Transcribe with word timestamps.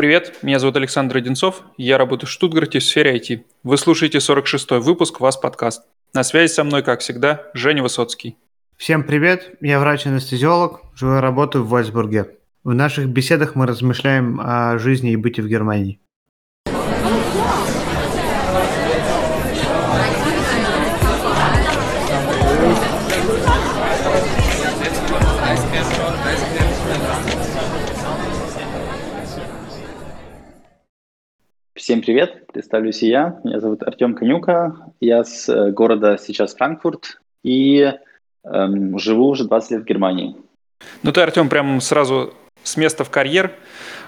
Привет, 0.00 0.38
меня 0.40 0.58
зовут 0.58 0.76
Александр 0.76 1.18
Одинцов, 1.18 1.60
я 1.76 1.98
работаю 1.98 2.26
в 2.26 2.30
Штутгарте 2.30 2.78
в 2.78 2.84
сфере 2.84 3.18
IT. 3.18 3.42
Вы 3.64 3.76
слушаете 3.76 4.16
46-й 4.16 4.80
выпуск 4.80 5.20
«Вас 5.20 5.36
подкаст». 5.36 5.82
На 6.14 6.22
связи 6.22 6.50
со 6.50 6.64
мной, 6.64 6.82
как 6.82 7.00
всегда, 7.00 7.50
Женя 7.52 7.82
Высоцкий. 7.82 8.38
Всем 8.78 9.02
привет, 9.04 9.58
я 9.60 9.78
врач-анестезиолог, 9.78 10.80
живу 10.94 11.18
и 11.18 11.20
работаю 11.20 11.64
в 11.64 11.68
Вальсбурге. 11.68 12.38
В 12.64 12.72
наших 12.72 13.10
беседах 13.10 13.56
мы 13.56 13.66
размышляем 13.66 14.40
о 14.42 14.78
жизни 14.78 15.12
и 15.12 15.16
быте 15.16 15.42
в 15.42 15.48
Германии. 15.48 16.00
Всем 31.90 32.02
привет, 32.02 32.46
представлюсь 32.46 33.02
и 33.02 33.08
я. 33.08 33.40
Меня 33.42 33.58
зовут 33.58 33.82
Артем 33.82 34.14
Конюка. 34.14 34.76
Я 35.00 35.24
с 35.24 35.48
э, 35.48 35.72
города 35.72 36.18
сейчас 36.18 36.54
Франкфурт 36.54 37.20
и 37.42 37.94
эм, 38.44 38.96
живу 39.00 39.26
уже 39.26 39.42
20 39.42 39.70
лет 39.72 39.82
в 39.82 39.84
Германии. 39.86 40.36
Ну 41.02 41.10
ты, 41.10 41.20
Артем, 41.20 41.48
прям 41.48 41.80
сразу 41.80 42.32
с 42.62 42.76
места 42.76 43.02
в 43.02 43.10
карьер. 43.10 43.50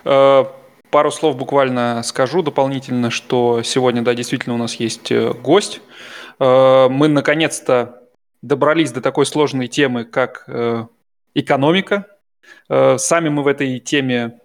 Э, 0.05 0.45
пару 0.91 1.11
слов 1.11 1.37
буквально 1.37 2.03
скажу 2.05 2.43
дополнительно, 2.45 3.11
что 3.11 3.65
сегодня, 3.65 4.03
да, 4.03 4.15
действительно 4.15 4.55
у 4.55 4.59
нас 4.59 4.77
есть 4.77 5.11
э, 5.11 5.33
гость. 5.33 5.81
Э, 6.39 6.87
мы 6.89 7.09
наконец-то 7.09 8.01
добрались 8.43 8.93
до 8.93 9.01
такой 9.01 9.27
сложной 9.27 9.67
темы, 9.67 10.05
как 10.05 10.45
э, 10.47 10.87
экономика. 11.35 12.07
Э, 12.69 12.97
сами 12.97 13.29
мы 13.29 13.43
в 13.43 13.49
этой 13.49 13.81
теме 13.81 14.39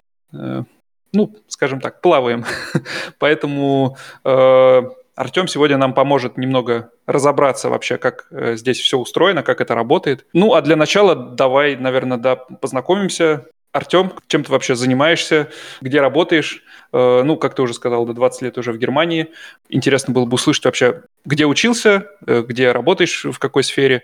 ну, 1.17 1.35
скажем 1.47 1.81
так, 1.81 2.01
плаваем. 2.01 2.45
Поэтому 3.19 3.97
э, 4.23 4.81
Артем 5.15 5.47
сегодня 5.47 5.77
нам 5.77 5.93
поможет 5.95 6.37
немного 6.37 6.91
разобраться 7.07 7.69
вообще, 7.69 7.97
как 7.97 8.27
э, 8.29 8.55
здесь 8.55 8.79
все 8.79 8.99
устроено, 8.99 9.41
как 9.41 9.61
это 9.61 9.73
работает. 9.73 10.27
Ну, 10.31 10.53
а 10.53 10.61
для 10.61 10.75
начала 10.75 11.15
давай, 11.15 11.75
наверное, 11.75 12.17
да, 12.17 12.35
познакомимся. 12.35 13.45
Артем, 13.71 14.13
чем 14.27 14.43
ты 14.43 14.51
вообще 14.51 14.75
занимаешься, 14.75 15.49
где 15.81 16.01
работаешь? 16.01 16.63
Э, 16.93 17.23
ну, 17.23 17.35
как 17.35 17.55
ты 17.55 17.63
уже 17.63 17.73
сказал, 17.73 18.05
до 18.05 18.13
20 18.13 18.43
лет 18.43 18.57
уже 18.59 18.71
в 18.71 18.77
Германии. 18.77 19.31
Интересно 19.69 20.13
было 20.13 20.25
бы 20.25 20.35
услышать 20.35 20.65
вообще, 20.65 21.01
где 21.25 21.45
учился, 21.45 22.07
э, 22.25 22.43
где 22.47 22.71
работаешь, 22.71 23.25
в 23.25 23.39
какой 23.39 23.63
сфере. 23.63 24.03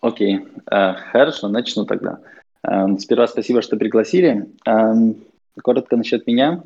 Окей, 0.00 0.36
okay. 0.36 0.48
uh, 0.70 0.94
хорошо, 1.10 1.48
начну 1.48 1.84
тогда. 1.84 2.20
Uh, 2.64 2.96
сперва 2.98 3.26
спасибо, 3.26 3.62
что 3.62 3.76
пригласили. 3.76 4.46
Uh, 4.66 5.16
Коротко 5.62 5.96
насчет 5.96 6.26
меня. 6.26 6.62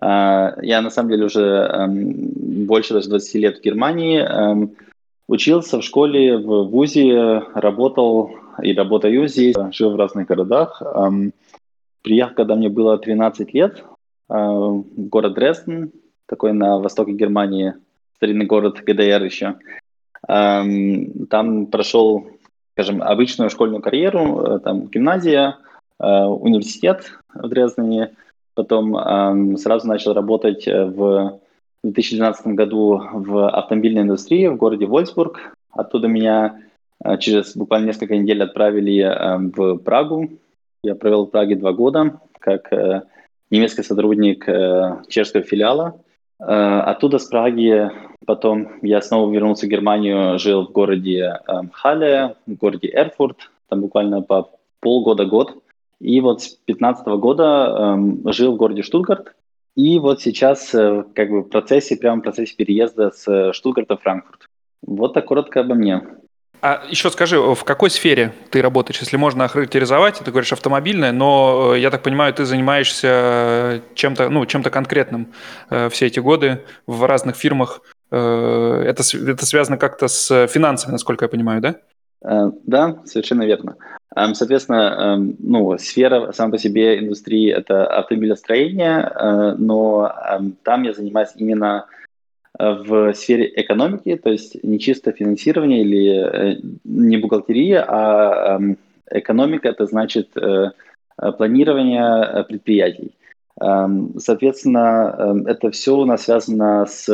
А, 0.00 0.54
я 0.62 0.80
на 0.80 0.90
самом 0.90 1.10
деле 1.10 1.26
уже 1.26 1.42
эм, 1.42 2.66
больше 2.66 2.94
даже 2.94 3.08
20 3.08 3.34
лет 3.34 3.58
в 3.58 3.62
Германии. 3.62 4.20
Эм, 4.20 4.76
учился 5.28 5.78
в 5.78 5.84
школе, 5.84 6.38
в 6.38 6.64
ВУЗе, 6.64 7.42
работал 7.54 8.30
и 8.62 8.72
работаю 8.74 9.28
здесь, 9.28 9.56
жил 9.72 9.90
в 9.92 9.96
разных 9.96 10.26
городах. 10.26 10.82
Эм, 10.82 11.32
приехал, 12.02 12.34
когда 12.34 12.56
мне 12.56 12.68
было 12.68 12.98
13 12.98 13.52
лет, 13.54 13.84
э, 14.28 14.34
в 14.34 15.08
город 15.08 15.34
Дрезден, 15.34 15.92
такой 16.26 16.52
на 16.52 16.78
востоке 16.78 17.12
Германии, 17.12 17.74
старинный 18.16 18.46
город 18.46 18.82
ГДР 18.82 19.24
еще. 19.24 19.56
Там 20.26 21.66
прошел, 21.66 22.26
скажем, 22.72 23.02
обычную 23.02 23.50
школьную 23.50 23.82
карьеру, 23.82 24.40
э, 24.40 24.58
там 24.60 24.86
гимназия, 24.86 25.58
Э, 25.98 26.24
университет 26.24 27.18
в 27.34 27.48
Дрездене, 27.48 28.14
потом 28.54 28.96
эм, 28.96 29.56
сразу 29.56 29.86
начал 29.86 30.12
работать 30.12 30.66
э, 30.66 30.84
в 30.84 31.40
2012 31.82 32.46
году 32.48 33.02
в 33.12 33.48
автомобильной 33.48 34.02
индустрии 34.02 34.46
в 34.46 34.56
городе 34.56 34.86
Вольсбург. 34.86 35.54
Оттуда 35.70 36.08
меня 36.08 36.60
э, 37.04 37.18
через 37.18 37.56
буквально 37.56 37.86
несколько 37.86 38.16
недель 38.16 38.42
отправили 38.42 39.02
эм, 39.02 39.50
в 39.50 39.78
Прагу. 39.78 40.30
Я 40.82 40.94
провел 40.94 41.26
в 41.26 41.30
Праге 41.30 41.56
два 41.56 41.72
года 41.72 42.20
как 42.38 42.70
немецкий 43.50 43.82
сотрудник 43.82 44.44
чешского 45.08 45.42
филиала. 45.42 45.98
Оттуда 46.38 47.18
с 47.18 47.24
Праги 47.24 47.90
потом 48.26 48.68
я 48.82 49.00
снова 49.00 49.32
вернулся 49.32 49.66
в 49.66 49.68
Германию, 49.68 50.38
жил 50.38 50.66
в 50.66 50.72
городе 50.72 51.38
эм, 51.46 51.70
Хале, 51.72 52.36
в 52.46 52.54
городе 52.54 52.90
Эрфурт, 52.92 53.50
там 53.68 53.80
буквально 53.80 54.22
по 54.22 54.50
полгода-год. 54.80 55.56
И 56.00 56.20
вот 56.20 56.42
с 56.42 56.56
2015 56.66 57.06
года 57.18 57.94
эм, 57.96 58.32
жил 58.32 58.54
в 58.54 58.56
городе 58.56 58.82
Штутгарт. 58.82 59.34
И 59.74 59.98
вот 59.98 60.22
сейчас 60.22 60.74
э, 60.74 61.04
как 61.14 61.30
бы 61.30 61.40
в 61.40 61.48
процессе, 61.48 61.96
прямо 61.96 62.20
в 62.20 62.24
процессе 62.24 62.54
переезда 62.54 63.10
с 63.10 63.52
Штутгарта 63.52 63.96
в 63.96 64.02
Франкфурт. 64.02 64.48
Вот 64.86 65.14
так 65.14 65.26
коротко 65.26 65.60
обо 65.60 65.74
мне. 65.74 66.02
А 66.66 66.82
еще 66.88 67.10
скажи, 67.10 67.38
в 67.38 67.62
какой 67.64 67.90
сфере 67.90 68.32
ты 68.48 68.62
работаешь, 68.62 68.98
если 68.98 69.18
можно 69.18 69.44
охарактеризовать? 69.44 70.20
Ты 70.20 70.30
говоришь 70.30 70.54
автомобильная, 70.54 71.12
но 71.12 71.74
э, 71.74 71.80
я 71.80 71.90
так 71.90 72.02
понимаю, 72.02 72.32
ты 72.32 72.46
занимаешься 72.46 73.82
чем-то, 73.94 74.30
ну, 74.30 74.46
чем-то 74.46 74.70
конкретным 74.70 75.34
э, 75.68 75.90
все 75.90 76.06
эти 76.06 76.20
годы 76.20 76.64
в 76.86 77.04
разных 77.06 77.36
фирмах. 77.36 77.82
Э, 78.10 78.82
это, 78.86 79.02
это 79.02 79.44
связано 79.44 79.76
как-то 79.76 80.08
с 80.08 80.46
финансами, 80.46 80.92
насколько 80.92 81.26
я 81.26 81.28
понимаю, 81.28 81.60
да? 81.60 81.74
Э, 82.24 82.50
да, 82.64 82.96
совершенно 83.04 83.44
верно. 83.44 83.76
Эм, 84.16 84.34
соответственно, 84.34 85.16
эм, 85.16 85.36
ну, 85.38 85.76
сфера 85.78 86.32
сама 86.32 86.52
по 86.52 86.58
себе 86.58 86.98
индустрии– 86.98 87.50
это 87.52 87.86
автомобилестроение, 87.86 89.12
э, 89.14 89.54
но 89.58 90.10
эм, 90.30 90.56
там 90.62 90.84
я 90.84 90.94
занимаюсь 90.94 91.30
именно 91.36 91.86
э, 92.58 92.70
в 92.86 93.12
сфере 93.12 93.52
экономики, 93.56 94.16
то 94.16 94.30
есть 94.30 94.62
не 94.64 94.78
чисто 94.78 95.12
финансирование 95.12 95.82
или 95.82 96.60
не 96.84 97.18
бухгалтерия, 97.18 97.84
а 97.86 98.58
экономика– 99.10 99.68
это 99.70 99.86
значит 99.86 100.30
планирование 101.36 102.44
предприятий. 102.44 103.12
Соответственно, 104.18 105.44
это 105.46 105.70
все 105.70 105.96
у 105.96 106.04
нас 106.04 106.24
связано 106.24 106.86
с, 106.86 107.06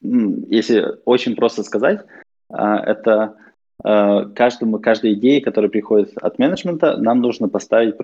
если 0.00 0.96
очень 1.04 1.36
просто 1.36 1.62
сказать, 1.62 2.06
это 2.48 3.34
каждому, 3.82 4.78
каждой 4.78 5.14
идее, 5.14 5.40
которая 5.40 5.70
приходит 5.70 6.16
от 6.18 6.38
менеджмента, 6.38 6.96
нам 6.96 7.20
нужно 7.20 7.48
поставить 7.48 7.94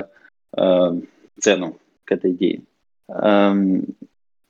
э, 0.57 1.01
цену 1.41 1.79
к 2.05 2.13
этой 2.13 2.33
идее. 2.33 2.63
Эм, 3.09 3.87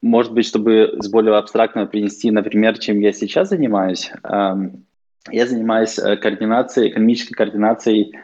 может 0.02 0.32
быть, 0.34 0.46
чтобы 0.46 0.96
с 1.00 1.08
более 1.08 1.34
абстрактного 1.36 1.86
принести, 1.86 2.30
например, 2.30 2.78
чем 2.78 3.00
я 3.00 3.12
сейчас 3.12 3.48
занимаюсь, 3.48 4.12
эм, 4.22 4.84
я 5.30 5.46
занимаюсь 5.46 5.98
э, 5.98 6.16
координацией, 6.16 6.90
экономической 6.90 7.34
координацией 7.34 8.14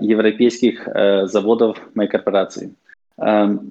европейских 0.00 0.88
заводов 1.28 1.78
моей 1.94 2.08
корпорации. 2.08 2.74
Эм, 3.16 3.70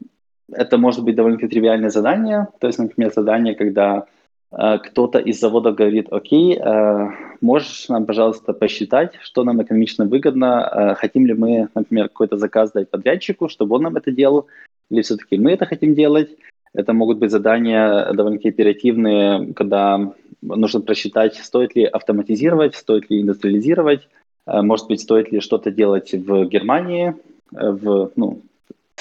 это 0.49 0.77
может 0.77 1.03
быть 1.03 1.15
довольно-таки 1.15 1.49
тривиальное 1.49 1.89
задание, 1.89 2.47
то 2.61 2.67
есть, 2.67 2.79
например, 2.79 3.11
задание, 3.11 3.55
когда 3.55 4.05
Э, 4.05 4.20
кто-то 4.51 5.17
из 5.19 5.39
заводов 5.39 5.75
говорит, 5.75 6.07
окей, 6.11 6.57
э, 6.57 7.09
можешь 7.39 7.87
нам, 7.87 8.05
пожалуйста, 8.05 8.51
посчитать, 8.51 9.13
что 9.21 9.45
нам 9.45 9.61
экономично 9.63 10.05
выгодно, 10.05 10.69
э, 10.73 10.95
хотим 10.95 11.25
ли 11.25 11.33
мы, 11.33 11.69
например, 11.73 12.09
какой-то 12.09 12.37
заказ 12.37 12.71
дать 12.73 12.89
подрядчику, 12.89 13.47
чтобы 13.47 13.77
он 13.77 13.83
нам 13.83 13.95
это 13.95 14.11
делал, 14.11 14.47
или 14.89 15.01
все-таки 15.01 15.37
мы 15.37 15.53
это 15.53 15.65
хотим 15.65 15.95
делать. 15.95 16.29
Это 16.73 16.91
могут 16.91 17.17
быть 17.17 17.31
задания 17.31 18.11
довольно-таки 18.11 18.49
оперативные, 18.49 19.53
когда 19.53 20.11
нужно 20.41 20.81
просчитать, 20.81 21.35
стоит 21.35 21.75
ли 21.75 21.85
автоматизировать, 21.85 22.75
стоит 22.75 23.09
ли 23.09 23.21
индустриализировать, 23.21 24.07
может 24.45 24.87
быть, 24.87 25.01
стоит 25.01 25.31
ли 25.31 25.39
что-то 25.39 25.71
делать 25.71 26.13
в 26.13 26.45
Германии, 26.45 27.15
в, 27.51 28.11
ну, 28.15 28.41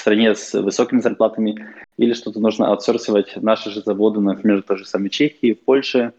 стране 0.01 0.35
с 0.35 0.53
высокими 0.53 0.99
зарплатами, 0.99 1.65
или 1.97 2.13
что-то 2.13 2.39
нужно 2.39 2.67
аутсорсировать 2.67 3.35
наши 3.37 3.69
же 3.69 3.81
заводы, 3.81 4.19
например, 4.19 4.63
то 4.63 4.75
же 4.75 4.85
самое 4.85 5.09
Чехии, 5.09 5.53
в 5.53 5.63
Польше, 5.63 5.99
э, 5.99 6.11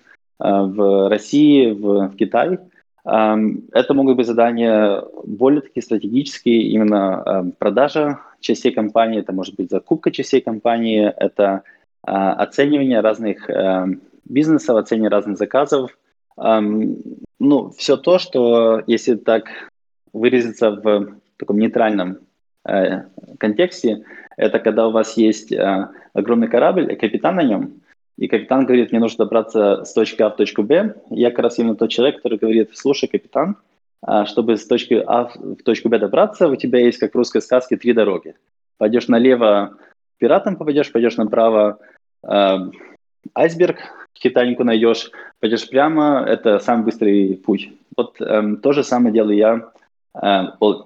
в 0.45 1.09
России, 1.09 1.71
в, 1.71 2.09
в 2.09 2.17
Китае. 2.17 2.59
Эм, 3.05 3.65
это 3.73 3.95
могут 3.95 4.17
быть 4.17 4.27
задания 4.27 5.03
более 5.25 5.61
такие 5.61 5.83
стратегические, 5.83 6.63
именно 6.63 7.23
эм, 7.27 7.53
продажа 7.53 8.21
частей 8.41 8.73
компании, 8.73 9.21
это 9.21 9.33
может 9.33 9.57
быть 9.57 9.71
закупка 9.71 10.11
частей 10.11 10.41
компании, 10.41 11.13
это 11.17 11.63
оценивание 12.05 12.99
разных 12.99 13.49
бизнесов, 14.25 14.77
оценивание 14.77 15.11
разных 15.11 15.39
заказов. 15.39 15.97
Ну, 16.37 17.71
все 17.79 17.97
то, 17.97 18.19
что, 18.19 18.83
если 18.89 19.15
так 19.15 19.45
выразиться 20.13 20.73
в 20.73 21.15
таком 21.37 21.59
нейтральном 21.59 22.19
контексте, 23.39 24.05
это 24.37 24.59
когда 24.59 24.89
у 24.89 24.91
вас 24.91 25.17
есть 25.17 25.53
э, 25.53 25.89
огромный 26.13 26.49
корабль, 26.49 26.95
капитан 26.97 27.37
на 27.37 27.43
нем, 27.43 27.81
и 28.19 28.29
капитан 28.29 28.67
говорит, 28.67 28.93
мне 28.93 29.01
нужно 29.01 29.25
добраться 29.25 29.85
с 29.85 29.93
точки 29.93 30.23
А 30.23 30.31
в 30.31 30.37
точку 30.37 30.63
Б. 30.63 30.95
Я 31.11 31.31
как 31.31 31.41
раз 31.41 31.59
именно 31.59 31.75
тот 31.75 31.91
человек, 31.91 32.17
который 32.17 32.39
говорит, 32.39 32.71
слушай, 32.75 33.09
капитан, 33.09 33.57
э, 34.07 34.25
чтобы 34.27 34.57
с 34.57 34.67
точки 34.67 35.03
А 35.07 35.25
в 35.35 35.63
точку 35.65 35.89
Б 35.89 35.99
добраться, 35.99 36.49
у 36.49 36.57
тебя 36.57 36.81
есть, 36.81 36.99
как 36.99 37.13
в 37.13 37.17
русской 37.17 37.43
сказке, 37.43 37.77
три 37.77 37.93
дороги. 37.93 38.35
Пойдешь 38.79 39.09
налево, 39.09 39.77
пиратам 40.19 40.57
попадешь, 40.57 40.93
пойдешь 40.93 41.17
направо, 41.17 41.79
э, 42.27 42.57
айсберг, 43.35 43.79
Титанику 44.15 44.63
найдешь, 44.63 45.11
пойдешь 45.41 45.69
прямо, 45.69 46.25
это 46.27 46.61
самый 46.61 46.85
быстрый 46.85 47.37
путь. 47.45 47.73
Вот 47.97 48.21
э, 48.21 48.57
то 48.63 48.73
же 48.73 48.85
самое 48.85 49.13
делаю 49.13 49.37
я, 49.37 49.73
э, 50.15 50.43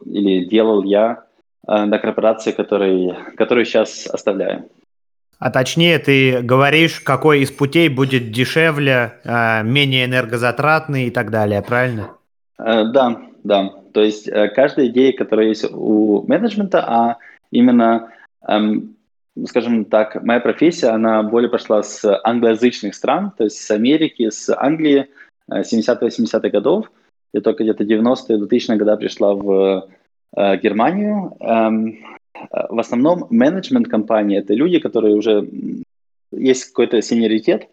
или 0.06 0.44
делал 0.46 0.82
я 0.82 1.25
э, 1.66 1.84
на 1.84 1.98
корпорации, 1.98 2.52
который, 2.52 3.14
которую 3.36 3.64
сейчас 3.64 4.06
оставляю. 4.06 4.68
А 5.38 5.50
точнее, 5.50 5.98
ты 5.98 6.40
говоришь, 6.40 7.00
какой 7.00 7.40
из 7.40 7.50
путей 7.50 7.88
будет 7.88 8.30
дешевле, 8.30 9.20
э, 9.24 9.62
менее 9.62 10.06
энергозатратный 10.06 11.06
и 11.06 11.10
так 11.10 11.30
далее, 11.30 11.62
правильно? 11.62 12.12
Э, 12.58 12.84
да, 12.84 13.20
да. 13.44 13.70
То 13.92 14.02
есть 14.02 14.30
каждая 14.54 14.88
идея, 14.88 15.12
которая 15.12 15.48
есть 15.48 15.64
у 15.70 16.24
менеджмента, 16.26 16.84
а 16.86 17.16
именно, 17.50 18.10
эм, 18.46 18.96
скажем 19.46 19.86
так, 19.86 20.22
моя 20.22 20.40
профессия, 20.40 20.88
она 20.88 21.22
более 21.22 21.48
пошла 21.48 21.82
с 21.82 22.04
англоязычных 22.24 22.94
стран, 22.94 23.32
то 23.38 23.44
есть 23.44 23.56
с 23.56 23.70
Америки, 23.70 24.28
с 24.28 24.54
Англии 24.54 25.06
70-80-х 25.50 26.50
годов. 26.50 26.90
Я 27.32 27.40
только 27.40 27.62
где-то 27.62 27.84
90-е, 27.84 28.38
2000-е 28.38 28.76
годы 28.76 28.96
пришла 28.96 29.34
в 29.34 29.88
Германию. 30.34 31.36
Эм, 31.40 31.98
Э, 32.50 32.66
в 32.68 32.78
основном 32.78 33.26
менеджмент 33.30 33.88
компании– 33.88 34.38
это 34.38 34.54
люди, 34.54 34.78
которые 34.78 35.14
уже 35.14 35.48
есть 36.32 36.66
какой-то 36.66 37.00
сеньоритет, 37.02 37.68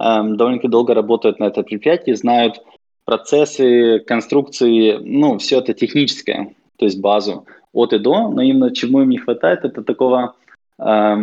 эм, 0.00 0.36
довольно-таки 0.36 0.68
долго 0.68 0.94
работают 0.94 1.38
на 1.40 1.44
этом 1.44 1.64
предприятии, 1.64 2.12
знают 2.12 2.62
процессы, 3.04 3.98
конструкции, 4.00 4.98
ну, 5.00 5.38
все 5.38 5.58
это 5.58 5.74
техническое, 5.74 6.54
то 6.78 6.84
есть 6.84 7.00
базу 7.00 7.46
от 7.72 7.92
и 7.92 7.98
до, 7.98 8.28
но 8.28 8.42
именно 8.42 8.74
чему 8.74 9.02
им 9.02 9.10
не 9.10 9.18
хватает, 9.18 9.64
это 9.64 9.82
такого 9.82 10.34
э, 10.78 11.16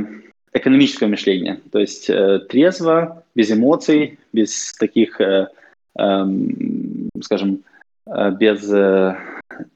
экономического 0.54 1.08
мышления, 1.08 1.60
то 1.72 1.80
есть 1.80 2.10
э, 2.10 2.40
трезво, 2.50 3.24
без 3.36 3.52
эмоций, 3.52 4.20
без 4.34 4.74
таких, 4.74 5.20
э, 5.22 5.48
э, 5.98 6.26
скажем, 7.22 7.64
э, 8.06 8.32
без 8.32 8.72
э, 8.72 9.16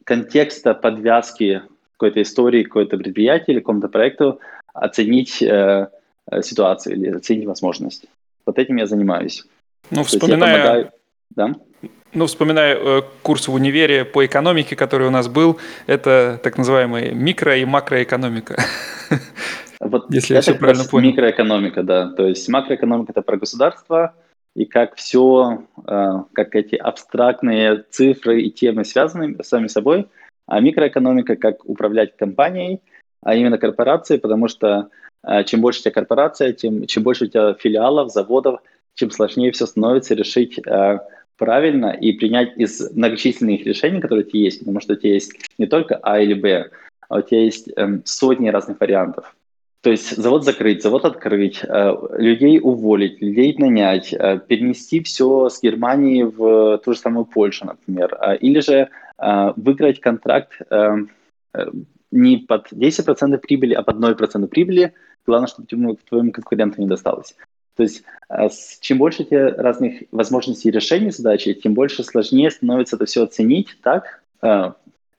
контекста 0.03 0.73
подвязки 0.73 1.61
какой-то 1.93 2.21
истории, 2.21 2.63
какой-то 2.63 2.97
предприятии 2.97 3.51
или 3.51 3.59
какому-то 3.59 3.87
проекту 3.87 4.39
оценить 4.73 5.41
э, 5.41 5.87
э, 6.29 6.41
ситуацию 6.41 6.95
или 6.95 7.09
оценить 7.09 7.45
возможность. 7.45 8.05
Вот 8.45 8.59
этим 8.59 8.77
я 8.77 8.85
занимаюсь. 8.85 9.45
Ну, 9.91 10.03
вспоминая... 10.03 10.57
Помогаю... 10.57 10.91
Да? 11.35 11.55
Ну, 12.13 12.25
вспоминая 12.25 12.75
э, 12.75 13.01
курс 13.21 13.47
в 13.47 13.53
универе 13.53 14.05
по 14.05 14.25
экономике, 14.25 14.75
который 14.75 15.07
у 15.07 15.11
нас 15.11 15.27
был, 15.27 15.57
это 15.87 16.39
так 16.43 16.57
называемая 16.57 17.11
микро- 17.11 17.59
и 17.59 17.65
макроэкономика. 17.65 18.57
Вот 19.79 20.05
Если 20.09 20.33
я 20.33 20.41
все 20.41 20.55
правильно 20.55 20.85
понял. 20.85 21.09
Микроэкономика, 21.09 21.83
да. 21.83 22.09
То 22.13 22.25
есть 22.25 22.47
макроэкономика– 22.49 23.11
это 23.13 23.21
про 23.21 23.37
государство, 23.37 24.13
и 24.55 24.65
как 24.65 24.95
все, 24.95 25.63
э, 25.85 26.13
как 26.33 26.55
эти 26.55 26.75
абстрактные 26.75 27.83
цифры 27.89 28.41
и 28.41 28.51
темы 28.51 28.85
связаны 28.85 29.37
сами 29.43 29.67
собой– 29.67 30.07
а 30.47 30.59
микроэкономика, 30.59 31.35
как 31.35 31.65
управлять 31.65 32.15
компанией, 32.15 32.81
а 33.21 33.35
именно 33.35 33.57
корпорацией, 33.57 34.19
потому 34.19 34.47
что 34.47 34.89
э, 35.23 35.43
чем 35.45 35.61
больше 35.61 35.79
у 35.79 35.83
тебя 35.83 35.91
корпорация, 35.91 36.53
тем 36.53 36.85
чем 36.85 37.03
больше 37.03 37.25
у 37.25 37.27
тебя 37.27 37.53
филиалов, 37.55 38.11
заводов, 38.11 38.61
чем 38.93 39.11
сложнее 39.11 39.51
все 39.51 39.65
становится 39.65 40.13
решить 40.13 40.59
э, 40.59 40.99
правильно 41.37 41.91
и 41.91 42.13
принять 42.13 42.57
из 42.57 42.91
многочисленных 42.91 43.65
решений, 43.65 43.99
которые 43.99 44.25
у 44.25 44.29
тебя 44.29 44.43
есть, 44.43 44.59
потому 44.59 44.79
что 44.79 44.93
у 44.93 44.95
тебя 44.95 45.13
есть 45.13 45.33
не 45.57 45.65
только 45.65 45.95
А 45.95 46.19
или 46.19 46.33
Б, 46.33 46.69
а 47.09 47.17
у 47.17 47.21
тебя 47.21 47.41
есть 47.41 47.67
э, 47.75 47.99
сотни 48.05 48.49
разных 48.49 48.79
вариантов. 48.79 49.34
То 49.85 49.91
есть 49.91 50.17
завод 50.17 50.43
закрыть, 50.43 50.81
завод 50.81 51.05
открыть, 51.05 51.61
э, 51.63 51.95
людей 52.17 52.59
уволить, 52.61 53.21
людей 53.21 53.55
нанять, 53.57 54.13
э, 54.13 54.39
перенести 54.47 54.99
все 55.03 55.49
с 55.49 55.61
Германии 55.61 56.23
в 56.23 56.79
ту 56.83 56.93
же 56.93 56.99
самую 56.99 57.25
Польшу, 57.25 57.65
например, 57.65 58.17
э, 58.19 58.37
или 58.37 58.61
же 58.61 58.89
Э, 59.17 59.53
выиграть 59.55 60.01
контракт 60.01 60.51
э, 60.69 60.97
э, 61.53 61.65
не 62.11 62.37
под 62.37 62.71
10% 62.71 63.37
прибыли, 63.37 63.73
а 63.73 63.83
под 63.83 63.97
0% 63.97 64.47
прибыли. 64.47 64.93
Главное, 65.25 65.47
чтобы 65.47 65.95
твоим 66.07 66.31
конкурентам 66.31 66.83
не 66.83 66.89
досталось. 66.89 67.35
То 67.75 67.83
есть 67.83 68.03
чем 68.79 68.99
больше 68.99 69.23
у 69.23 69.25
тебя 69.25 69.49
разных 69.49 70.03
возможностей 70.11 70.71
решения 70.71 71.11
задачи, 71.11 71.53
тем 71.53 71.73
больше 71.73 72.03
сложнее 72.03 72.51
становится 72.51 72.95
это 72.95 73.05
все 73.05 73.23
оценить 73.23 73.77
так, 73.83 74.23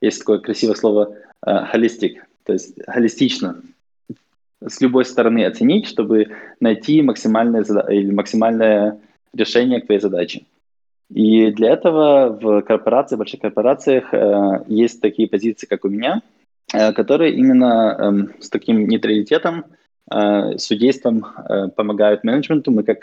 есть 0.00 0.20
такое 0.20 0.38
красивое 0.38 0.74
слово 0.74 1.14
холистик, 1.42 2.24
то 2.44 2.54
есть 2.54 2.80
холистично, 2.86 3.60
с 4.64 4.80
любой 4.80 5.04
стороны 5.04 5.44
оценить, 5.44 5.86
чтобы 5.86 6.28
найти 6.60 7.02
максимальное, 7.02 7.62
или 7.88 8.10
максимальное 8.10 8.98
решение 9.34 9.80
к 9.80 9.86
твоей 9.86 10.00
задаче. 10.00 10.42
И 11.12 11.50
для 11.52 11.70
этого 11.70 12.36
в 12.40 12.62
корпорациях, 12.62 13.18
больших 13.18 13.40
корпорациях 13.40 14.12
э, 14.12 14.64
есть 14.66 15.00
такие 15.00 15.28
позиции, 15.28 15.66
как 15.66 15.84
у 15.84 15.88
меня, 15.88 16.20
э, 16.72 16.92
которые 16.92 17.34
именно 17.34 17.96
э, 18.38 18.42
с 18.42 18.50
таким 18.50 18.88
нейтралитетом, 18.88 19.66
э, 20.10 20.58
судейством 20.58 21.24
э, 21.24 21.68
помогают 21.68 22.24
менеджменту. 22.24 22.72
Мы 22.72 22.82
как 22.82 22.98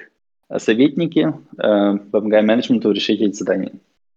советники 0.58 1.34
э, 1.58 1.98
помогаем 2.12 2.48
менеджменту 2.48 2.92
решить 2.92 3.22
эти 3.22 3.36
задания. 3.36 3.72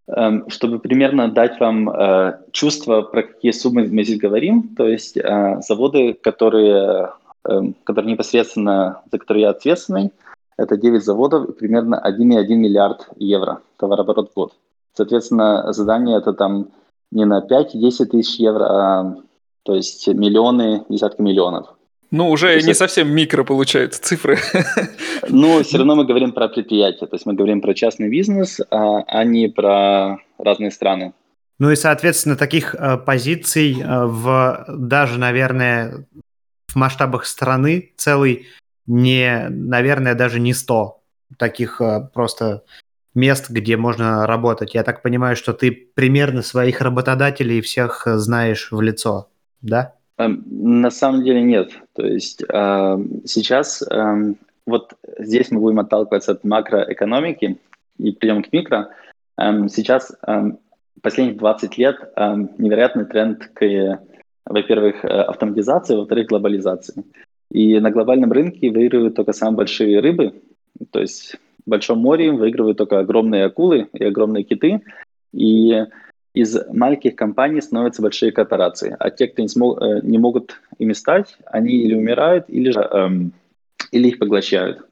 Э, 0.08 0.48
чтобы 0.48 0.78
примерно 0.78 1.30
дать 1.30 1.58
вам 1.60 1.88
э, 1.88 2.38
чувство, 2.52 3.02
про 3.02 3.22
какие 3.22 3.52
суммы 3.52 3.86
мы 3.86 4.04
здесь 4.04 4.18
говорим, 4.18 4.74
то 4.76 4.86
есть 4.86 5.16
э, 5.16 5.60
заводы, 5.60 6.14
которые, 6.14 7.10
э, 7.48 7.72
которые 7.84 8.12
непосредственно, 8.12 9.02
за 9.10 9.18
которые 9.18 9.42
я 9.42 9.50
ответственный, 9.50 10.12
это 10.56 10.76
9 10.76 11.04
заводов 11.04 11.48
и 11.48 11.52
примерно 11.52 12.02
1,1 12.04 12.46
миллиард 12.54 13.08
евро 13.16 13.60
товарооборот 13.76 14.30
в 14.30 14.34
год. 14.34 14.52
Соответственно, 14.94 15.72
задание 15.72 16.18
это 16.18 16.32
там 16.32 16.68
не 17.10 17.24
на 17.24 17.40
5-10 17.40 18.06
тысяч 18.06 18.38
евро, 18.38 18.64
а 18.64 19.16
то 19.62 19.74
есть 19.74 20.06
миллионы, 20.08 20.84
десятки 20.88 21.20
миллионов. 21.20 21.76
Ну, 22.10 22.30
уже 22.30 22.54
есть 22.54 22.66
не 22.66 22.74
совсем 22.74 23.12
микро 23.12 23.44
получаются 23.44 24.02
цифры. 24.02 24.38
Ну, 25.28 25.60
все 25.64 25.78
равно 25.78 25.96
мы 25.96 26.04
говорим 26.04 26.30
про 26.30 26.46
предприятия, 26.46 27.06
то 27.06 27.16
есть 27.16 27.26
мы 27.26 27.34
говорим 27.34 27.60
про 27.60 27.74
частный 27.74 28.08
бизнес, 28.08 28.60
а, 28.70 29.00
а 29.08 29.24
не 29.24 29.48
про 29.48 30.18
разные 30.38 30.70
страны. 30.70 31.14
Ну 31.58 31.70
и, 31.72 31.74
соответственно, 31.74 32.36
таких 32.36 32.74
э, 32.74 32.96
позиций 32.98 33.76
э, 33.80 34.04
в 34.04 34.66
даже, 34.68 35.18
наверное, 35.18 36.06
в 36.68 36.76
масштабах 36.76 37.26
страны 37.26 37.92
целый 37.96 38.46
не, 38.86 39.48
наверное, 39.48 40.14
даже 40.14 40.40
не 40.40 40.54
100 40.54 41.00
таких 41.38 41.80
э, 41.80 42.08
просто 42.12 42.62
мест, 43.14 43.50
где 43.50 43.76
можно 43.76 44.26
работать. 44.26 44.74
Я 44.74 44.84
так 44.84 45.02
понимаю, 45.02 45.36
что 45.36 45.52
ты 45.52 45.72
примерно 45.72 46.42
своих 46.42 46.80
работодателей 46.80 47.60
всех 47.60 48.02
знаешь 48.06 48.70
в 48.70 48.80
лицо, 48.80 49.28
да? 49.62 49.94
Эм, 50.18 50.44
на 50.46 50.90
самом 50.90 51.24
деле 51.24 51.42
нет. 51.42 51.70
То 51.94 52.06
есть 52.06 52.42
эм, 52.48 53.22
сейчас 53.24 53.82
эм, 53.90 54.36
вот 54.66 54.94
здесь 55.18 55.50
мы 55.50 55.60
будем 55.60 55.80
отталкиваться 55.80 56.32
от 56.32 56.44
макроэкономики 56.44 57.58
и 57.98 58.12
придем 58.12 58.42
к 58.42 58.52
микро. 58.52 58.90
Сейчас 59.38 60.12
последних 61.02 61.36
20 61.36 61.76
лет 61.76 61.96
невероятный 62.16 63.04
тренд 63.04 63.46
к, 63.52 64.00
во-первых, 64.46 65.04
э, 65.04 65.08
автоматизации, 65.08 65.96
во-вторых, 65.96 66.28
глобализации. 66.28 67.04
И 67.50 67.78
на 67.80 67.90
глобальном 67.90 68.32
рынке 68.32 68.70
выигрывают 68.70 69.14
только 69.14 69.32
самые 69.32 69.56
большие 69.56 70.00
рыбы, 70.00 70.32
то 70.90 71.00
есть 71.00 71.36
в 71.64 71.70
Большом 71.70 71.98
море 71.98 72.32
выигрывают 72.32 72.78
только 72.78 72.98
огромные 72.98 73.44
акулы 73.44 73.88
и 73.92 74.04
огромные 74.04 74.44
киты, 74.44 74.82
и 75.32 75.84
из 76.34 76.56
маленьких 76.72 77.16
компаний 77.16 77.60
становятся 77.60 78.02
большие 78.02 78.30
корпорации, 78.30 78.94
а 78.98 79.10
те, 79.10 79.26
кто 79.26 79.42
не, 79.42 79.48
смог, 79.48 79.80
э, 79.80 80.00
не 80.02 80.18
могут 80.18 80.60
ими 80.78 80.92
стать, 80.92 81.38
они 81.46 81.72
или 81.72 81.94
умирают, 81.94 82.44
или, 82.48 82.70
же, 82.70 82.80
эм, 82.80 83.32
или 83.90 84.08
их 84.08 84.18
поглощают. 84.18 84.82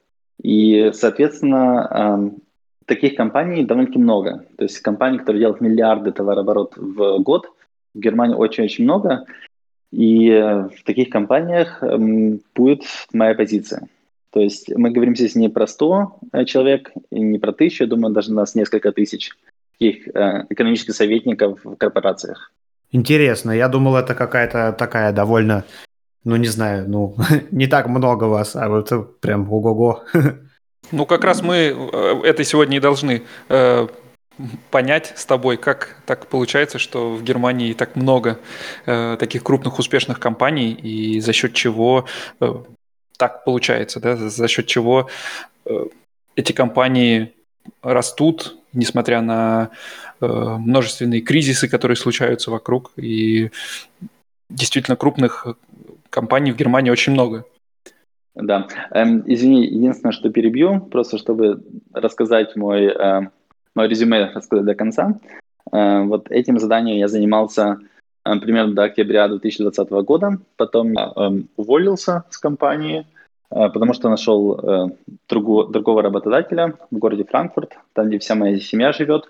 И, 0.41 0.91
соответственно, 0.93 1.87
эм, 1.91 2.37
таких 2.85 3.15
компаний 3.15 3.63
довольно-таки 3.63 3.99
много. 3.99 4.45
То 4.57 4.63
есть 4.63 4.79
компаний, 4.79 5.19
которые 5.19 5.41
делают 5.41 5.61
миллиарды 5.61 6.11
товарооборот 6.11 6.73
в 6.77 7.19
год, 7.19 7.47
в 7.95 7.99
Германии 7.99 8.35
очень-очень 8.35 8.83
много, 8.83 9.25
и 9.91 10.29
э, 10.29 10.67
в 10.67 10.83
таких 10.83 11.09
компаниях 11.09 11.81
эм, 11.81 12.41
будет 12.53 12.83
моя 13.13 13.33
позиция. 13.33 13.87
То 14.31 14.41
есть 14.41 14.69
мы 14.75 14.91
говорим 14.91 15.15
здесь 15.15 15.35
не 15.35 15.49
про 15.49 15.65
100 15.65 16.19
э, 16.33 16.45
человек, 16.45 16.91
не 17.09 17.39
про 17.39 17.53
тысячу, 17.53 17.85
я 17.85 17.89
думаю, 17.89 18.13
даже 18.13 18.31
у 18.31 18.35
нас 18.35 18.55
несколько 18.55 18.91
тысяч 18.91 19.31
таких 19.79 20.07
э, 20.09 20.45
экономических 20.49 20.93
советников 20.93 21.59
в 21.63 21.75
корпорациях. 21.77 22.51
Интересно, 22.91 23.51
я 23.51 23.69
думал, 23.69 23.95
это 23.95 24.13
какая-то 24.13 24.75
такая 24.77 25.13
довольно, 25.13 25.63
ну 26.25 26.35
не 26.35 26.47
знаю, 26.47 26.89
ну 26.89 27.15
не 27.51 27.67
так 27.67 27.87
много 27.87 28.25
вас, 28.25 28.55
а 28.57 28.67
вот 28.67 29.19
прям 29.21 29.51
ого-го. 29.51 30.03
Ну 30.91 31.07
как 31.07 31.23
раз 31.23 31.41
мы 31.41 31.75
это 32.23 32.43
сегодня 32.43 32.77
и 32.77 32.79
должны 32.79 33.23
понять 34.71 35.13
с 35.15 35.25
тобой, 35.25 35.57
как 35.57 35.97
так 36.05 36.27
получается, 36.27 36.79
что 36.79 37.13
в 37.15 37.23
Германии 37.23 37.73
так 37.73 37.95
много 37.95 38.39
э, 38.85 39.17
таких 39.19 39.43
крупных 39.43 39.79
успешных 39.79 40.19
компаний, 40.19 40.71
и 40.73 41.19
за 41.19 41.33
счет 41.33 41.53
чего 41.53 42.05
э, 42.41 42.53
так 43.17 43.43
получается, 43.45 43.99
да, 43.99 44.15
за 44.15 44.47
счет 44.47 44.67
чего 44.67 45.09
э, 45.65 45.85
эти 46.35 46.51
компании 46.51 47.33
растут, 47.81 48.57
несмотря 48.73 49.21
на 49.21 49.69
э, 50.21 50.25
множественные 50.25 51.21
кризисы, 51.21 51.67
которые 51.67 51.95
случаются 51.95 52.51
вокруг. 52.51 52.91
И 52.97 53.51
действительно 54.49 54.97
крупных 54.97 55.47
компаний 56.09 56.51
в 56.51 56.57
Германии 56.57 56.91
очень 56.91 57.13
много. 57.13 57.45
Да. 58.35 58.67
Эм, 58.91 59.23
извини, 59.25 59.65
единственное, 59.65 60.11
что 60.11 60.29
перебью, 60.29 60.81
просто 60.81 61.17
чтобы 61.17 61.63
рассказать 61.93 62.55
мой, 62.55 62.87
э, 62.87 63.21
мое 63.75 63.87
резюме 63.87 64.31
рассказать 64.33 64.65
до 64.65 64.75
конца. 64.75 65.19
Э, 65.71 66.03
вот 66.03 66.31
этим 66.31 66.59
заданием 66.59 66.97
я 66.97 67.07
занимался 67.07 67.79
э, 68.23 68.39
примерно 68.39 68.73
до 68.73 68.83
октября 68.83 69.27
2020 69.27 69.89
года. 69.89 70.39
Потом 70.57 70.93
я 70.93 71.11
э, 71.15 71.29
уволился 71.57 72.23
с 72.29 72.37
компании, 72.37 73.05
э, 73.51 73.69
потому 73.69 73.93
что 73.93 74.09
нашел 74.09 74.91
другого 75.27 76.01
работодателя 76.01 76.73
в 76.89 76.97
городе 76.97 77.25
Франкфурт, 77.25 77.77
там, 77.93 78.07
где 78.07 78.19
вся 78.19 78.35
моя 78.35 78.59
семья 78.59 78.91
живет. 78.91 79.25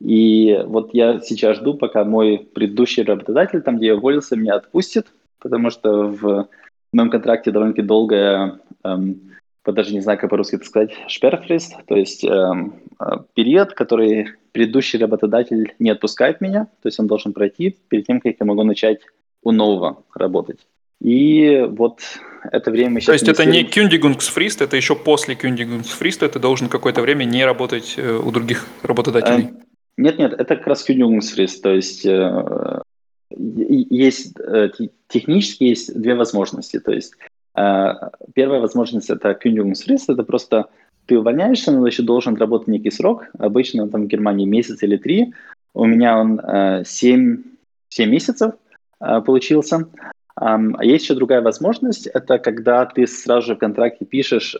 И 0.00 0.62
вот 0.66 0.90
я 0.92 1.20
сейчас 1.20 1.56
жду, 1.56 1.74
пока 1.74 2.04
мой 2.04 2.38
предыдущий 2.54 3.02
работодатель, 3.02 3.62
там, 3.62 3.78
где 3.78 3.86
я 3.86 3.96
уволился, 3.96 4.36
меня 4.36 4.56
отпустит, 4.56 5.06
потому 5.40 5.70
что 5.70 6.08
в 6.08 6.48
моем 6.92 7.10
контракте 7.10 7.50
довольно-таки 7.50 7.86
долгая, 7.86 8.60
эм, 8.84 9.32
даже 9.72 9.92
не 9.92 10.00
знаю, 10.00 10.18
как 10.18 10.30
по-русски 10.30 10.56
это 10.56 10.64
сказать, 10.64 10.90
шперфрист, 11.08 11.76
то 11.86 11.96
есть 11.96 12.24
эм, 12.24 12.74
э, 13.00 13.04
период, 13.34 13.72
который 13.72 14.28
предыдущий 14.52 14.98
работодатель 14.98 15.74
не 15.78 15.90
отпускает 15.90 16.40
меня, 16.40 16.68
то 16.82 16.88
есть 16.88 16.98
он 17.00 17.06
должен 17.06 17.32
пройти 17.32 17.76
перед 17.88 18.06
тем, 18.06 18.20
как 18.20 18.34
я 18.38 18.46
могу 18.46 18.62
начать 18.62 19.00
у 19.42 19.52
нового 19.52 20.02
работать. 20.14 20.60
И 21.00 21.66
вот 21.68 22.00
это 22.50 22.70
время 22.70 23.00
сейчас... 23.00 23.20
То 23.20 23.26
есть 23.26 23.28
это 23.28 23.44
не 23.44 23.64
Kündigungsfrist, 23.64 24.64
это 24.64 24.76
еще 24.76 24.96
после 24.96 25.34
Kündigungsfrist, 25.34 26.28
ты 26.28 26.38
должен 26.38 26.68
какое-то 26.68 27.02
время 27.02 27.24
не 27.24 27.44
работать 27.44 27.94
э, 27.96 28.16
у 28.16 28.30
других 28.30 28.66
работодателей? 28.82 29.50
Нет-нет, 29.96 30.32
эм, 30.32 30.40
это 30.40 30.56
как 30.56 30.66
раз 30.66 30.88
Kündigungsfrist, 30.88 31.60
то 31.62 31.74
есть 31.74 32.06
э, 32.06 32.80
есть 33.30 34.38
э, 34.38 34.70
технически 35.08 35.64
есть 35.64 35.98
две 35.98 36.14
возможности. 36.14 36.78
То 36.78 36.92
есть 36.92 37.14
э, 37.14 37.26
первая 38.34 38.60
возможность 38.60 39.08
это 39.08 39.30
Kündigungsfrist, 39.32 40.04
это 40.08 40.22
просто 40.22 40.66
ты 41.06 41.18
увольняешься, 41.18 41.72
но 41.72 41.86
еще 41.86 42.02
должен 42.02 42.36
работать 42.36 42.68
некий 42.68 42.90
срок. 42.90 43.26
Обычно 43.38 43.88
там 43.88 44.04
в 44.04 44.06
Германии 44.08 44.44
месяц 44.44 44.82
или 44.82 44.96
три. 44.96 45.32
У 45.72 45.86
меня 45.86 46.18
он 46.18 46.40
7, 46.84 47.32
э, 47.32 47.42
7 47.88 48.10
месяцев 48.10 48.54
получился. 48.98 49.88
А 50.34 50.58
есть 50.82 51.04
еще 51.04 51.14
другая 51.14 51.40
возможность, 51.40 52.06
это 52.06 52.38
когда 52.38 52.84
ты 52.84 53.06
сразу 53.06 53.48
же 53.48 53.54
в 53.54 53.58
контракте 53.58 54.04
пишешь, 54.04 54.56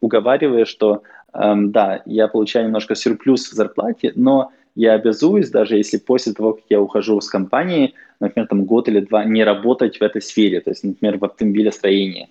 уговариваешь, 0.00 0.68
что 0.68 1.02
да, 1.34 2.02
я 2.06 2.28
получаю 2.28 2.66
немножко 2.66 2.94
сюрплюс 2.94 3.50
в 3.50 3.52
зарплате, 3.52 4.12
но 4.14 4.52
я 4.74 4.94
обязуюсь, 4.94 5.50
даже 5.50 5.76
если 5.76 5.98
после 5.98 6.32
того, 6.32 6.54
как 6.54 6.64
я 6.70 6.80
ухожу 6.80 7.20
с 7.20 7.28
компании, 7.28 7.94
например, 8.22 8.48
там 8.48 8.64
год 8.64 8.88
или 8.88 9.00
два, 9.00 9.24
не 9.24 9.44
работать 9.44 9.98
в 9.98 10.02
этой 10.02 10.22
сфере, 10.22 10.60
то 10.60 10.70
есть, 10.70 10.84
например, 10.84 11.18
в 11.18 11.24
автомобилестроении. 11.24 12.28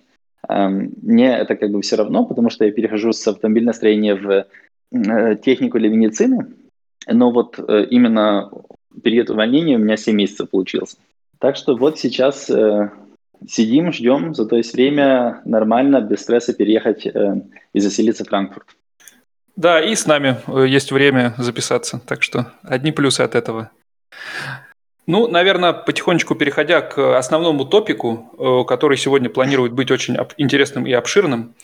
Эм, 0.48 0.92
мне 1.02 1.36
это 1.36 1.54
как 1.54 1.70
бы 1.70 1.80
все 1.82 1.96
равно, 1.96 2.24
потому 2.24 2.50
что 2.50 2.64
я 2.64 2.72
перехожу 2.72 3.12
с 3.12 3.26
автомобильностроения 3.28 4.16
в 4.16 4.46
э, 4.90 5.36
технику 5.36 5.78
или 5.78 5.88
медицины, 5.88 6.46
но 7.06 7.30
вот 7.30 7.58
э, 7.58 7.86
именно 7.90 8.50
период 9.02 9.30
увольнения 9.30 9.76
у 9.76 9.80
меня 9.80 9.96
7 9.96 10.16
месяцев 10.16 10.50
получился. 10.50 10.96
Так 11.38 11.56
что 11.56 11.76
вот 11.76 11.98
сейчас 11.98 12.50
э, 12.50 12.90
сидим, 13.46 13.92
ждем, 13.92 14.34
зато 14.34 14.56
есть 14.56 14.72
время 14.72 15.42
нормально, 15.44 16.00
без 16.00 16.20
стресса 16.20 16.54
переехать 16.54 17.06
и 17.74 17.80
заселиться 17.80 18.24
в 18.24 18.28
Франкфурт. 18.28 18.66
Да, 19.56 19.80
и 19.80 19.94
с 19.94 20.06
нами 20.06 20.36
есть 20.66 20.92
время 20.92 21.34
записаться, 21.38 22.00
так 22.06 22.22
что 22.22 22.52
одни 22.62 22.92
плюсы 22.92 23.20
от 23.20 23.34
этого. 23.34 23.70
Ну, 25.06 25.26
наверное, 25.26 25.72
потихонечку 25.72 26.34
переходя 26.34 26.80
к 26.80 27.18
основному 27.18 27.64
топику, 27.64 28.30
э, 28.38 28.68
который 28.68 28.96
сегодня 28.96 29.28
планирует 29.28 29.72
быть 29.72 29.90
очень 29.90 30.16
интересным 30.36 30.86
и 30.86 30.92
обширным, 30.92 31.54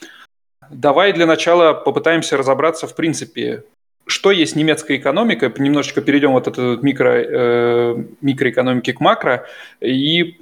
давай 0.70 1.12
для 1.12 1.26
начала 1.26 1.72
попытаемся 1.72 2.36
разобраться, 2.36 2.86
в 2.86 2.96
принципе, 2.96 3.62
что 4.06 4.32
есть 4.32 4.56
немецкая 4.56 4.96
экономика, 4.96 5.52
немножечко 5.56 6.00
перейдем 6.00 6.32
вот 6.32 6.48
от 6.48 6.54
этой 6.58 6.82
микро, 6.82 7.10
э, 7.10 8.04
микроэкономики 8.20 8.92
к 8.92 9.00
макро, 9.00 9.46
и 9.80 10.36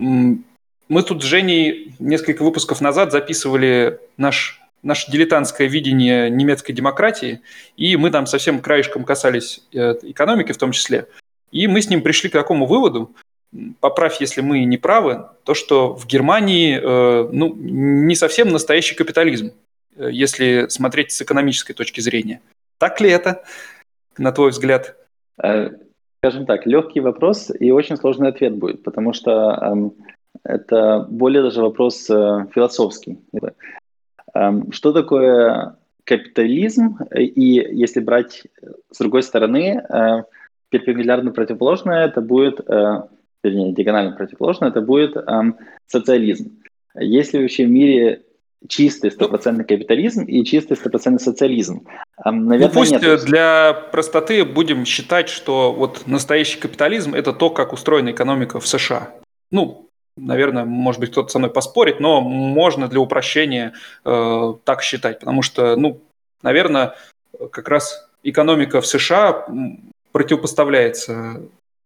мы 0.89 1.03
тут 1.03 1.23
с 1.23 1.27
Женей 1.27 1.95
несколько 1.99 2.45
выпусков 2.45 2.81
назад 2.81 3.13
записывали 3.13 3.99
наш 4.17 4.63
наше 4.83 5.11
дилетантское 5.11 5.67
видение 5.67 6.31
немецкой 6.31 6.73
демократии, 6.73 7.41
и 7.77 7.97
мы 7.97 8.11
там 8.11 8.27
совсем 8.27 8.61
краешком 8.61 9.05
касались 9.05 9.65
э, 9.73 9.95
экономики 10.03 10.53
в 10.53 10.59
том 10.59 10.71
числе. 10.71 11.07
И 11.51 11.67
мы 11.67 11.81
с 11.81 11.89
ним 11.89 12.03
пришли 12.03 12.29
к 12.29 12.33
такому 12.33 12.67
выводу, 12.67 13.15
поправь, 13.81 14.21
если 14.21 14.41
мы 14.41 14.65
не 14.65 14.79
правы, 14.79 15.29
то, 15.45 15.55
что 15.55 15.95
в 15.95 16.07
Германии 16.07 16.79
э, 16.79 17.29
ну, 17.33 17.55
не 17.55 18.15
совсем 18.15 18.49
настоящий 18.49 18.95
капитализм, 18.95 19.53
э, 19.97 20.11
если 20.11 20.67
смотреть 20.69 21.13
с 21.13 21.23
экономической 21.23 21.73
точки 21.73 22.01
зрения. 22.01 22.41
Так 22.79 23.01
ли 23.01 23.11
это, 23.11 23.45
на 24.19 24.33
твой 24.33 24.51
взгляд? 24.51 24.97
Скажем 25.39 26.47
так, 26.47 26.67
легкий 26.67 27.01
вопрос 27.01 27.51
и 27.59 27.71
очень 27.71 27.97
сложный 27.97 28.29
ответ 28.29 28.55
будет, 28.57 28.83
потому 28.83 29.13
что 29.13 29.59
эм, 29.63 29.95
это 30.45 31.07
более 31.09 31.43
даже 31.43 31.61
вопрос 31.61 32.09
э, 32.11 32.47
философский. 32.55 33.19
Эм, 34.35 34.73
что 34.73 34.93
такое 34.93 35.77
капитализм? 36.05 36.99
И 37.15 37.67
если 37.73 38.01
брать 38.01 38.45
с 38.91 38.99
другой 38.99 39.23
стороны, 39.23 39.83
э, 39.89 40.23
перпендикулярно 40.79 41.33
противоположное, 41.33 42.07
это 42.07 42.21
будет, 42.21 42.61
э, 42.69 43.03
вернее, 43.43 43.73
диагонально 43.73 44.13
противоположное, 44.13 44.71
это 44.71 44.81
будет 44.81 45.17
эм, 45.17 45.57
социализм. 45.87 46.63
Если 46.95 47.39
вообще 47.39 47.67
в 47.67 47.71
мире 47.71 48.23
чистый 48.69 49.11
стопроцентный 49.11 49.65
капитализм 49.65 50.25
и 50.25 50.45
чистый 50.45 50.77
стопроцентный 50.77 51.21
социализм? 51.21 51.87
Эм, 52.25 52.47
наверное, 52.47 52.75
ну, 52.75 52.81
пусть 52.81 52.93
нет. 52.93 53.25
для 53.25 53.73
простоты 53.93 54.45
будем 54.45 54.85
считать, 54.85 55.29
что 55.29 55.73
вот 55.73 56.07
настоящий 56.07 56.59
капитализм– 56.59 57.15
это 57.15 57.33
то, 57.33 57.51
как 57.51 57.73
устроена 57.73 58.11
экономика 58.11 58.61
в 58.61 58.67
США. 58.67 59.11
Ну, 59.51 59.89
наверное, 60.17 60.65
может 60.65 61.01
быть, 61.01 61.11
кто-то 61.11 61.29
со 61.29 61.39
мной 61.39 61.51
поспорит, 61.51 62.01
но 62.01 62.21
можно 62.21 62.89
для 62.89 63.01
упрощения 63.01 63.75
э, 64.05 64.55
так 64.65 64.83
считать, 64.83 65.21
потому 65.21 65.43
что, 65.43 65.77
ну, 65.77 66.01
наверное, 66.43 66.95
как 67.51 67.69
раз 67.69 68.09
экономика 68.23 68.81
в 68.81 68.87
США 68.87 69.47
противопоставляется 70.17 71.43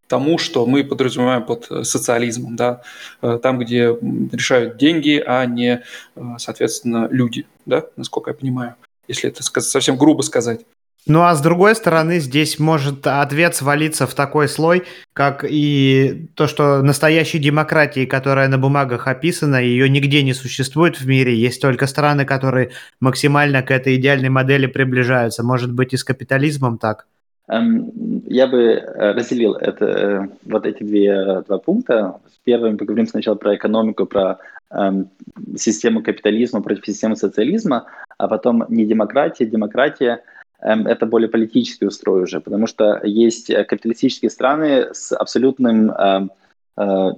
тому, 0.07 0.39
что 0.39 0.65
мы 0.65 0.85
подразумеваем 0.85 1.45
под 1.45 1.67
социализмом, 1.85 2.55
да, 2.55 2.83
э, 3.23 3.41
там, 3.43 3.59
где 3.59 3.89
решают 4.31 4.77
деньги, 4.77 5.21
а 5.27 5.45
не, 5.47 5.83
э, 6.15 6.21
соответственно, 6.39 7.09
люди, 7.11 7.49
да, 7.67 7.87
насколько 7.97 8.31
я 8.31 8.35
понимаю, 8.35 8.77
если 9.09 9.31
это 9.31 9.43
совсем 9.43 9.97
грубо 9.97 10.23
сказать. 10.23 10.61
Ну 11.07 11.23
а 11.23 11.35
с 11.35 11.41
другой 11.41 11.75
стороны, 11.75 12.21
здесь 12.21 12.61
может 12.61 13.05
ответ 13.05 13.57
свалиться 13.57 14.07
в 14.07 14.15
такой 14.15 14.49
слой, 14.49 14.85
как 15.13 15.45
и 15.45 16.29
то, 16.37 16.47
что 16.47 16.83
настоящей 16.83 17.41
демократии, 17.41 18.07
которая 18.07 18.47
на 18.47 18.59
бумагах 18.59 19.09
описана, 19.09 19.57
ее 19.57 19.89
нигде 19.89 20.23
не 20.23 20.35
существует 20.35 21.01
в 21.01 21.07
мире. 21.09 21.35
Есть 21.35 21.61
только 21.61 21.89
страны, 21.89 22.25
которые 22.25 22.71
максимально 23.01 23.63
к 23.63 23.73
этой 23.73 23.97
идеальной 23.97 24.29
модели 24.29 24.67
приближаются. 24.67 25.43
Может 25.43 25.73
быть 25.73 25.95
и 25.95 25.97
с 25.97 26.05
капитализмом 26.05 26.79
так? 26.79 27.07
Эм, 27.51 27.91
я 28.27 28.47
бы 28.47 28.63
э, 28.63 29.13
разделил 29.13 29.55
это, 29.55 29.85
э, 29.85 30.29
вот 30.45 30.67
эти 30.67 30.83
две, 30.83 31.43
два 31.43 31.59
пункта. 31.59 32.21
Первым 32.45 32.79
поговорим 32.79 33.07
сначала 33.07 33.35
про 33.35 33.57
экономику, 33.57 34.07
про 34.07 34.39
эм, 34.71 35.11
систему 35.57 36.03
капитализма 36.03 36.63
против 36.63 36.87
системы 36.87 37.17
социализма, 37.17 37.87
а 38.19 38.29
потом 38.29 38.65
не 38.69 38.87
демократия, 38.87 39.47
демократия– 39.47 40.23
Эм, 40.63 40.87
это 40.87 41.07
более 41.07 41.29
политический 41.29 41.87
устрой 41.87 42.23
уже, 42.23 42.41
потому 42.41 42.67
что 42.67 43.01
есть 43.05 43.51
э, 43.51 43.65
капиталистические 43.65 44.31
страны 44.31 44.89
с 44.93 45.13
абсолютным, 45.13 45.91
эм, 45.91 46.31
э, 46.77 47.11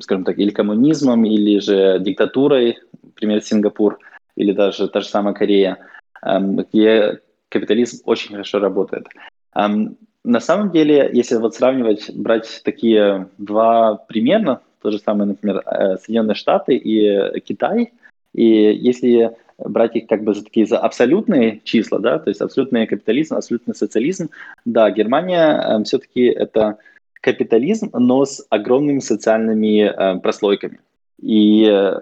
скажем 0.00 0.24
так, 0.24 0.38
или 0.38 0.50
коммунизмом, 0.50 1.24
или 1.24 1.58
же 1.60 1.98
диктатурой, 2.00 2.78
например, 3.02 3.42
Сингапур, 3.42 3.98
или 4.36 4.52
даже 4.52 4.88
та 4.88 5.00
же 5.00 5.08
самая 5.08 5.34
Корея, 5.34 5.78
эм, 6.22 6.56
где 6.56 7.20
капитализм 7.50 7.98
очень 8.04 8.30
хорошо 8.30 8.60
работает. 8.60 9.06
На 9.54 10.40
самом 10.40 10.70
деле, 10.70 11.10
если 11.12 11.36
вот 11.36 11.54
сравнивать, 11.54 12.10
брать 12.14 12.60
такие 12.64 13.28
два 13.38 13.96
примера, 13.96 14.60
то 14.82 14.90
же 14.90 14.98
самое, 14.98 15.28
например, 15.28 15.62
э, 15.64 15.96
Соединенные 15.96 16.34
Штаты 16.34 16.76
и 16.76 17.40
Китай, 17.40 17.92
и 18.34 18.44
если 18.44 19.34
брать 19.58 19.96
их 19.96 20.06
как 20.06 20.24
бы 20.24 20.34
за 20.34 20.44
такие 20.44 20.66
за 20.66 20.78
абсолютные 20.78 21.60
числа, 21.64 21.98
да, 21.98 22.18
то 22.18 22.30
есть 22.30 22.40
абсолютный 22.40 22.86
капитализм, 22.86 23.34
абсолютный 23.34 23.74
социализм, 23.74 24.30
да, 24.64 24.90
Германия 24.90 25.78
э, 25.80 25.84
все-таки 25.84 26.24
это 26.24 26.78
капитализм, 27.14 27.90
но 27.92 28.24
с 28.24 28.44
огромными 28.50 29.00
социальными 29.00 29.82
э, 29.82 30.20
прослойками. 30.20 30.80
И 31.20 31.66
э, 31.70 32.00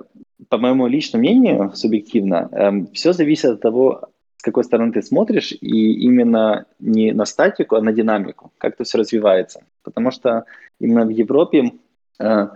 по 0.48 0.58
моему 0.58 0.86
личному 0.86 1.22
мнению, 1.22 1.72
субъективно, 1.74 2.48
эм, 2.52 2.86
все 2.92 3.12
зависит 3.12 3.50
от 3.50 3.60
того, 3.60 4.08
с 4.38 4.42
какой 4.42 4.64
стороны 4.64 4.92
ты 4.92 5.02
смотришь, 5.02 5.52
и 5.52 5.92
именно 6.04 6.64
не 6.78 7.12
на 7.12 7.26
статику, 7.26 7.76
а 7.76 7.82
на 7.82 7.92
динамику, 7.92 8.52
как 8.58 8.74
это 8.74 8.84
все 8.84 8.98
развивается. 8.98 9.64
Потому 9.82 10.10
что 10.10 10.44
именно 10.80 11.04
в 11.04 11.10
Европе 11.10 11.72
э, 12.20 12.48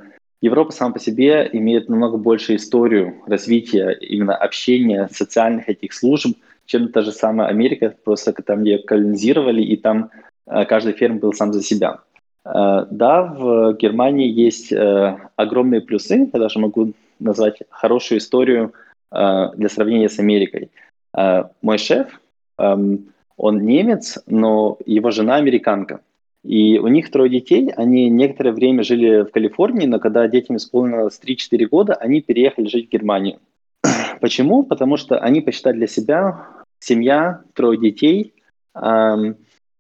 Европа 0.43 0.73
сама 0.73 0.93
по 0.93 0.99
себе 0.99 1.49
имеет 1.53 1.89
намного 1.89 2.17
больше 2.17 2.57
историю 2.57 3.15
развития 3.27 3.93
именно 4.01 4.35
общения, 4.37 5.09
социальных 5.13 5.69
этих 5.69 5.93
служб, 5.93 6.37
чем 6.67 6.89
та 6.89 7.03
же 7.03 7.13
самая 7.13 7.49
Америка, 7.49 7.95
просто 8.05 8.33
там, 8.33 8.63
где 8.63 8.79
колонизировали, 8.79 9.63
и 9.63 9.77
там 9.77 10.11
э, 10.47 10.65
каждый 10.65 10.95
ферм 10.95 11.19
был 11.19 11.33
сам 11.33 11.53
за 11.53 11.63
себя. 11.63 12.01
Э, 12.45 12.87
да, 12.91 13.23
в 13.23 13.75
Германии 13.75 14.29
есть 14.29 14.73
э, 14.73 15.17
огромные 15.37 15.81
плюсы, 15.81 16.29
я 16.33 16.41
даже 16.41 16.59
могу 16.59 16.93
назвать 17.21 17.63
хорошую 17.71 18.19
историю 18.19 18.73
для 19.13 19.69
сравнения 19.69 20.09
с 20.09 20.19
Америкой. 20.19 20.71
Мой 21.15 21.79
шеф, 21.79 22.21
эм, 22.59 23.13
он 23.37 23.65
немец, 23.65 24.19
но 24.27 24.79
его 24.87 25.11
жена 25.11 25.37
американка. 25.37 26.01
И 26.45 26.79
у 26.79 26.89
них 26.89 27.11
трое 27.11 27.31
детей, 27.31 27.71
они 27.77 28.09
некоторое 28.09 28.53
время 28.53 28.83
жили 28.83 29.23
в 29.23 29.31
Калифорнии, 29.31 29.87
но 29.87 30.01
когда 30.01 30.27
детям 30.27 30.57
исполнилось 30.57 31.21
3-4 31.21 31.67
года, 31.67 31.95
они 31.95 32.21
переехали 32.21 32.67
жить 32.67 32.89
в 32.89 32.93
Германию. 32.93 33.39
Почему? 34.21 34.65
Потому 34.65 34.97
что 34.97 35.19
они 35.19 35.41
посчитали 35.41 35.77
для 35.77 35.87
себя 35.87 36.49
семья, 36.81 37.43
трое 37.55 37.79
детей 37.79 38.35
эм, 38.75 39.37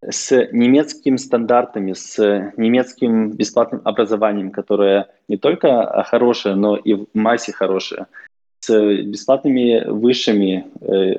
с 0.09 0.49
немецкими 0.53 1.17
стандартами, 1.17 1.95
с 1.95 2.53
немецким 2.57 3.31
бесплатным 3.31 3.83
образованием, 3.85 4.51
которое 4.53 5.09
не 5.27 5.37
только 5.37 6.05
хорошее, 6.09 6.55
но 6.55 6.77
и 6.77 6.95
в 6.95 7.07
массе 7.15 7.53
хорошее, 7.53 8.07
с 8.63 9.03
бесплатными 9.03 9.85
высшими 9.89 10.67
э, 10.81 11.17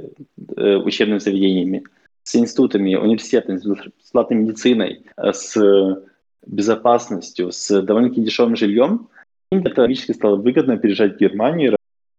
э, 0.58 0.76
учебными 0.78 1.20
заведениями– 1.20 1.84
с 2.24 2.36
институтами, 2.36 2.96
университетами, 2.96 3.58
с 3.58 3.66
бесплатной 3.66 4.38
медициной, 4.38 5.06
э, 5.18 5.34
с 5.34 6.02
безопасностью, 6.46 7.52
с 7.52 7.82
довольно-таки 7.82 8.22
дешевым 8.22 8.56
жильем, 8.56 9.10
им 9.52 9.66
это 9.66 9.82
логически 9.82 10.14
стало 10.14 10.38
выгодно 10.38 10.78
переезжать 10.78 11.16
в 11.16 11.20
Германию, 11.20 11.76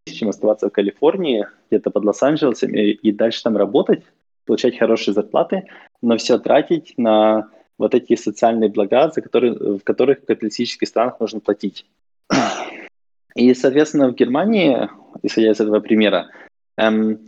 чем 0.07 0.29
оставаться 0.29 0.69
в 0.69 0.73
Калифорнии, 0.73 1.47
где-то 1.71 1.91
под 1.91 2.05
Лос-Анджелесом 2.05 2.75
и, 2.75 2.91
и 2.91 3.13
дальше 3.13 3.43
там 3.43 3.57
работать, 3.57 4.05
получать 4.47 4.79
хорошие 4.79 5.15
зарплаты, 5.15 5.65
но 6.03 6.17
все 6.17 6.39
тратить 6.39 6.95
на 6.97 7.49
вот 7.79 7.95
эти 7.95 8.15
социальные 8.15 8.71
блага, 8.71 9.11
за 9.11 9.21
которые, 9.21 9.55
в 9.55 9.81
которых 9.81 10.21
в 10.21 10.27
капиталистических 10.27 10.87
странах 10.87 11.19
нужно 11.19 11.41
платить. 11.41 11.87
И, 13.35 13.53
соответственно, 13.55 14.09
в 14.09 14.15
Германии, 14.15 14.89
исходя 15.23 15.51
из 15.51 15.61
этого 15.61 15.81
примера, 15.81 16.31
эм, 16.77 17.19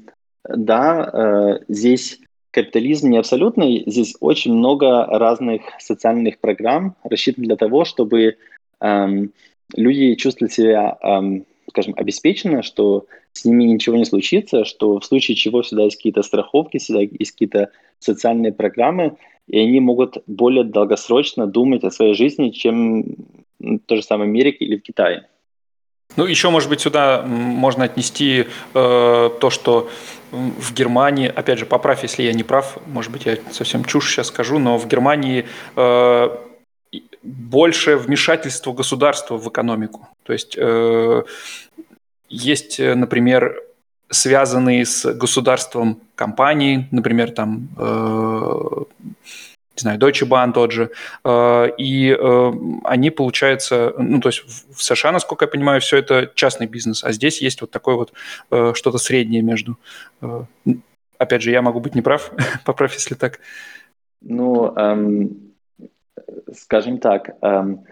да, 0.48 1.10
э, 1.12 1.64
здесь 1.68 2.20
капитализм 2.52 3.10
не 3.10 3.18
абсолютный. 3.18 3.82
Здесь 3.86 4.14
очень 4.20 4.54
много 4.54 5.04
разных 5.04 5.62
социальных 5.78 6.38
программ, 6.38 6.94
рассчитанных 7.04 7.48
для 7.48 7.56
того, 7.56 7.84
чтобы 7.84 8.36
эм, 8.80 9.32
люди 9.74 10.14
чувствовали 10.14 10.52
себя, 10.52 10.96
эм, 11.02 11.44
скажем, 11.68 11.94
обеспеченно, 11.96 12.62
что 12.62 13.06
с 13.32 13.44
ними 13.44 13.64
ничего 13.64 13.96
не 13.96 14.04
случится, 14.04 14.64
что 14.64 14.98
в 14.98 15.04
случае 15.04 15.36
чего 15.36 15.60
всегда 15.62 15.84
есть 15.84 15.96
какие-то 15.96 16.22
страховки, 16.22 16.78
всегда 16.78 17.00
есть 17.00 17.32
какие-то 17.32 17.70
социальные 17.98 18.52
программы, 18.52 19.16
и 19.48 19.58
они 19.58 19.80
могут 19.80 20.18
более 20.26 20.64
долгосрочно 20.64 21.46
думать 21.46 21.84
о 21.84 21.90
своей 21.90 22.14
жизни, 22.14 22.50
чем 22.50 23.04
то 23.86 23.96
же 23.96 24.02
самое 24.02 24.30
в 24.30 24.32
Америке 24.32 24.64
или 24.64 24.76
в 24.76 24.82
Китае. 24.82 25.26
Ну, 26.16 26.24
еще, 26.24 26.50
может 26.50 26.68
быть, 26.68 26.80
сюда 26.80 27.22
можно 27.22 27.84
отнести 27.84 28.46
э, 28.74 29.30
то, 29.40 29.50
что 29.50 29.90
в 30.30 30.74
Германии, 30.74 31.28
опять 31.28 31.58
же, 31.58 31.66
поправь, 31.66 32.02
если 32.02 32.22
я 32.22 32.32
не 32.32 32.42
прав, 32.42 32.78
может 32.86 33.12
быть, 33.12 33.26
я 33.26 33.36
совсем 33.50 33.84
чушь 33.84 34.10
сейчас 34.10 34.28
скажу, 34.28 34.58
но 34.58 34.78
в 34.78 34.86
Германии 34.88 35.46
э, 35.76 36.28
больше 37.22 37.96
вмешательства 37.96 38.72
государства 38.72 39.36
в 39.36 39.48
экономику. 39.48 40.08
То 40.24 40.32
есть 40.32 40.56
э, 40.58 41.22
есть, 42.28 42.78
например, 42.78 43.62
связанные 44.08 44.84
с 44.84 45.12
государством 45.12 46.00
компании, 46.14 46.88
например, 46.90 47.30
там 47.30 47.68
э, 47.76 48.84
не 49.76 49.82
знаю, 49.82 49.98
Deutsche 49.98 50.26
Bahn 50.26 50.52
тот 50.52 50.72
же, 50.72 50.90
э, 51.24 51.68
и 51.78 52.10
э, 52.10 52.52
они, 52.84 53.10
получается, 53.10 53.94
ну, 53.98 54.20
то 54.20 54.28
есть 54.28 54.44
в 54.74 54.82
США, 54.82 55.12
насколько 55.12 55.44
я 55.44 55.48
понимаю, 55.48 55.80
все 55.80 55.98
это 55.98 56.30
частный 56.34 56.66
бизнес, 56.66 57.04
а 57.04 57.12
здесь 57.12 57.42
есть 57.42 57.60
вот 57.60 57.70
такое 57.70 57.96
вот 57.96 58.12
э, 58.50 58.72
что-то 58.74 58.98
среднее 58.98 59.42
между. 59.42 59.76
Опять 61.18 61.42
же, 61.42 61.50
я 61.50 61.62
могу 61.62 61.80
быть 61.80 61.94
неправ, 61.94 62.32
поправь, 62.64 62.94
если 62.94 63.14
так. 63.14 63.40
Ну, 64.20 64.74
эм, 64.76 65.52
скажем 66.54 66.98
так, 66.98 67.36
эм, 67.42 67.84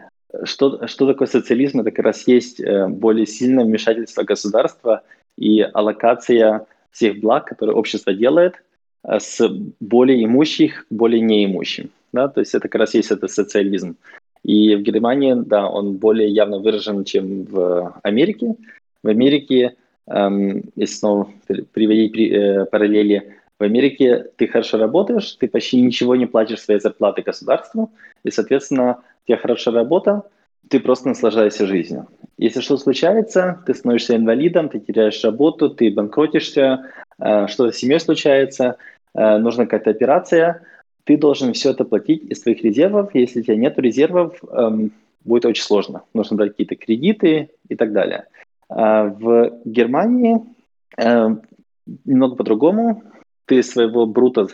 что, 0.45 0.87
что 0.87 1.07
такое 1.07 1.29
социализм? 1.29 1.81
Это 1.81 1.91
как 1.91 2.05
раз 2.05 2.27
есть 2.27 2.61
более 2.89 3.27
сильное 3.27 3.65
вмешательство 3.65 4.25
государства 4.25 5.03
и 5.37 5.61
аллокация 5.61 6.67
всех 6.91 7.21
благ, 7.21 7.47
которые 7.47 7.77
общество 7.77 8.13
делает– 8.15 8.55
с 9.07 9.47
более 9.81 10.25
имущих 10.25 10.87
к 10.87 10.93
более 10.93 11.21
неимущим. 11.21 11.91
Да? 12.13 12.29
То 12.29 12.41
есть 12.41 12.55
это 12.55 12.69
как 12.69 12.81
раз 12.81 12.95
есть 12.95 13.11
это 13.11 13.29
социализм. 13.29 13.97
И 14.43 14.75
в 14.75 14.83
Германии, 14.83 15.35
да, 15.35 15.69
он 15.69 15.97
более 15.97 16.29
явно 16.29 16.59
выражен, 16.59 17.05
чем 17.05 17.45
в 17.45 17.99
Америке. 18.03 18.57
В 19.03 19.09
Америке, 19.09 19.77
эм, 20.07 20.65
если 20.77 20.95
снова 20.95 21.29
приводить 21.73 22.13
при, 22.13 22.31
э, 22.31 22.65
параллели, 22.67 23.35
в 23.59 23.63
Америке 23.63 24.27
ты 24.37 24.47
хорошо 24.47 24.79
работаешь, 24.79 25.37
ты 25.41 25.49
почти 25.49 25.81
ничего 25.81 26.17
не 26.17 26.27
платишь 26.27 26.61
своей 26.61 26.81
зарплаты 26.81 27.23
государству, 27.23 27.91
и, 28.25 28.31
соответственно, 28.31 28.99
у 29.25 29.29
тебя 29.29 29.39
хорошая 29.39 29.75
работа, 29.75 30.23
ты 30.69 30.81
просто 30.81 31.09
наслаждаешься 31.09 31.67
жизнью. 31.67 32.07
Если 32.37 32.61
что 32.61 32.77
случается, 32.77 33.63
ты 33.67 33.75
становишься 33.75 34.17
инвалидом, 34.17 34.69
ты 34.69 34.81
теряешь 34.81 35.25
работу, 35.25 35.71
ты 35.71 35.91
банкротишься, 35.91 36.91
э, 37.19 37.47
что-то 37.47 37.73
с 37.73 37.77
семьей 37.77 38.01
случается– 38.01 38.77
Э, 38.87 38.94
нужна 39.15 39.65
какая-то 39.65 39.91
операция, 39.91 40.63
ты 41.05 41.17
должен 41.17 41.53
все 41.53 41.71
это 41.71 41.85
платить 41.85 42.25
из 42.25 42.43
своих 42.43 42.63
резервов. 42.63 43.15
Если 43.15 43.41
у 43.41 43.43
тебя 43.43 43.57
нет 43.57 43.79
резервов, 43.79 44.43
эм, 44.51 44.93
будет 45.25 45.45
очень 45.45 45.63
сложно. 45.63 46.03
Нужно 46.15 46.37
брать 46.37 46.53
какие-то 46.53 46.77
кредиты 46.77 47.51
и 47.69 47.77
так 47.77 47.93
далее. 47.93 48.27
А 48.69 49.05
в 49.05 49.61
Германии 49.65 50.41
э, 50.97 51.37
немного 52.05 52.37
по-другому. 52.37 53.03
Ты 53.47 53.63
своего 53.63 54.07
брута, 54.07 54.49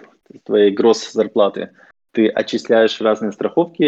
твоей 0.44 0.72
гросс 0.72 1.12
зарплаты, 1.12 1.70
ты 2.12 2.28
отчисляешь 2.28 3.00
разные 3.00 3.30
страховки, 3.30 3.84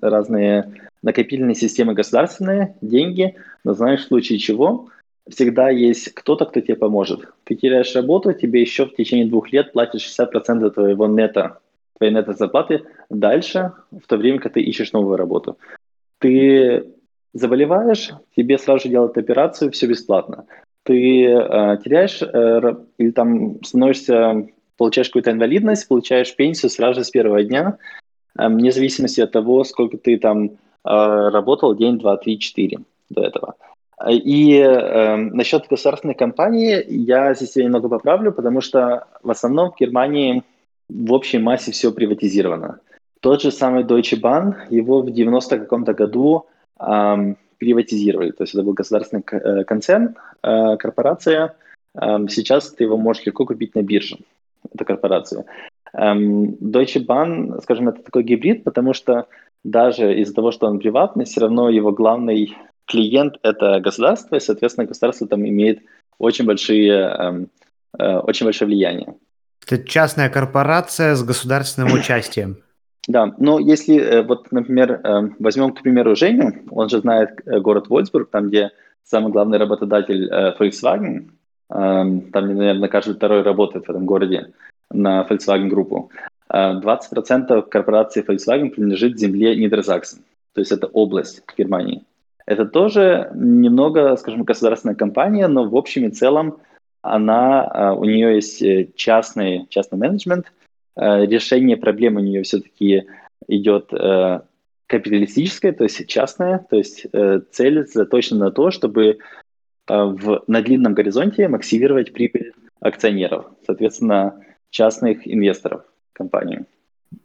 разные 0.00 0.72
накопительные 1.02 1.54
системы 1.54 1.92
государственные, 1.92 2.74
деньги, 2.80 3.36
но 3.64 3.74
знаешь, 3.74 4.00
в 4.00 4.08
случае 4.08 4.38
чего 4.38 4.88
всегда 5.28 5.70
есть 5.70 6.12
кто-то, 6.14 6.44
кто 6.44 6.60
тебе 6.60 6.76
поможет. 6.76 7.28
Ты 7.44 7.54
теряешь 7.54 7.94
работу, 7.94 8.32
тебе 8.32 8.60
еще 8.60 8.86
в 8.86 8.94
течение 8.94 9.26
двух 9.26 9.52
лет 9.52 9.72
платят 9.72 10.00
60% 10.00 10.70
твоего 10.70 11.06
нета, 11.06 11.58
твоей 11.98 12.12
нета 12.12 12.32
зарплаты 12.32 12.84
дальше, 13.10 13.72
в 13.90 14.06
то 14.06 14.16
время, 14.16 14.38
как 14.38 14.52
ты 14.52 14.60
ищешь 14.60 14.92
новую 14.92 15.16
работу. 15.16 15.58
Ты 16.18 16.86
заболеваешь, 17.32 18.10
тебе 18.36 18.58
сразу 18.58 18.84
же 18.84 18.88
делают 18.88 19.18
операцию, 19.18 19.70
все 19.70 19.86
бесплатно. 19.86 20.46
Ты 20.84 21.26
э, 21.26 21.78
теряешь 21.84 22.22
э, 22.22 22.74
или 22.98 23.10
там 23.10 23.62
становишься, 23.64 24.46
получаешь 24.76 25.08
какую-то 25.08 25.32
инвалидность, 25.32 25.88
получаешь 25.88 26.34
пенсию 26.36 26.70
сразу 26.70 27.00
же 27.00 27.04
с 27.04 27.10
первого 27.10 27.42
дня, 27.42 27.78
э, 28.38 28.48
вне 28.48 28.70
зависимости 28.70 29.20
от 29.20 29.32
того, 29.32 29.64
сколько 29.64 29.98
ты 29.98 30.16
там 30.18 30.44
э, 30.44 30.50
работал, 30.84 31.74
день, 31.74 31.98
два, 31.98 32.16
три, 32.16 32.38
четыре 32.38 32.78
до 33.10 33.22
этого. 33.22 33.56
И 34.08 34.58
э, 34.58 35.16
насчет 35.16 35.66
государственной 35.68 36.14
компании 36.14 36.84
я 36.86 37.32
здесь 37.34 37.56
немного 37.56 37.88
поправлю, 37.88 38.30
потому 38.30 38.60
что 38.60 39.06
в 39.22 39.30
основном 39.30 39.70
в 39.70 39.78
Германии 39.80 40.42
в 40.88 41.12
общей 41.12 41.38
массе 41.38 41.72
все 41.72 41.90
приватизировано. 41.92 42.80
Тот 43.20 43.40
же 43.40 43.50
самый 43.50 43.84
Deutsche 43.84 44.20
Bahn, 44.20 44.54
его 44.68 45.00
в 45.00 45.10
90 45.10 45.58
каком-то 45.58 45.94
году 45.94 46.46
э, 46.78 47.34
приватизировали. 47.58 48.32
То 48.32 48.44
есть 48.44 48.54
это 48.54 48.62
был 48.62 48.74
государственный 48.74 49.24
э, 49.30 49.64
концерн, 49.64 50.14
э, 50.42 50.76
корпорация. 50.76 51.54
Э, 51.94 52.18
сейчас 52.28 52.70
ты 52.72 52.84
его 52.84 52.98
можешь 52.98 53.24
легко 53.24 53.46
купить 53.46 53.74
на 53.74 53.82
бирже, 53.82 54.18
эту 54.74 54.84
корпорацию. 54.84 55.46
Эм, 55.94 56.56
Deutsche 56.60 57.04
Bahn, 57.04 57.62
скажем, 57.62 57.88
это 57.88 58.02
такой 58.02 58.22
гибрид, 58.24 58.64
потому 58.64 58.92
что 58.92 59.26
даже 59.64 60.14
из-за 60.20 60.34
того, 60.34 60.50
что 60.50 60.66
он 60.66 60.78
приватный, 60.78 61.24
все 61.24 61.40
равно 61.40 61.70
его 61.70 61.92
главный 61.92 62.54
клиент— 62.86 63.36
это 63.42 63.80
государство, 63.80 64.36
и, 64.36 64.40
соответственно, 64.40 64.86
государство 64.86 65.26
там 65.26 65.46
имеет 65.46 65.80
очень 66.18 66.46
большие, 66.46 66.92
эм, 66.92 67.48
э, 67.98 68.18
очень 68.18 68.46
большое 68.46 68.68
влияние. 68.68 69.14
Это 69.66 69.84
частная 69.84 70.30
корпорация 70.30 71.14
с 71.14 71.22
государственным 71.22 71.92
участием. 71.98 72.58
Да, 73.08 73.34
но 73.38 73.58
если, 73.58 73.96
э, 73.98 74.22
вот, 74.22 74.50
например, 74.52 75.00
э, 75.02 75.30
возьмем, 75.38 75.72
к 75.72 75.82
примеру, 75.82 76.16
Женю, 76.16 76.52
он 76.70 76.88
же 76.88 77.00
знает 77.00 77.40
город 77.44 77.88
Вольсбург, 77.88 78.30
там, 78.30 78.48
где 78.48 78.70
самый 79.04 79.30
главный 79.32 79.58
работодатель 79.58 80.28
Volkswagen, 80.58 81.30
эм, 81.70 82.20
там, 82.32 82.56
наверное, 82.56 82.88
каждый 82.88 83.14
второй 83.14 83.42
работает 83.42 83.86
в 83.86 83.90
этом 83.90 84.06
городе 84.06 84.52
на 84.90 85.26
Volkswagen 85.28 85.68
группу. 85.68 86.10
20% 86.48 87.68
корпорации 87.68 88.24
Volkswagen 88.24 88.70
принадлежит 88.70 89.18
земле 89.18 89.56
Нидерсаксен, 89.56 90.20
то 90.54 90.60
есть 90.60 90.70
это 90.70 90.86
область 90.86 91.42
Германии. 91.58 92.04
Это 92.46 92.64
тоже 92.64 93.30
немного, 93.34 94.16
скажем, 94.16 94.44
государственная 94.44 94.94
компания, 94.94 95.48
но 95.48 95.68
в 95.68 95.76
общем 95.76 96.06
и 96.06 96.10
целом 96.10 96.58
она, 97.02 97.94
у 97.96 98.04
нее 98.04 98.36
есть 98.36 98.62
э, 98.62 98.88
частный, 98.94 99.66
частный 99.68 99.98
менеджмент, 99.98 100.52
э, 100.96 101.26
решение 101.26 101.76
проблем 101.76 102.16
у 102.16 102.20
нее 102.20 102.42
все-таки 102.42 103.06
идет 103.48 103.92
э, 103.92 104.40
капиталистическое, 104.86 105.72
то 105.72 105.84
есть 105.84 106.06
частное, 106.06 106.64
то 106.70 106.76
есть 106.76 107.06
цель 107.52 107.86
заточена 107.86 108.46
на 108.46 108.50
то, 108.52 108.70
чтобы 108.70 109.18
в, 109.88 110.42
на 110.46 110.62
длинном 110.62 110.94
горизонте 110.94 111.48
максимизировать 111.48 112.12
прибыль 112.12 112.52
акционеров, 112.80 113.46
соответственно, 113.66 114.40
частных 114.70 115.26
инвесторов 115.26 115.82
в 116.12 116.16
компанию. 116.16 116.66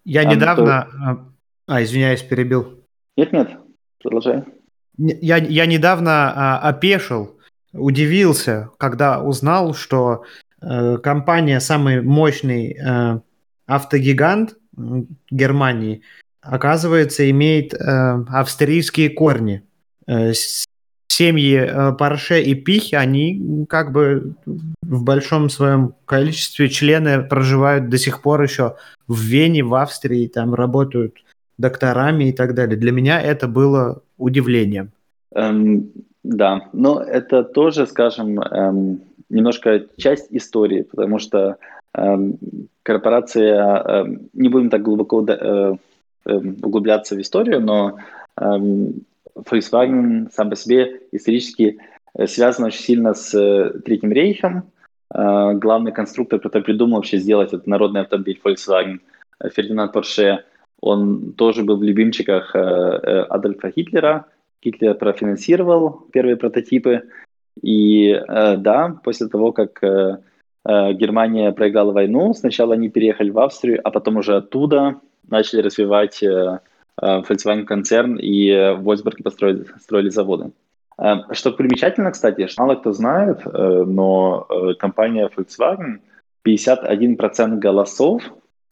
Я 0.05 0.21
а 0.21 0.25
недавно... 0.25 0.87
То... 0.91 1.25
А, 1.67 1.83
извиняюсь, 1.83 2.21
перебил. 2.23 2.83
Нет-нет, 3.15 3.51
продолжай. 4.01 4.43
Я, 4.97 5.37
я 5.37 5.65
недавно 5.65 6.31
а, 6.33 6.69
опешил, 6.69 7.37
удивился, 7.73 8.69
когда 8.77 9.21
узнал, 9.21 9.73
что 9.73 10.23
э, 10.61 10.97
компания 10.97 11.59
самый 11.59 12.01
мощный 12.01 12.77
э, 12.77 13.19
автогигант 13.65 14.55
Германии, 15.29 16.01
оказывается, 16.41 17.29
имеет 17.29 17.73
э, 17.73 17.77
австрийские 18.29 19.09
корни. 19.09 19.63
Э, 20.07 20.33
семьи 21.07 21.57
э, 21.57 21.91
Порше 21.93 22.41
и 22.41 22.55
Пихи, 22.55 22.95
они 22.95 23.65
как 23.69 23.91
бы 23.91 24.35
в 24.81 25.03
большом 25.03 25.49
своем 25.49 25.93
количестве 26.05 26.69
члены 26.69 27.21
проживают 27.23 27.89
до 27.89 27.97
сих 27.97 28.21
пор 28.21 28.41
еще 28.41 28.75
в 29.07 29.19
Вене, 29.19 29.63
в 29.63 29.75
Австрии, 29.75 30.27
там 30.27 30.53
работают 30.53 31.17
докторами 31.61 32.25
и 32.25 32.33
так 32.33 32.53
далее. 32.53 32.77
Для 32.77 32.91
меня 32.91 33.21
это 33.21 33.47
было 33.47 34.01
удивлением. 34.17 34.91
Эм, 35.33 35.91
да, 36.23 36.61
но 36.73 37.01
это 37.01 37.43
тоже, 37.43 37.87
скажем, 37.87 38.39
эм, 38.39 39.01
немножко 39.29 39.85
часть 39.97 40.27
истории, 40.31 40.81
потому 40.81 41.19
что 41.19 41.57
эм, 41.93 42.37
корпорация, 42.83 43.83
эм, 43.83 44.29
не 44.33 44.49
будем 44.49 44.69
так 44.69 44.81
глубоко 44.81 45.25
э, 45.27 45.75
э, 46.25 46.35
углубляться 46.63 47.15
в 47.15 47.21
историю, 47.21 47.61
но 47.61 47.97
эм, 48.37 49.05
Volkswagen 49.35 50.29
сам 50.33 50.49
по 50.49 50.55
себе 50.55 51.01
исторически 51.11 51.77
э, 52.13 52.27
связан 52.27 52.65
очень 52.65 52.83
сильно 52.83 53.13
с 53.13 53.33
э, 53.33 53.79
Третьим 53.85 54.11
рейхом. 54.11 54.63
Э, 55.13 55.53
главный 55.53 55.91
конструктор, 55.91 56.39
который 56.39 56.63
придумал 56.63 56.97
вообще 56.97 57.17
сделать 57.17 57.49
этот 57.49 57.67
народный 57.67 58.01
автомобиль 58.01 58.39
Volkswagen, 58.43 58.99
Фердинанд 59.55 59.93
Порше, 59.93 60.43
он 60.81 61.33
тоже 61.33 61.63
был 61.63 61.77
в 61.77 61.83
любимчиках 61.83 62.55
Адольфа 62.55 63.71
Гитлера. 63.71 64.25
Гитлер 64.61 64.95
профинансировал 64.95 66.07
первые 66.11 66.35
прототипы. 66.35 67.03
И 67.61 68.19
да, 68.27 68.99
после 69.03 69.27
того, 69.27 69.51
как 69.51 69.79
Германия 70.65 71.51
проиграла 71.51 71.91
войну, 71.91 72.33
сначала 72.33 72.73
они 72.73 72.89
переехали 72.89 73.29
в 73.29 73.39
Австрию, 73.39 73.79
а 73.83 73.91
потом 73.91 74.17
уже 74.17 74.35
оттуда 74.35 74.95
начали 75.29 75.61
развивать 75.61 76.23
Э, 77.01 77.21
Volkswagen 77.21 77.65
концерн 77.65 78.17
и 78.17 78.49
э, 78.49 78.73
в 78.73 78.83
Вольсбурге 78.83 79.23
построили 79.23 79.65
строили 79.79 80.09
заводы. 80.09 80.51
Э, 80.97 81.33
что 81.33 81.51
примечательно, 81.51 82.11
кстати, 82.11 82.47
мало 82.57 82.75
кто 82.75 82.93
знает, 82.93 83.39
но 83.45 84.47
компания 84.79 85.29
Volkswagen 85.35 85.99
51% 86.45 87.57
голосов 87.57 88.23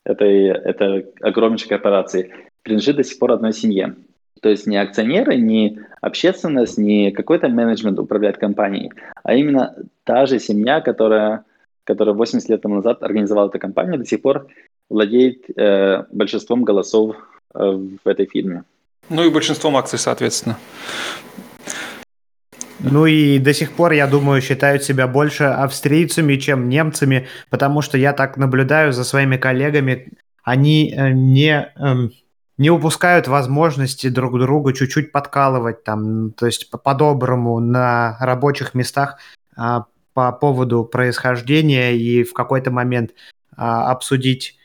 этой, 0.09 0.45
этой 0.47 1.07
огромнейшей 1.21 1.69
корпорации 1.69 2.31
принадлежит 2.63 2.97
до 2.97 3.03
сих 3.03 3.19
пор 3.19 3.31
одной 3.31 3.53
семье. 3.53 3.95
То 4.41 4.49
есть 4.49 4.67
не 4.67 4.77
акционеры, 4.77 5.35
не 5.35 5.79
общественность, 6.01 6.77
не 6.77 7.11
какой-то 7.11 7.49
менеджмент 7.49 7.99
управляет 7.99 8.37
компанией, 8.37 8.91
а 9.23 9.35
именно 9.35 9.75
та 10.05 10.25
же 10.25 10.39
семья, 10.39 10.79
которая, 10.79 11.43
которая 11.83 12.15
80 12.15 12.49
лет 12.49 12.61
тому 12.61 12.75
назад 12.75 13.03
организовала 13.03 13.49
эту 13.49 13.59
компанию, 13.59 13.97
до 13.97 14.05
сих 14.05 14.21
пор 14.21 14.47
владеет 14.89 15.43
э, 15.57 16.05
большинством 16.11 16.63
голосов 16.63 17.17
Э, 17.53 17.71
в 18.03 18.07
этой 18.07 18.27
фирме. 18.27 18.63
Ну 19.09 19.23
и 19.23 19.29
большинством 19.29 19.75
акций, 19.75 19.97
соответственно. 19.97 20.57
Ну 22.79 23.05
и 23.05 23.39
до 23.39 23.53
сих 23.53 23.71
пор, 23.71 23.91
я 23.91 24.07
думаю, 24.07 24.41
считают 24.41 24.83
себя 24.83 25.07
больше 25.07 25.45
австрийцами, 25.45 26.35
чем 26.35 26.69
немцами, 26.69 27.27
потому 27.49 27.81
что 27.81 27.97
я 27.97 28.13
так 28.13 28.37
наблюдаю 28.37 28.93
за 28.93 29.03
своими 29.03 29.37
коллегами, 29.37 30.13
они 30.43 30.93
э, 30.95 31.11
не, 31.11 31.71
эм, 31.75 32.11
не 32.57 32.69
упускают 32.69 33.27
возможности 33.27 34.09
друг 34.09 34.37
друга 34.37 34.73
чуть-чуть 34.73 35.11
подкалывать, 35.11 35.83
там, 35.83 36.31
то 36.33 36.45
есть 36.45 36.69
по-доброму 36.69 37.59
на 37.59 38.17
рабочих 38.19 38.73
местах 38.73 39.17
а, 39.55 39.85
по 40.13 40.31
поводу 40.33 40.83
происхождения 40.83 41.95
и 41.95 42.23
в 42.23 42.33
какой-то 42.33 42.71
момент 42.71 43.11
а, 43.55 43.89
обсудить 43.91 44.58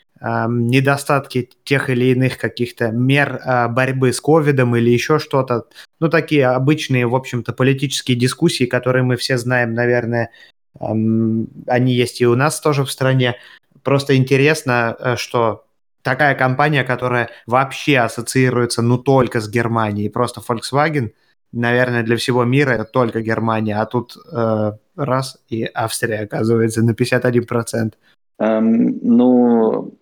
недостатки 0.49 1.49
тех 1.63 1.89
или 1.89 2.05
иных 2.05 2.37
каких-то 2.37 2.89
мер 2.89 3.41
а, 3.43 3.67
борьбы 3.67 4.11
с 4.11 4.19
ковидом 4.19 4.75
или 4.75 4.89
еще 4.89 5.19
что-то. 5.19 5.65
Ну, 5.99 6.09
такие 6.09 6.47
обычные, 6.47 7.05
в 7.05 7.15
общем-то, 7.15 7.53
политические 7.53 8.17
дискуссии, 8.17 8.65
которые 8.65 9.03
мы 9.03 9.17
все 9.17 9.37
знаем, 9.37 9.73
наверное, 9.73 10.31
они 10.79 11.93
есть 11.93 12.21
и 12.21 12.27
у 12.27 12.35
нас 12.35 12.59
тоже 12.59 12.83
в 12.83 12.91
стране. 12.91 13.35
Просто 13.83 14.15
интересно, 14.15 14.95
э, 14.99 15.15
что 15.15 15.65
такая 16.01 16.35
компания, 16.35 16.83
которая 16.83 17.29
вообще 17.45 17.99
ассоциируется, 17.99 18.81
ну, 18.81 18.97
только 18.97 19.39
с 19.39 19.49
Германией, 19.49 20.09
просто 20.09 20.41
Volkswagen, 20.41 21.11
наверное, 21.51 22.03
для 22.03 22.17
всего 22.17 22.43
мира 22.43 22.71
это 22.71 22.85
только 22.85 23.21
Германия, 23.21 23.79
а 23.79 23.85
тут 23.85 24.17
э, 24.31 24.71
раз, 24.95 25.37
и 25.49 25.69
Австрия, 25.73 26.21
оказывается, 26.21 26.81
на 26.81 26.91
51%. 26.91 27.93
Эм, 28.37 28.99
ну, 29.01 29.93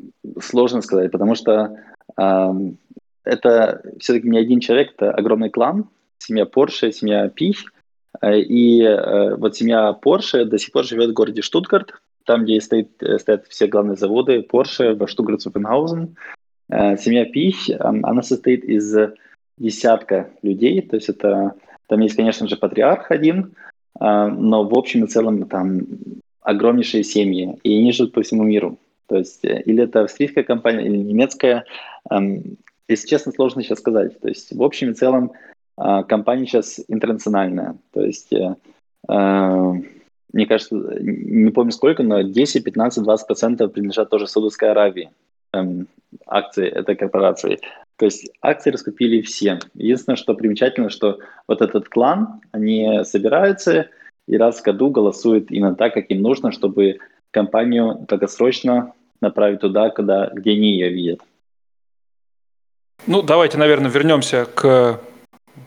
сложно 0.42 0.82
сказать, 0.82 1.12
потому 1.12 1.36
что 1.36 1.78
эм, 2.18 2.78
это 3.24 3.82
все-таки 4.00 4.28
не 4.28 4.40
один 4.40 4.60
человек, 4.60 4.94
это 4.94 5.12
огромный 5.12 5.50
клан, 5.50 5.86
семья 6.18 6.46
Порше, 6.46 6.92
семья 6.92 7.30
Пих. 7.30 7.72
Э, 8.22 8.40
и 8.40 8.82
э, 8.82 9.36
вот 9.36 9.56
семья 9.56 9.94
Порше 9.94 10.46
до 10.46 10.58
сих 10.58 10.72
пор 10.72 10.86
живет 10.86 11.12
в 11.12 11.14
городе 11.14 11.42
Штутгарт, 11.42 11.94
там, 12.26 12.44
где 12.44 12.60
стоит, 12.60 13.02
э, 13.04 13.20
стоят 13.20 13.46
все 13.48 13.68
главные 13.68 13.98
заводы 13.98 14.42
Порше, 14.42 14.94
в 14.94 15.04
Штутгарт-Цуфенхаузен. 15.06 16.16
Э, 16.70 16.98
семья 16.98 17.26
Пих, 17.26 17.70
э, 17.70 17.78
она 17.78 18.24
состоит 18.24 18.64
из 18.64 18.96
десятка 19.60 20.32
людей, 20.42 20.82
то 20.82 20.96
есть 20.96 21.10
это, 21.10 21.54
там 21.88 22.00
есть, 22.00 22.16
конечно 22.16 22.48
же, 22.48 22.58
патриарх 22.58 23.12
один, 23.12 23.54
э, 24.00 24.28
но 24.28 24.64
в 24.64 24.76
общем 24.76 25.04
и 25.04 25.08
целом 25.08 25.48
там 25.48 25.82
огромнейшие 26.44 27.04
семьи, 27.04 27.58
и 27.64 27.78
они 27.78 27.92
живут 27.92 28.14
по 28.14 28.22
всему 28.22 28.44
миру. 28.44 28.78
То 29.08 29.18
есть 29.18 29.44
э, 29.46 29.62
или 29.62 29.84
это 29.84 30.02
австрийская 30.02 30.44
компания, 30.44 30.86
или 30.86 30.98
немецкая. 30.98 31.66
Эм, 32.10 32.58
если 32.88 33.08
честно, 33.08 33.32
сложно 33.32 33.64
сейчас 33.64 33.80
сказать. 33.80 34.20
То 34.20 34.28
есть 34.28 34.52
в 34.52 34.62
общем 34.64 34.92
и 34.92 34.94
целом 34.94 35.32
э, 35.78 36.04
компания 36.08 36.46
сейчас 36.46 36.80
интернациональная. 36.88 37.78
То 37.92 38.02
есть 38.02 38.34
э, 38.34 38.56
мне 40.34 40.48
кажется, 40.48 40.76
не 41.00 41.52
помню 41.52 41.72
сколько, 41.72 42.02
но 42.02 42.22
10, 42.22 42.64
15, 42.64 43.04
20 43.04 43.28
процентов 43.28 43.72
принадлежат 43.72 44.10
тоже 44.10 44.28
Саудовской 44.28 44.72
Аравии 44.72 45.12
эм, 45.54 45.88
акции 46.26 46.68
этой 46.68 46.96
корпорации. 46.96 47.60
То 47.98 48.06
есть 48.06 48.32
акции 48.42 48.72
раскупили 48.72 49.22
все. 49.22 49.60
Единственное, 49.76 50.18
что 50.18 50.34
примечательно, 50.34 50.90
что 50.90 51.20
вот 51.48 51.62
этот 51.62 51.88
клан, 51.88 52.42
они 52.52 53.02
собираются, 53.04 53.90
и 54.28 54.38
раз 54.38 54.60
в 54.60 54.64
году 54.64 54.90
голосуют 54.90 55.52
именно 55.52 55.76
так, 55.76 55.94
как 55.94 56.10
им 56.10 56.22
нужно, 56.22 56.52
чтобы 56.52 57.00
компанию 57.32 58.06
долгосрочно 58.08 58.94
направить 59.22 59.62
туда, 59.62 59.90
куда, 59.90 60.30
где 60.34 60.52
они 60.52 60.74
ее 60.74 60.90
видят. 60.90 61.22
Ну, 63.08 63.22
давайте, 63.22 63.58
наверное, 63.58 63.92
вернемся 63.92 64.46
к 64.46 65.00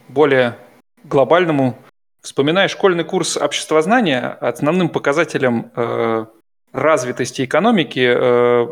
более 0.09 0.57
глобальному. 1.05 1.77
Вспоминая 2.21 2.69
школьный 2.69 3.05
курс 3.05 3.37
обществознания, 3.37 4.37
основным 4.41 4.89
показателем 4.89 5.71
э, 5.77 6.27
развитости 6.73 7.45
экономики 7.45 8.15
э, 8.15 8.67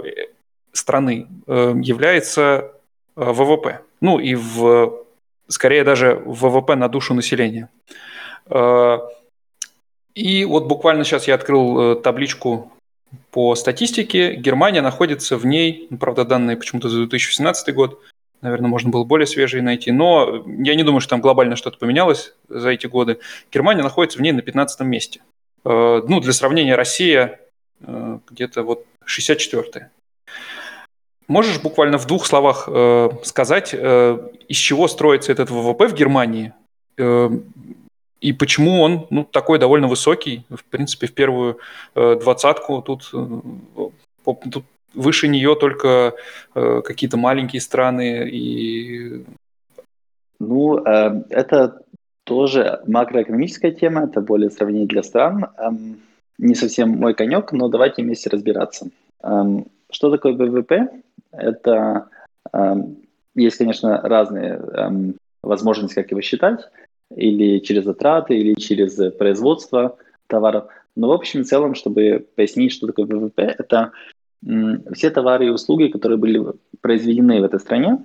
страны 0.73 1.29
э, 1.47 1.75
является 1.83 2.73
э, 3.17 3.33
ВВП. 3.33 3.81
Ну 4.01 4.19
и 4.19 4.35
в, 4.35 5.05
скорее 5.49 5.85
даже 5.85 6.21
ВВП 6.25 6.75
на 6.75 6.89
душу 6.89 7.15
населения. 7.15 7.69
Э, 8.47 8.99
и 10.15 10.45
вот 10.45 10.67
буквально 10.67 11.05
сейчас 11.05 11.27
я 11.27 11.35
открыл 11.35 11.93
э, 11.93 11.97
табличку 11.97 12.73
по 13.31 13.55
статистике. 13.57 14.37
Германия 14.37 14.81
находится 14.81 15.37
в 15.37 15.45
ней, 15.45 15.89
ну, 15.91 15.99
правда 15.99 16.25
данные 16.25 16.57
почему-то 16.57 16.89
за 16.89 16.99
2017 16.99 17.75
год, 17.75 18.01
наверное, 18.41 18.69
можно 18.69 18.91
было 18.91 19.05
более 19.05 19.27
свежие 19.27 19.63
найти. 19.63 19.91
Но 19.91 20.45
я 20.47 20.77
не 20.77 20.85
думаю, 20.85 21.01
что 21.01 21.11
там 21.11 21.21
глобально 21.21 21.57
что-то 21.57 21.79
поменялось 21.79 22.35
за 22.49 22.71
эти 22.71 22.87
годы. 22.87 23.19
Германия 23.53 23.83
находится 23.83 24.19
в 24.19 24.23
ней 24.23 24.33
на 24.33 24.43
15 24.43 24.81
месте. 24.81 25.21
Э, 25.65 26.03
ну, 26.07 26.21
для 26.21 26.33
сравнения, 26.33 26.77
Россия 26.77 27.41
э, 27.81 28.19
где-то 28.31 28.63
вот 28.63 28.87
64-е. 29.05 29.91
Можешь 31.27 31.61
буквально 31.61 31.99
в 31.99 32.07
двух 32.07 32.27
словах 32.27 32.69
сказать, 33.25 33.73
из 33.73 34.57
чего 34.59 34.89
строится 34.89 35.33
этот 35.33 35.49
ВВП 35.49 35.89
в 35.89 35.95
Германии 35.95 36.53
и 38.21 38.33
почему 38.33 38.81
он 38.81 39.07
ну, 39.11 39.25
такой 39.25 39.59
довольно 39.59 39.89
высокий, 39.89 40.45
в 40.49 40.65
принципе, 40.65 41.07
в 41.07 41.13
первую 41.13 41.59
э, 41.95 42.17
двадцатку 42.21 42.83
тут, 42.83 43.11
э, 43.13 43.91
тут 44.51 44.65
выше 44.95 45.29
нее 45.29 45.57
только 45.57 46.15
э, 46.55 46.83
какие-то 46.85 47.17
маленькие 47.17 47.61
страны 47.61 48.29
и... 48.29 49.25
Ну, 50.39 50.79
э, 50.79 51.23
это 51.31 51.83
тоже 52.25 52.81
макроэкономическая 52.87 53.73
тема, 53.73 54.05
это 54.05 54.21
более 54.21 54.51
сравнение 54.51 54.87
для 54.87 55.03
стран. 55.03 55.47
Эм, 55.59 56.01
не 56.39 56.55
совсем 56.55 56.91
мой 56.91 57.15
конек, 57.15 57.53
но 57.53 57.69
давайте 57.69 58.03
вместе 58.03 58.31
разбираться. 58.31 58.89
Эм, 59.23 59.67
что 59.91 60.11
такое 60.11 60.33
ВВП? 60.33 60.89
Это 61.33 62.09
эм, 62.53 62.97
есть, 63.35 63.59
конечно, 63.59 64.01
разные 64.01 64.55
эм, 64.55 65.15
возможности, 65.43 65.97
как 65.97 66.11
его 66.11 66.23
считать, 66.23 66.61
или 67.15 67.59
через 67.61 67.85
затраты, 67.85 68.37
или 68.37 68.55
через 68.55 68.97
производство 69.15 69.97
товаров. 70.27 70.67
Но 70.97 71.09
в 71.09 71.13
общем 71.13 71.41
и 71.41 71.45
целом, 71.45 71.75
чтобы 71.75 72.27
пояснить, 72.37 72.73
что 72.73 72.87
такое 72.87 73.07
ВВП, 73.07 73.55
это 73.59 73.93
все 74.93 75.11
товары 75.11 75.47
и 75.47 75.51
услуги, 75.51 75.89
которые 75.89 76.19
были 76.19 76.43
произведены 76.81 77.41
в 77.41 77.45
этой 77.45 77.61
стране, 77.61 77.99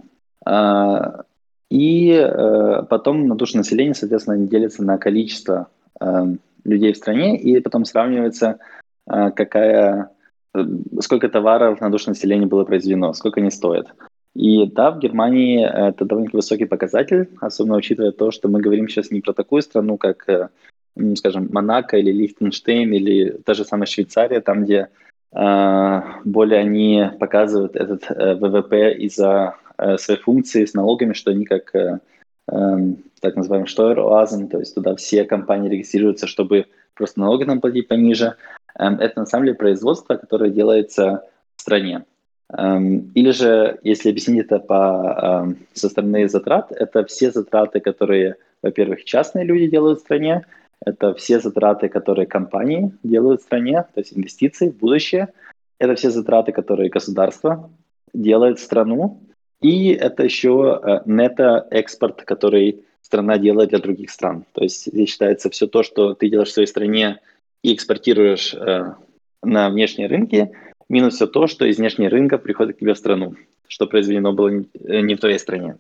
а, 0.46 1.24
и 1.70 2.12
э, 2.12 2.84
потом 2.90 3.28
на 3.28 3.36
душу 3.36 3.58
населения, 3.58 3.94
соответственно, 3.94 4.38
они 4.38 4.48
делятся 4.48 4.84
на 4.84 4.98
количество 4.98 5.68
э, 6.00 6.36
людей 6.64 6.94
в 6.94 6.98
стране, 6.98 7.38
и 7.38 7.60
потом 7.60 7.86
сравнивается, 7.86 8.58
э, 9.08 9.30
какая, 9.32 10.10
сколько 11.00 11.30
товаров 11.30 11.80
на 11.80 11.92
душу 11.92 12.10
населения 12.10 12.48
было 12.48 12.64
произведено, 12.64 13.14
сколько 13.14 13.40
они 13.40 13.52
стоят. 13.52 13.94
И 14.40 14.66
да, 14.66 14.92
в 14.92 15.00
Германии 15.00 15.64
это 15.64 16.06
довольно 16.06 16.30
высокий 16.32 16.66
показатель, 16.66 17.30
особенно 17.42 17.78
учитывая 17.78 18.12
то, 18.12 18.32
что 18.32 18.48
мы 18.48 18.62
говорим 18.62 18.88
сейчас 18.88 19.12
не 19.12 19.22
про 19.22 19.34
такую 19.34 19.62
страну, 19.62 19.98
как, 19.98 20.52
скажем, 21.16 21.50
Монако 21.52 21.98
или 21.98 22.12
Лихтенштейн 22.12 22.94
или 22.94 23.38
даже 23.46 23.66
самая 23.66 23.86
Швейцария, 23.86 24.40
там, 24.40 24.64
где 24.64 24.88
более 25.32 26.60
они 26.60 27.10
показывают 27.20 27.76
этот 27.76 28.10
ВВП 28.10 28.94
из-за 28.94 29.56
Э, 29.80 29.98
свои 29.98 30.18
функции 30.18 30.66
с 30.66 30.74
налогами, 30.74 31.14
что 31.14 31.32
они 31.32 31.46
как 31.46 31.74
э, 31.74 32.00
эм, 32.52 32.98
так 33.22 33.38
называемый 33.38 33.68
штойр-оазен, 33.68 34.50
то 34.50 34.60
есть 34.60 34.76
туда 34.76 34.94
все 34.98 35.24
компании 35.24 35.70
регистрируются, 35.70 36.28
чтобы 36.28 36.66
просто 36.96 37.22
налоги 37.22 37.46
нам 37.46 37.62
платить 37.62 37.88
пониже. 37.88 38.36
Эм, 38.78 38.96
это 38.96 39.22
на 39.22 39.26
самом 39.26 39.46
деле 39.46 39.56
производство, 39.56 40.16
которое 40.16 40.50
делается 40.50 41.24
в 41.56 41.62
стране. 41.62 42.04
Эм, 42.58 43.12
или 43.14 43.32
же, 43.32 43.80
если 43.84 44.10
объяснить 44.10 44.46
это 44.46 44.60
по, 44.60 45.54
со 45.74 45.90
стороны 45.90 46.28
затрат, 46.28 46.72
это 46.72 47.06
все 47.06 47.32
затраты, 47.32 47.80
которые, 47.80 48.36
во-первых, 48.62 49.04
частные 49.04 49.46
люди 49.46 49.68
делают 49.68 50.00
в 50.00 50.02
стране, 50.02 50.46
это 50.86 51.14
все 51.14 51.40
затраты, 51.40 51.90
которые 51.90 52.26
компании 52.26 52.92
делают 53.04 53.42
в 53.42 53.44
стране, 53.44 53.86
то 53.94 54.00
есть 54.00 54.18
инвестиции 54.18 54.70
в 54.70 54.78
будущее. 54.78 55.28
Это 55.78 55.96
все 55.96 56.10
затраты, 56.10 56.52
которые 56.52 56.90
государство 56.90 57.70
делает 58.14 58.60
в 58.60 58.64
страну, 58.64 59.22
и 59.62 59.90
это 59.90 60.24
еще 60.24 60.80
э, 60.82 61.00
нето-экспорт, 61.06 62.24
который 62.24 62.84
страна 63.02 63.38
делает 63.38 63.70
для 63.70 63.80
других 63.80 64.10
стран. 64.10 64.46
То 64.54 64.64
есть 64.64 64.86
здесь 64.86 65.10
считается 65.10 65.50
все 65.50 65.68
то, 65.68 65.84
что 65.84 66.14
ты 66.14 66.30
делаешь 66.30 66.50
в 66.50 66.54
своей 66.54 66.68
стране 66.68 67.20
и 67.64 67.74
экспортируешь 67.74 68.54
э, 68.54 68.94
на 69.44 69.70
внешние 69.70 70.08
рынки, 70.08 70.52
минус 70.90 71.16
все 71.16 71.28
то, 71.28 71.48
что 71.48 71.66
из 71.66 71.78
внешнего 71.78 72.10
рынка 72.10 72.38
приходит 72.38 72.76
к 72.76 72.80
тебе 72.80 72.94
в 72.94 72.98
страну, 72.98 73.36
что 73.68 73.88
произведено 73.88 74.34
было 74.34 74.50
не 74.50 75.14
э, 75.14 75.16
в 75.16 75.20
твоей 75.20 75.40
стране. 75.40 75.78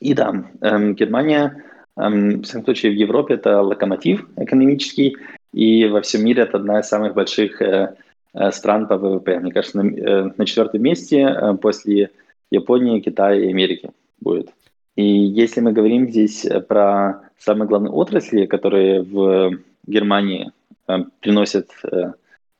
И 0.00 0.14
да, 0.14 0.44
эм, 0.60 0.94
Германия, 0.94 1.64
эм, 1.96 2.40
в 2.40 2.42
всяком 2.44 2.64
случае 2.64 2.92
в 2.92 2.96
Европе, 2.96 3.34
это 3.34 3.60
локомотив 3.62 4.26
экономический, 4.36 5.16
и 5.52 5.86
во 5.86 6.00
всем 6.00 6.24
мире 6.24 6.44
это 6.44 6.58
одна 6.58 6.80
из 6.80 6.86
самых 6.86 7.14
больших 7.14 7.60
э, 7.60 7.94
э 8.34 8.52
стран 8.52 8.86
по 8.86 8.96
ВВП. 8.96 9.38
Мне 9.40 9.52
кажется, 9.52 9.82
на, 9.82 9.90
э, 9.90 10.30
на 10.36 10.46
четвертом 10.46 10.82
месте 10.82 11.20
э, 11.20 11.54
после 11.54 12.10
Японии, 12.50 13.00
Китая 13.00 13.38
и 13.38 13.50
Америки 13.50 13.90
будет. 14.20 14.50
И 14.96 15.04
если 15.04 15.60
мы 15.60 15.72
говорим 15.72 16.08
здесь 16.08 16.44
э, 16.44 16.60
про 16.60 17.22
самые 17.38 17.68
главные 17.68 17.90
отрасли, 17.90 18.46
которые 18.46 19.02
в 19.02 19.58
Германии 19.86 20.52
э, 20.88 20.98
приносят, 21.20 21.70
э, 21.84 22.12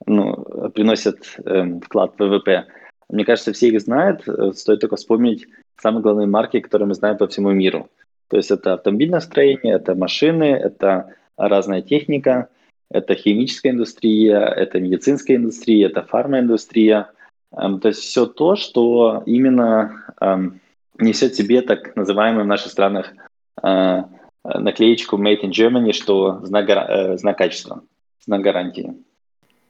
ну, 0.07 0.71
приносят 0.75 1.37
э, 1.45 1.81
вклад 1.81 2.15
в 2.19 2.25
ВВП, 2.25 2.67
мне 3.09 3.25
кажется, 3.25 3.53
все 3.53 3.69
их 3.69 3.81
знают. 3.81 4.27
Э, 4.27 4.53
стоит 4.53 4.81
только 4.81 4.97
вспомнить 4.97 5.47
самые 5.81 6.03
главные 6.03 6.27
марки, 6.27 6.61
которые 6.61 6.88
мы 6.88 6.95
знаем 6.95 7.17
по 7.17 7.27
всему 7.27 7.51
миру. 7.51 7.88
То 8.29 8.37
есть 8.37 8.51
это 8.51 8.75
автомобильное 8.75 9.21
строение, 9.21 9.75
это 9.75 9.95
машины, 9.95 10.45
это 10.45 11.15
разная 11.37 11.83
техника, 11.83 12.49
это 12.91 13.15
химическая 13.15 13.73
индустрия, 13.73 14.38
это 14.38 14.81
медицинская 14.81 15.37
индустрия, 15.37 15.88
это 15.88 16.03
фармаиндустрия– 16.03 17.11
Эм, 17.53 17.81
то 17.81 17.88
есть 17.88 18.01
все 18.01 18.27
то, 18.27 18.57
что 18.57 19.23
именно 19.27 20.05
эм, 20.21 20.61
несет 20.99 21.35
себе 21.35 21.62
так 21.62 21.95
называемую 21.97 22.45
в 22.45 22.49
наших 22.49 22.73
странах 22.73 23.12
э, 23.62 24.03
наклеечку 24.45 25.19
Made 25.19 25.43
in 25.43 25.51
Germany, 25.51 25.93
что 25.93 26.41
знак, 26.45 26.69
э, 26.69 27.19
знак 27.19 27.38
качества, 27.38 27.83
знак 28.25 28.41
гарантии. 28.41 28.95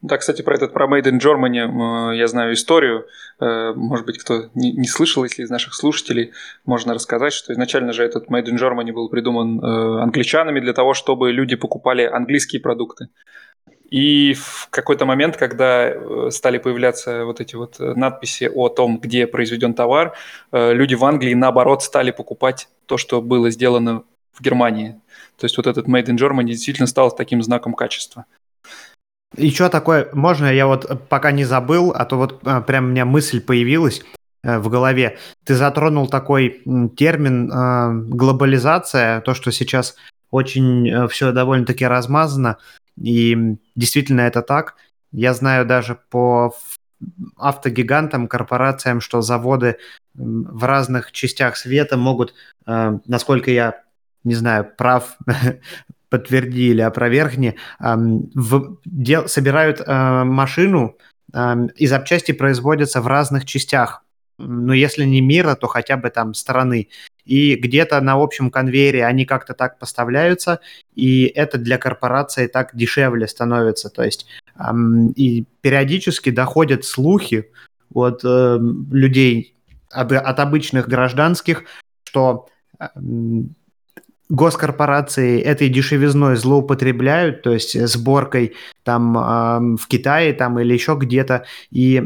Да, 0.03 0.19
кстати, 0.19 0.43
про 0.43 0.57
этот 0.57 0.73
про 0.73 0.87
Made 0.87 1.05
in 1.05 1.21
Germany 1.21 2.17
я 2.17 2.27
знаю 2.27 2.55
историю. 2.55 3.07
Э, 3.41 3.73
может 3.75 4.05
быть, 4.05 4.19
кто 4.19 4.51
не, 4.55 4.87
слышал, 4.87 5.25
если 5.25 5.43
из 5.43 5.51
наших 5.51 5.75
слушателей, 5.75 6.33
можно 6.67 6.93
рассказать, 6.93 7.33
что 7.33 7.53
изначально 7.53 7.93
же 7.93 8.05
этот 8.05 8.29
Made 8.29 8.47
in 8.47 8.59
Germany 8.59 8.93
был 8.93 9.09
придуман 9.09 9.65
англичанами 9.65 10.61
для 10.61 10.73
того, 10.73 10.95
чтобы 10.95 11.33
люди 11.33 11.57
покупали 11.57 12.03
английские 12.03 12.61
продукты. 12.61 13.09
И 13.93 14.33
в 14.33 14.69
какой-то 14.71 15.05
момент, 15.05 15.37
когда 15.37 15.91
э, 15.91 16.31
стали 16.31 16.57
появляться 16.57 17.27
вот 17.27 17.43
эти 17.43 17.57
вот 17.57 17.79
э, 17.79 17.93
надписи 17.95 18.51
о 18.53 18.71
том, 18.71 18.99
где 18.99 19.27
произведен 19.27 19.75
товар, 19.75 20.17
э, 20.51 20.73
люди 20.73 20.95
в 20.95 21.05
Англии, 21.05 21.35
наоборот, 21.35 21.83
стали 21.83 22.11
покупать 22.11 22.71
то, 22.87 22.97
что 22.97 23.21
было 23.21 23.51
сделано 23.51 24.05
в 24.33 24.41
Германии. 24.41 24.99
То 25.37 25.45
есть 25.45 25.59
вот 25.59 25.67
этот 25.67 25.89
Made 25.89 26.07
in 26.07 26.17
Germany 26.17 26.45
действительно 26.45 26.87
стал 26.87 27.15
таким 27.15 27.43
знаком 27.43 27.75
качества. 27.75 28.25
Еще 29.37 29.69
такое, 29.69 30.09
можно 30.13 30.47
я 30.47 30.67
вот 30.67 31.09
пока 31.09 31.33
не 31.33 31.45
забыл, 31.45 31.93
а 31.93 32.05
то 32.05 32.17
вот 32.17 32.41
прям 32.67 32.87
у 32.87 32.89
меня 32.89 33.05
мысль 33.05 33.41
появилась 33.41 34.03
в 34.43 34.69
голове. 34.69 35.19
Ты 35.45 35.55
затронул 35.55 36.09
такой 36.09 36.63
термин 36.97 38.11
глобализация, 38.11 39.21
то, 39.21 39.35
что 39.35 39.53
сейчас 39.53 39.97
очень 40.31 41.09
все 41.09 41.33
довольно-таки 41.33 41.87
размазано. 41.87 42.59
И 43.01 43.57
действительно 43.75 44.23
это 44.23 44.43
так. 44.43 44.75
Я 45.13 45.35
знаю 45.35 45.67
даже 45.67 45.99
по 46.11 46.55
автогигантам, 47.37 48.29
корпорациям, 48.29 49.01
что 49.01 49.23
заводы 49.23 49.77
в 50.15 50.65
разных 50.65 51.13
частях 51.13 51.57
света 51.57 51.97
могут, 51.97 52.35
э, 52.67 52.99
насколько 53.07 53.51
я 53.51 53.83
не 54.25 54.35
знаю, 54.35 54.71
прав, 54.77 55.17
подтверди 56.13 56.69
или 56.69 56.83
опровергни, 56.83 57.57
в, 57.81 58.77
дел, 58.85 59.27
собирают 59.29 59.81
э, 59.81 60.25
машину, 60.25 60.97
и 61.77 61.87
запчасти 61.87 62.33
производятся 62.33 63.01
в 63.01 63.07
разных 63.07 63.47
частях. 63.47 64.05
Ну, 64.37 64.75
если 64.75 65.05
не 65.07 65.23
мира, 65.23 65.55
то 65.55 65.67
хотя 65.67 65.97
бы 65.97 66.11
там 66.11 66.35
страны 66.35 66.89
и 67.25 67.55
где-то 67.55 68.01
на 68.03 68.23
общем 68.23 68.51
конвейере 68.51 69.07
они 69.07 69.25
как-то 69.25 69.55
так 69.55 69.79
поставляются, 69.79 70.61
и 70.95 71.25
это 71.25 71.57
для 71.57 71.79
корпорации 71.79 72.49
так 72.49 72.77
дешевле 72.77 73.27
становится. 73.29 73.89
То 73.89 74.03
есть 74.03 74.27
и 75.17 75.47
периодически 75.63 76.31
доходят 76.31 76.85
слухи 76.85 77.51
от 77.95 78.21
э, 78.25 78.59
людей, 78.91 79.55
от, 79.91 80.13
от 80.13 80.41
обычных 80.41 80.87
гражданских, 80.87 81.65
что 82.05 82.49
госкорпорации 84.33 85.43
этой 85.43 85.69
дешевизной 85.69 86.37
злоупотребляют, 86.37 87.43
то 87.43 87.53
есть 87.53 87.79
сборкой 87.87 88.55
там 88.83 89.19
э, 89.19 89.77
в 89.77 89.87
Китае 89.89 90.33
там 90.33 90.59
или 90.59 90.73
еще 90.73 90.97
где-то, 90.99 91.45
и 91.71 92.03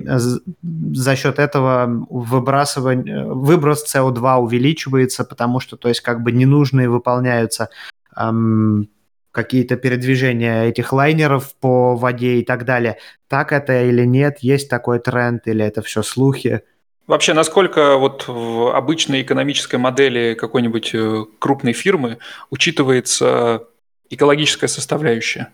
за 0.93 1.15
счет 1.15 1.39
этого 1.39 2.05
выбрасывание, 2.11 3.27
выброс 3.27 3.87
СО2 3.95 4.39
увеличивается, 4.39 5.25
потому 5.25 5.61
что, 5.61 5.77
то 5.77 5.89
есть, 5.89 6.01
как 6.01 6.23
бы 6.23 6.33
ненужные 6.33 6.89
выполняются 6.89 7.69
эм, 8.17 8.89
какие-то 9.31 9.77
передвижения 9.77 10.65
этих 10.65 10.93
лайнеров 10.93 11.55
по 11.61 11.95
воде 11.95 12.39
и 12.41 12.45
так 12.45 12.65
далее. 12.65 12.99
Так 13.29 13.53
это 13.53 13.85
или 13.85 14.05
нет? 14.05 14.39
Есть 14.41 14.69
такой 14.69 14.99
тренд 14.99 15.47
или 15.47 15.65
это 15.65 15.81
все 15.81 16.03
слухи? 16.03 16.63
Вообще, 17.07 17.35
насколько 17.35 17.97
вот 17.99 18.25
в 18.27 18.75
обычной 18.75 19.23
экономической 19.23 19.77
модели 19.77 20.35
какой-нибудь 20.35 20.91
э, 20.93 21.25
крупной 21.39 21.73
фирмы 21.73 22.19
учитывается 22.51 23.65
экологическая 24.11 24.67
составляющая? 24.67 25.53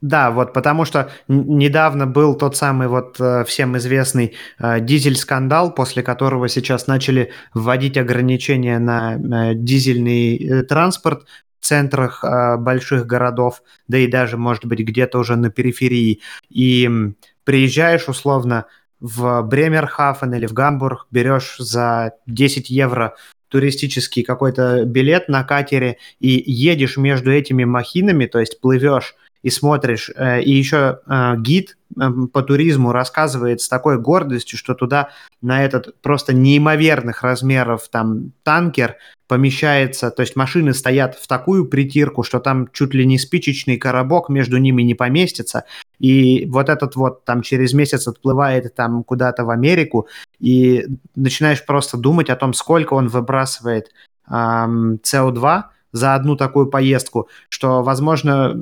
Да, 0.00 0.30
вот 0.30 0.52
потому 0.52 0.84
что 0.84 1.10
недавно 1.28 2.06
был 2.06 2.34
тот 2.34 2.56
самый 2.56 2.88
вот 2.88 3.20
э, 3.20 3.44
всем 3.44 3.76
известный 3.76 4.36
э, 4.58 4.80
дизель-скандал, 4.80 5.74
после 5.74 6.02
которого 6.02 6.48
сейчас 6.48 6.86
начали 6.86 7.30
вводить 7.52 7.98
ограничения 7.98 8.78
на 8.78 9.52
дизельный 9.54 10.64
транспорт 10.64 11.26
в 11.60 11.66
центрах 11.66 12.24
больших 12.58 13.06
городов, 13.06 13.62
да 13.88 13.98
и 13.98 14.06
даже, 14.06 14.36
может 14.36 14.64
быть, 14.64 14.80
где-то 14.80 15.18
уже 15.18 15.36
на 15.36 15.50
периферии. 15.50 16.20
И 16.48 16.88
приезжаешь 17.44 18.08
условно 18.08 18.66
в 19.00 19.42
Бремерхафен 19.42 20.34
или 20.34 20.46
в 20.46 20.52
Гамбург, 20.52 21.06
берешь 21.10 21.56
за 21.58 22.12
10 22.26 22.70
евро 22.70 23.14
туристический 23.48 24.22
какой-то 24.22 24.84
билет 24.84 25.28
на 25.28 25.44
катере 25.44 25.98
и 26.18 26.42
едешь 26.46 26.96
между 26.96 27.32
этими 27.32 27.64
махинами, 27.64 28.26
то 28.26 28.40
есть 28.40 28.60
плывешь 28.60 29.14
и 29.42 29.50
смотришь, 29.50 30.10
э, 30.14 30.42
и 30.42 30.52
еще 30.52 31.00
э, 31.06 31.34
гид 31.38 31.76
эм, 32.00 32.28
по 32.28 32.42
туризму 32.42 32.92
рассказывает 32.92 33.60
с 33.60 33.68
такой 33.68 33.98
гордостью, 33.98 34.58
что 34.58 34.74
туда 34.74 35.10
на 35.40 35.64
этот 35.64 36.00
просто 36.02 36.34
неимоверных 36.34 37.22
размеров 37.22 37.88
там 37.88 38.32
танкер 38.42 38.96
помещается, 39.28 40.10
то 40.10 40.22
есть 40.22 40.36
машины 40.36 40.72
стоят 40.72 41.16
в 41.16 41.26
такую 41.26 41.66
притирку, 41.66 42.22
что 42.22 42.38
там 42.38 42.68
чуть 42.72 42.94
ли 42.94 43.04
не 43.06 43.18
спичечный 43.18 43.76
коробок 43.76 44.28
между 44.28 44.56
ними 44.56 44.82
не 44.82 44.94
поместится, 44.94 45.64
и 45.98 46.46
вот 46.46 46.68
этот 46.68 46.96
вот 46.96 47.24
там 47.24 47.42
через 47.42 47.72
месяц 47.72 48.06
отплывает 48.06 48.74
там 48.74 49.02
куда-то 49.02 49.44
в 49.44 49.50
Америку, 49.50 50.08
и 50.38 50.86
начинаешь 51.14 51.64
просто 51.64 51.96
думать 51.96 52.30
о 52.30 52.36
том, 52.36 52.52
сколько 52.52 52.94
он 52.94 53.08
выбрасывает 53.08 53.90
эм, 54.30 55.00
CO2, 55.02 55.64
за 55.96 56.14
одну 56.14 56.36
такую 56.36 56.66
поездку, 56.66 57.28
что, 57.48 57.82
возможно, 57.82 58.54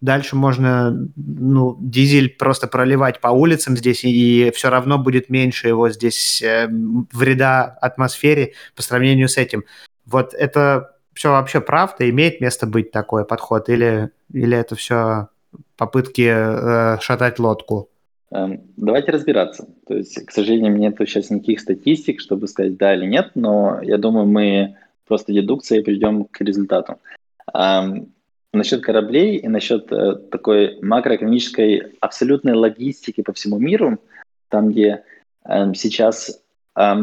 дальше 0.00 0.36
можно 0.36 1.08
ну, 1.16 1.76
дизель 1.80 2.30
просто 2.30 2.66
проливать 2.66 3.20
по 3.20 3.28
улицам 3.28 3.76
здесь, 3.76 4.04
и, 4.04 4.50
все 4.54 4.70
равно 4.70 4.98
будет 4.98 5.28
меньше 5.28 5.68
его 5.68 5.90
здесь 5.90 6.42
э, 6.42 6.68
вреда 7.12 7.64
атмосфере 7.80 8.54
по 8.74 8.82
сравнению 8.82 9.28
с 9.28 9.36
этим. 9.36 9.64
Вот 10.06 10.34
это 10.34 10.94
все 11.12 11.30
вообще 11.30 11.60
правда? 11.60 12.08
Имеет 12.08 12.40
место 12.40 12.66
быть 12.66 12.90
такой 12.90 13.24
подход? 13.24 13.68
Или, 13.68 14.10
или 14.32 14.56
это 14.56 14.74
все 14.76 15.28
попытки 15.76 16.26
э, 16.26 16.98
шатать 17.00 17.38
лодку? 17.38 17.88
Эм, 18.30 18.62
давайте 18.76 19.12
разбираться. 19.12 19.66
То 19.86 19.94
есть, 19.94 20.24
к 20.24 20.30
сожалению, 20.30 20.76
нет 20.76 20.96
сейчас 20.98 21.30
никаких 21.30 21.60
статистик, 21.60 22.20
чтобы 22.20 22.46
сказать 22.46 22.76
да 22.76 22.94
или 22.94 23.06
нет, 23.06 23.30
но 23.34 23.80
я 23.82 23.98
думаю, 23.98 24.26
мы 24.26 24.76
просто 25.08 25.32
дедукцией 25.32 25.82
придем 25.82 26.24
к 26.24 26.40
результату. 26.40 26.98
Насчет 28.52 28.82
кораблей 28.82 29.36
и 29.36 29.48
насчет 29.48 29.92
а, 29.92 30.14
такой 30.14 30.78
макроэкономической 30.80 31.92
абсолютной 32.00 32.54
логистики 32.54 33.20
по 33.20 33.34
всему 33.34 33.58
миру, 33.58 33.98
там, 34.48 34.70
где 34.70 35.04
а, 35.44 35.74
сейчас 35.74 36.42
а, 36.74 36.98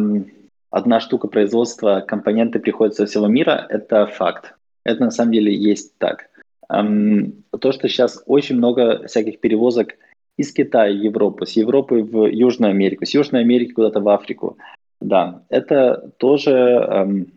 одна 0.72 1.00
штука 1.00 1.28
производства, 1.28 2.04
компоненты 2.06 2.60
приходят 2.60 2.96
со 2.96 3.06
всего 3.06 3.28
мира, 3.28 3.68
это 3.70 4.08
факт. 4.08 4.56
Это 4.84 5.04
на 5.04 5.12
самом 5.12 5.34
деле 5.34 5.54
есть 5.54 5.98
так. 5.98 6.30
То, 6.68 7.72
что 7.72 7.88
сейчас 7.88 8.24
очень 8.26 8.56
много 8.56 9.06
всяких 9.08 9.40
перевозок 9.40 9.96
из 10.38 10.52
Китая 10.52 10.92
в 10.92 10.98
Европу, 10.98 11.46
с 11.46 11.52
Европы 11.52 12.02
в 12.02 12.26
Южную 12.26 12.72
Америку, 12.72 13.06
с 13.06 13.14
Южной 13.14 13.42
Америки 13.42 13.72
куда-то 13.72 14.00
в 14.00 14.10
Африку, 14.10 14.58
да, 15.00 15.44
это 15.50 16.12
тоже 16.18 17.28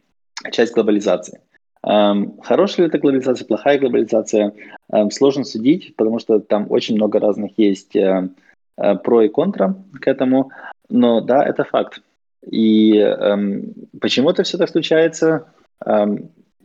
часть 0.51 0.75
глобализации. 0.75 1.41
Эм, 1.87 2.41
хорошая 2.43 2.85
ли 2.85 2.89
это 2.89 2.99
глобализация, 2.99 3.47
плохая 3.47 3.79
глобализация, 3.79 4.53
эм, 4.93 5.11
сложно 5.11 5.45
судить, 5.45 5.95
потому 5.97 6.19
что 6.19 6.41
там 6.41 6.67
очень 6.71 6.97
много 6.97 7.21
разных 7.21 7.53
есть 7.57 7.95
э, 7.95 8.29
э, 8.77 8.95
про 8.97 9.23
и 9.23 9.29
контра 9.29 9.77
к 10.01 10.07
этому, 10.09 10.51
но 10.89 11.21
да, 11.21 11.45
это 11.45 11.65
факт. 11.65 12.03
И 12.45 12.97
эм, 12.97 13.75
почему 14.01 14.31
это 14.31 14.43
все 14.43 14.59
так 14.59 14.69
случается? 14.69 15.47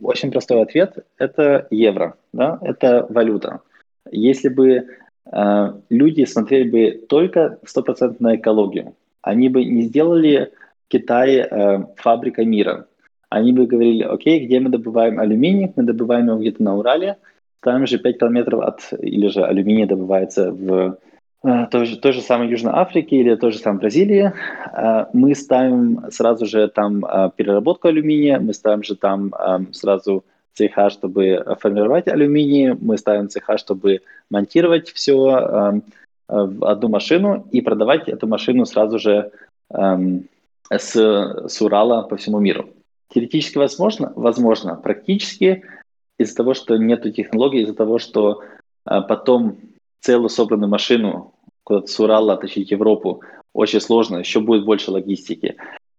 Очень 0.00 0.32
простой 0.32 0.60
ответ– 0.62 0.98
это 1.18 1.68
евро, 1.70 2.16
да? 2.32 2.58
это 2.62 3.06
валюта. 3.08 3.60
Если 4.10 4.48
бы 4.48 4.88
э, 5.32 5.72
люди 5.88 6.24
смотрели 6.24 6.68
бы 6.68 7.06
только 7.06 7.58
100% 7.64 8.16
на 8.18 8.34
экологию, 8.36 8.96
они 9.22 9.48
бы 9.48 9.64
не 9.64 9.82
сделали 9.82 10.52
Китай 10.88 11.48
фабрикой 11.96 12.44
мира– 12.44 12.86
они 13.34 13.52
бы 13.52 13.66
говорили, 13.66 14.04
окей, 14.04 14.46
где 14.46 14.60
мы 14.60 14.70
добываем 14.70 15.18
алюминий? 15.18 15.72
Мы 15.74 15.82
добываем 15.82 16.28
его 16.28 16.38
где-то 16.38 16.62
на 16.62 16.76
Урале, 16.76 17.16
там 17.60 17.86
же 17.86 17.98
5 17.98 18.18
километров 18.18 18.60
от, 18.60 18.92
или 19.00 19.26
же 19.28 19.44
алюминий 19.44 19.86
добывается 19.86 20.52
в 20.52 20.98
э, 21.42 21.66
той 21.70 21.86
же, 21.86 21.96
той 21.98 22.12
же 22.12 22.20
самой 22.20 22.48
Южной 22.48 22.72
Африке 22.74 23.16
или 23.16 23.34
той 23.34 23.50
же 23.50 23.58
самой 23.58 23.80
Бразилии. 23.80 24.32
Э, 24.72 25.06
мы 25.12 25.34
ставим 25.34 26.04
сразу 26.10 26.46
же 26.46 26.68
там 26.68 27.04
э, 27.04 27.30
переработку 27.36 27.88
алюминия, 27.88 28.38
мы 28.38 28.52
ставим 28.52 28.84
же 28.84 28.94
там 28.94 29.32
сразу 29.72 30.24
цеха, 30.52 30.90
чтобы 30.90 31.44
формировать 31.58 32.06
алюминий, 32.06 32.76
мы 32.80 32.98
ставим 32.98 33.28
цеха, 33.28 33.58
чтобы 33.58 34.00
монтировать 34.30 34.90
все 34.90 35.82
в 36.28 36.64
одну 36.64 36.88
машину 36.88 37.44
и 37.50 37.60
продавать 37.60 38.08
эту 38.08 38.26
машину 38.28 38.64
сразу 38.64 38.98
же 38.98 39.30
с, 40.70 40.94
с 41.48 41.62
Урала 41.62 42.02
по 42.02 42.16
всему 42.16 42.38
миру. 42.40 42.66
Теоретически 43.14 43.58
возможно? 43.58 44.12
Возможно. 44.16 44.74
Практически 44.74 45.62
из-за 46.18 46.34
того, 46.34 46.52
что 46.52 46.76
нет 46.76 47.02
технологий, 47.14 47.62
из-за 47.62 47.74
того, 47.74 48.00
что 48.00 48.42
а, 48.84 49.02
потом 49.02 49.56
целую 50.00 50.28
собранную 50.28 50.68
машину 50.68 51.32
куда-то 51.62 51.86
с 51.86 52.00
Урала 52.00 52.36
тащить 52.36 52.68
в 52.68 52.70
Европу 52.72 53.22
очень 53.52 53.80
сложно, 53.80 54.16
еще 54.18 54.40
будет 54.40 54.64
больше 54.64 54.90
логистики. 54.90 55.56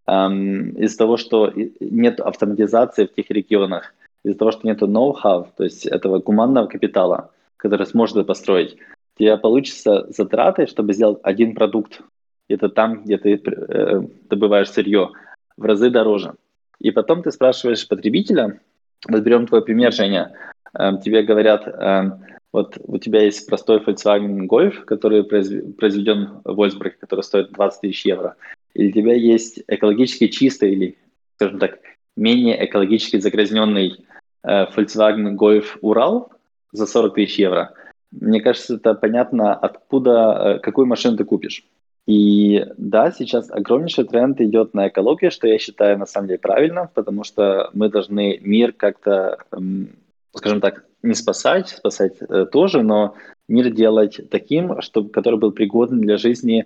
Из-за 0.07 0.97
того, 0.97 1.17
что 1.17 1.51
нет 1.79 2.19
автоматизации 2.19 3.05
в 3.05 3.13
тех 3.15 3.31
регионах, 3.31 3.95
из-за 4.23 4.37
того, 4.37 4.51
что 4.51 4.67
нет 4.67 4.81
ноу-хау, 4.81 5.47
то 5.57 5.63
есть 5.63 5.87
этого 5.87 6.19
гуманного 6.19 6.67
капитала, 6.67 7.31
который 7.57 7.87
сможет 7.87 8.27
построить, 8.27 8.75
у 9.15 9.19
тебя 9.19 9.37
получится 9.37 10.05
затраты, 10.09 10.67
чтобы 10.67 10.93
сделать 10.93 11.19
один 11.23 11.55
продукт, 11.55 12.01
это 12.49 12.69
там, 12.69 13.03
где 13.03 13.17
ты 13.17 13.41
э, 13.43 14.01
добываешь 14.29 14.69
сырье, 14.69 15.11
в 15.57 15.63
разы 15.63 15.89
дороже. 15.89 16.35
И 16.79 16.91
потом 16.91 17.23
ты 17.23 17.31
спрашиваешь 17.31 17.87
потребителя, 17.87 18.59
вот 19.07 19.21
берем 19.21 19.47
твой 19.47 19.63
пример, 19.63 19.93
Женя, 19.93 20.33
эм, 20.77 20.99
тебе 20.99 21.23
говорят, 21.23 21.67
эм, 21.67 22.23
вот 22.51 22.77
у 22.83 22.97
тебя 22.97 23.23
есть 23.23 23.47
простой 23.47 23.79
Volkswagen 23.79 24.47
Golf, 24.47 24.85
который 24.85 25.23
произведен 25.23 26.41
в 26.43 26.55
Вольсбурге, 26.55 26.95
который 26.99 27.21
стоит 27.21 27.51
20 27.51 27.81
тысяч 27.81 28.05
евро, 28.05 28.35
или 28.73 28.89
у 28.89 28.93
тебя 28.93 29.13
есть 29.13 29.61
экологически 29.67 30.27
чистый 30.27 30.71
или, 30.71 30.97
скажем 31.35 31.59
так, 31.59 31.79
менее 32.15 32.63
экологически 32.65 33.19
загрязненный 33.19 34.05
э, 34.43 34.65
Volkswagen 34.73 35.35
Golf 35.35 35.77
Урал 35.81 36.31
за 36.71 36.85
40 36.85 37.15
тысяч 37.15 37.39
евро. 37.39 37.73
Мне 38.11 38.39
кажется, 38.39 38.75
это 38.75 38.93
понятно, 38.93 39.53
откуда, 39.53 40.55
э, 40.55 40.59
какую 40.59 40.87
машину 40.87 41.17
ты 41.17 41.25
купишь. 41.25 41.65
И 42.07 42.63
да, 42.77 43.11
сейчас 43.11 43.49
огромнейший 43.49 44.05
тренд 44.05 44.39
идет 44.39 44.73
на 44.73 44.89
экологию, 44.89 45.31
что 45.31 45.47
я 45.47 45.57
считаю 45.57 45.97
на 45.97 46.05
самом 46.05 46.27
деле 46.27 46.39
правильно, 46.39 46.89
потому 46.93 47.23
что 47.23 47.69
мы 47.73 47.89
должны 47.89 48.39
мир 48.41 48.73
как-то, 48.73 49.39
эм, 49.51 49.89
скажем 50.35 50.61
так, 50.61 50.85
не 51.01 51.15
спасать, 51.15 51.69
спасать 51.69 52.13
э, 52.21 52.45
тоже, 52.51 52.83
но 52.83 53.15
мир 53.47 53.71
делать 53.71 54.19
таким, 54.29 54.81
чтобы, 54.81 55.09
который 55.09 55.39
был 55.39 55.51
пригоден 55.51 55.99
для 55.99 56.17
жизни 56.17 56.65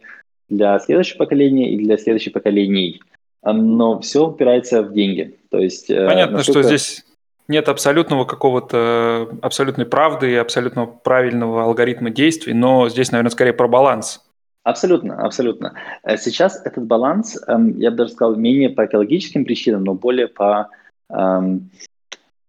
для 0.50 0.78
следующего 0.80 1.20
поколения 1.20 1.74
и 1.74 1.78
для 1.78 1.98
следующих 1.98 2.34
поколений. 2.34 3.02
Но 3.44 4.00
все 4.02 4.28
упирается 4.28 4.82
в 4.82 4.92
деньги. 4.94 5.38
То 5.50 5.60
есть, 5.60 5.90
э, 5.90 6.06
Понятно, 6.06 6.38
насколько... 6.38 6.64
что 6.64 6.68
здесь 6.68 7.06
нет 7.48 7.70
абсолютного 7.70 8.26
какого-то 8.26 9.30
абсолютной 9.42 9.86
правды 9.86 10.32
и 10.32 10.36
абсолютно 10.36 10.86
правильного 10.86 11.64
алгоритма 11.64 12.10
действий, 12.10 12.54
но 12.54 12.90
здесь, 12.90 13.12
наверное, 13.12 13.32
скорее 13.32 13.54
про 13.54 13.68
баланс. 13.68 14.22
Абсолютно, 14.64 15.16
абсолютно. 15.26 15.74
Э, 16.04 16.18
сейчас 16.18 16.62
этот 16.66 16.86
баланс, 16.86 17.42
эм, 17.48 17.78
я 17.78 17.92
бы 17.92 17.98
даже 17.98 18.12
сказал, 18.12 18.36
менее 18.36 18.70
по 18.70 18.86
экологическим 18.86 19.46
причинам, 19.46 19.84
но 19.84 19.94
более 19.94 20.28
по 20.28 20.70
эм, 21.10 21.70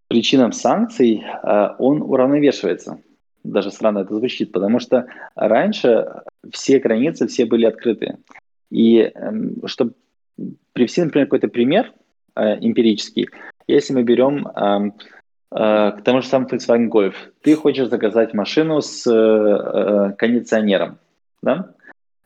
причинам 0.08 0.52
санкций, 0.52 1.24
э, 1.24 1.68
он 1.78 2.02
уравновешивается. 2.02 3.00
Даже 3.44 3.70
странно 3.70 4.00
это 4.00 4.14
звучит, 4.14 4.52
потому 4.52 4.80
что 4.80 5.06
раньше 5.34 6.22
все 6.52 6.78
границы, 6.78 7.26
все 7.26 7.46
были 7.46 7.64
открыты. 7.64 8.18
И 8.70 8.98
эм, 8.98 9.66
чтобы 9.66 9.94
привести, 10.72 11.02
например, 11.02 11.26
какой-то 11.26 11.48
пример 11.48 11.92
э, 12.34 12.58
эмпирический, 12.60 13.28
если 13.66 13.94
мы 13.94 14.02
берем 14.02 14.44
к 15.52 16.02
тому 16.04 16.22
же 16.22 16.28
самому 16.28 16.48
Volkswagen 16.48 16.88
Golf, 16.88 17.14
ты 17.42 17.56
хочешь 17.56 17.88
заказать 17.88 18.34
машину 18.34 18.80
с 18.80 19.02
кондиционером, 20.16 20.98
да? 21.42 21.74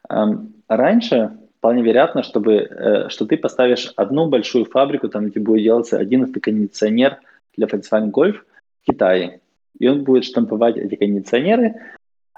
Раньше 0.09 1.31
вполне 1.65 1.83
вероятно, 1.83 2.23
чтобы, 2.23 2.57
э, 2.57 3.09
что 3.09 3.25
ты 3.25 3.39
поставишь 3.39 3.93
одну 3.97 4.29
большую 4.29 4.67
фабрику, 4.67 5.09
там 5.09 5.31
где 5.31 5.41
будет 5.41 5.63
делаться 5.63 5.97
один 5.97 6.31
кондиционер 6.31 7.21
для 7.57 7.67
Volkswagen 7.67 8.11
Golf 8.11 8.35
в 8.83 8.87
Китае. 8.87 9.41
И 9.79 9.89
он 9.89 10.05
будет 10.05 10.25
штамповать 10.25 10.77
эти 10.77 10.95
кондиционеры 10.97 11.75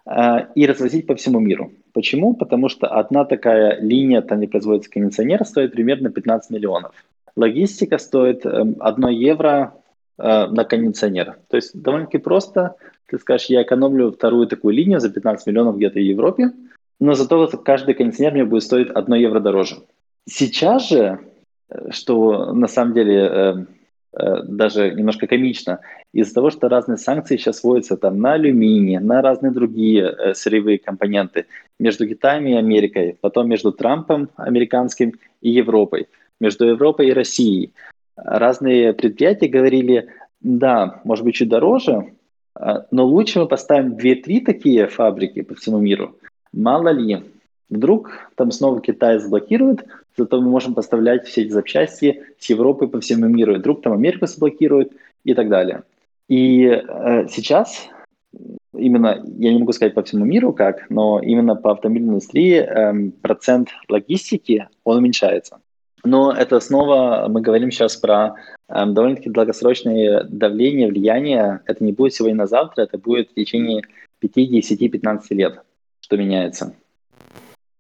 э, 0.09 0.47
и 0.55 0.65
развозить 0.65 1.09
по 1.09 1.17
всему 1.17 1.41
миру. 1.41 1.73
Почему? 1.93 2.35
Потому 2.35 2.69
что 2.69 2.87
одна 2.87 3.25
такая 3.25 3.81
линия, 3.81 4.23
там 4.23 4.39
где 4.39 4.47
производится 4.47 4.91
кондиционер, 4.91 5.45
стоит 5.45 5.73
примерно 5.73 6.11
15 6.11 6.51
миллионов. 6.51 6.93
Логистика 7.35 7.99
стоит 7.99 8.47
1 8.47 8.81
эм, 8.81 9.09
евро 9.09 9.75
э, 10.19 10.47
на 10.47 10.65
кондиционер. 10.65 11.37
То 11.49 11.57
есть 11.57 11.75
довольно-таки 11.75 12.19
просто. 12.19 12.77
Ты 13.07 13.19
скажешь, 13.19 13.49
я 13.51 13.63
экономлю 13.63 14.13
вторую 14.13 14.47
такую 14.47 14.75
линию 14.75 15.01
за 15.01 15.11
15 15.11 15.49
миллионов 15.49 15.77
где-то 15.77 15.99
в 15.99 16.03
Европе, 16.03 16.53
но 17.01 17.15
зато 17.15 17.49
каждый 17.65 17.95
кондиционер 17.95 18.33
мне 18.33 18.45
будет 18.45 18.63
стоить 18.63 18.89
1 18.95 19.15
евро 19.15 19.41
дороже. 19.41 19.77
Сейчас 20.29 20.89
же, 20.89 21.21
э, 21.69 21.91
что 21.91 22.53
на 22.53 22.67
самом 22.67 22.95
деле 22.95 23.17
э, 23.17 23.55
э, 24.13 24.43
даже 24.45 24.93
немножко 24.95 25.27
комично, 25.27 25.81
из-за 26.13 26.35
того, 26.35 26.51
что 26.51 26.69
разные 26.69 26.97
санкции 26.97 27.37
сейчас 27.37 27.63
вводятся 27.63 27.97
там 27.97 28.21
на 28.21 28.33
алюминий, 28.33 28.99
на 28.99 29.21
разные 29.23 29.53
другие 29.53 30.05
э, 30.05 30.35
сырьевые 30.35 30.79
компоненты 30.79 31.47
между 31.79 32.09
Китаем 32.09 32.47
и 32.47 32.55
Америкой, 32.55 33.17
потом 33.21 33.49
между 33.49 33.73
Трампом 33.73 34.31
американским 34.37 35.13
и 35.43 35.51
Европой, 35.51 36.09
между 36.41 36.67
Европой 36.67 37.09
и 37.09 37.13
Россией. 37.13 37.73
Разные 38.17 38.95
предприятия 38.95 39.49
говорили, 39.49 40.09
да, 40.41 41.01
может 41.05 41.25
быть, 41.25 41.35
чуть 41.35 41.51
дороже, 41.51 42.13
а, 42.55 42.87
но 42.91 43.05
лучше 43.05 43.41
мы 43.41 43.47
поставим 43.47 43.97
2-3 43.97 44.45
такие 44.45 44.87
фабрики 44.87 45.43
по 45.43 45.55
всему 45.55 45.79
миру. 45.79 46.17
Мало 46.57 46.89
ли, 46.89 47.23
вдруг 47.69 48.11
там 48.35 48.51
снова 48.51 48.81
Китай 48.81 49.19
заблокирует, 49.19 49.85
зато 50.17 50.41
мы 50.41 50.49
можем 50.49 50.75
поставлять 50.75 51.27
все 51.27 51.43
эти 51.43 51.51
запчасти 51.51 52.25
с 52.39 52.47
Европы 52.47 52.89
по 52.89 52.99
всему 53.01 53.27
миру. 53.27 53.55
И 53.55 53.59
вдруг 53.59 53.83
там 53.83 53.93
Америка 53.93 54.27
заблокирует 54.27 54.91
и 55.25 55.35
так 55.35 55.51
далее. 55.51 55.83
И 56.29 56.65
э, 56.65 57.29
сейчас 57.29 57.89
именно, 58.75 59.23
я 59.39 59.53
не 59.53 59.59
могу 59.59 59.73
сказать 59.73 59.93
по 59.93 60.03
всему 60.03 60.25
миру 60.25 60.55
как, 60.55 60.89
но 60.89 61.21
именно 61.21 61.57
по 61.57 61.73
автомобильной 61.73 62.15
индустрии 62.15 62.57
э, 62.57 63.11
процент 63.21 63.69
логистики, 63.91 64.67
он 64.83 64.97
уменьшается. 64.99 65.59
Но 66.05 66.33
это 66.33 66.61
снова 66.61 67.27
мы 67.29 67.43
говорим 67.43 67.71
сейчас 67.71 67.97
про 67.97 68.37
э, 68.69 68.87
довольно-таки 68.87 69.29
долгосрочное 69.29 70.25
давление, 70.25 70.89
влияние. 70.89 71.61
Это 71.67 71.85
не 71.85 71.93
будет 71.93 72.15
сегодня 72.15 72.39
на 72.39 72.47
завтра, 72.47 72.85
это 72.85 72.97
будет 72.97 73.31
в 73.31 73.35
течение 73.35 73.83
5, 74.21 74.33
10, 74.35 74.91
15 74.91 75.31
лет, 75.33 75.61
что 76.07 76.17
меняется. 76.17 76.73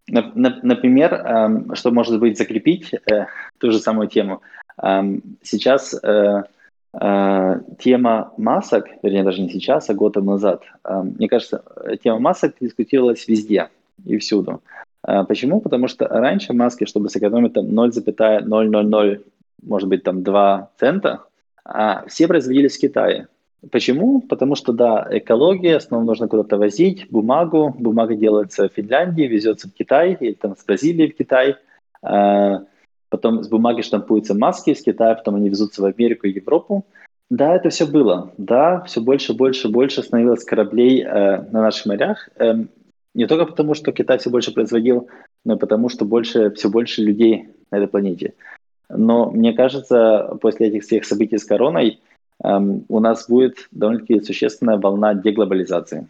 Например, 0.08 1.14
э, 1.14 1.74
что 1.74 1.92
может 1.92 2.18
быть 2.18 2.36
закрепить 2.36 2.92
э, 2.92 3.26
ту 3.58 3.70
же 3.70 3.78
самую 3.78 4.08
тему. 4.08 4.42
Э, 4.82 5.02
сейчас 5.42 5.94
э, 5.94 6.42
э, 7.00 7.60
тема 7.78 8.32
масок, 8.36 8.86
вернее 9.04 9.22
даже 9.22 9.42
не 9.42 9.48
сейчас, 9.48 9.90
а 9.90 9.94
год 9.94 10.16
назад, 10.16 10.64
э, 10.84 11.02
мне 11.02 11.28
кажется, 11.28 11.62
тема 12.02 12.18
масок 12.18 12.56
дискутировалась 12.60 13.28
везде 13.28 13.68
и 14.04 14.18
всюду. 14.18 14.60
Почему? 15.28 15.60
Потому 15.60 15.86
что 15.86 16.08
раньше 16.08 16.52
маски, 16.52 16.84
чтобы 16.84 17.10
сэкономить 17.10 17.52
там 17.52 17.66
0,000, 17.66 19.20
может 19.62 19.88
быть, 19.88 20.02
там 20.02 20.24
2 20.24 20.70
цента, 20.80 21.20
а 21.64 22.04
все 22.08 22.26
производились 22.26 22.76
в 22.76 22.80
Китае. 22.80 23.28
Почему? 23.70 24.20
Потому 24.20 24.54
что, 24.54 24.72
да, 24.72 25.06
экология, 25.10 25.80
снова 25.80 26.04
нужно 26.04 26.28
куда-то 26.28 26.56
возить 26.56 27.06
бумагу. 27.10 27.74
Бумага 27.78 28.14
делается 28.14 28.68
в 28.68 28.72
Финляндии, 28.72 29.22
везется 29.22 29.68
в 29.68 29.72
Китай, 29.72 30.16
или 30.18 30.32
там 30.34 30.56
с 30.56 30.64
Бразилии 30.64 31.08
в 31.08 31.16
Китай. 31.16 31.56
А, 32.02 32.64
потом 33.08 33.42
с 33.42 33.48
бумаги 33.48 33.82
штампуются 33.82 34.34
маски 34.34 34.70
из 34.70 34.82
Китая, 34.82 35.14
потом 35.14 35.36
они 35.36 35.48
везутся 35.48 35.82
в 35.82 35.86
Америку 35.86 36.26
и 36.26 36.32
Европу. 36.32 36.84
Да, 37.30 37.56
это 37.56 37.70
все 37.70 37.86
было. 37.86 38.32
Да, 38.38 38.82
все 38.82 39.00
больше, 39.00 39.34
больше, 39.34 39.68
больше 39.68 40.02
становилось 40.02 40.44
кораблей 40.44 41.02
э, 41.02 41.42
на 41.50 41.62
наших 41.62 41.86
морях. 41.86 42.28
Эм, 42.36 42.68
не 43.14 43.26
только 43.26 43.46
потому, 43.46 43.74
что 43.74 43.92
Китай 43.92 44.18
все 44.18 44.30
больше 44.30 44.52
производил, 44.52 45.08
но 45.44 45.54
и 45.54 45.58
потому, 45.58 45.88
что 45.88 46.04
больше, 46.04 46.50
все 46.52 46.68
больше 46.68 47.02
людей 47.02 47.48
на 47.70 47.76
этой 47.76 47.88
планете. 47.88 48.34
Но 48.88 49.30
мне 49.30 49.52
кажется, 49.54 50.38
после 50.40 50.68
этих 50.68 50.84
всех 50.84 51.04
событий 51.04 51.38
с 51.38 51.44
короной 51.44 52.00
у 52.42 53.00
нас 53.00 53.28
будет 53.28 53.68
довольно-таки 53.70 54.20
существенная 54.20 54.76
волна 54.76 55.14
деглобализации. 55.14 56.08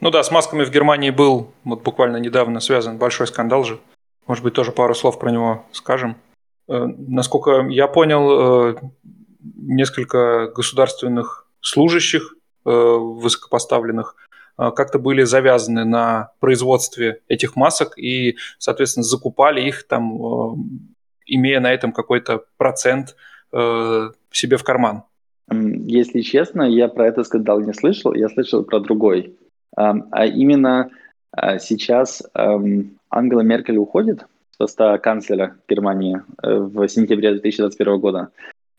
Ну 0.00 0.10
да, 0.10 0.22
с 0.22 0.30
масками 0.30 0.64
в 0.64 0.70
Германии 0.70 1.10
был 1.10 1.52
вот 1.64 1.82
буквально 1.82 2.18
недавно 2.18 2.60
связан 2.60 2.98
большой 2.98 3.26
скандал 3.26 3.64
же. 3.64 3.78
Может 4.26 4.44
быть, 4.44 4.54
тоже 4.54 4.72
пару 4.72 4.94
слов 4.94 5.18
про 5.18 5.30
него 5.30 5.64
скажем. 5.72 6.16
Э, 6.68 6.86
насколько 6.86 7.66
я 7.68 7.86
понял, 7.86 8.74
э, 8.74 8.76
несколько 9.42 10.48
государственных 10.54 11.48
служащих 11.60 12.34
э, 12.64 12.70
высокопоставленных 12.70 14.16
как-то 14.56 14.98
были 14.98 15.22
завязаны 15.22 15.84
на 15.84 16.30
производстве 16.40 17.20
этих 17.28 17.56
масок 17.56 17.98
и, 17.98 18.38
соответственно, 18.58 19.04
закупали 19.04 19.60
их 19.60 19.86
там, 19.86 20.56
имея 21.26 21.60
на 21.60 21.74
этом 21.74 21.92
какой-то 21.92 22.42
процент 22.56 23.16
э, 23.52 24.10
себе 24.30 24.56
в 24.56 24.64
карман. 24.64 25.02
Если 25.50 26.20
честно, 26.22 26.62
я 26.62 26.88
про 26.88 27.06
это 27.06 27.22
скандал 27.22 27.60
не 27.60 27.72
слышал, 27.72 28.14
я 28.14 28.28
слышал 28.28 28.64
про 28.64 28.80
другой. 28.80 29.36
А 29.76 30.26
именно 30.26 30.90
сейчас 31.60 32.22
Ангела 32.34 33.40
Меркель 33.42 33.76
уходит 33.76 34.26
с 34.50 34.56
поста 34.56 34.98
канцлера 34.98 35.56
Германии 35.68 36.22
э, 36.42 36.56
в 36.56 36.88
сентябре 36.88 37.30
2021 37.32 38.00
года. 38.00 38.30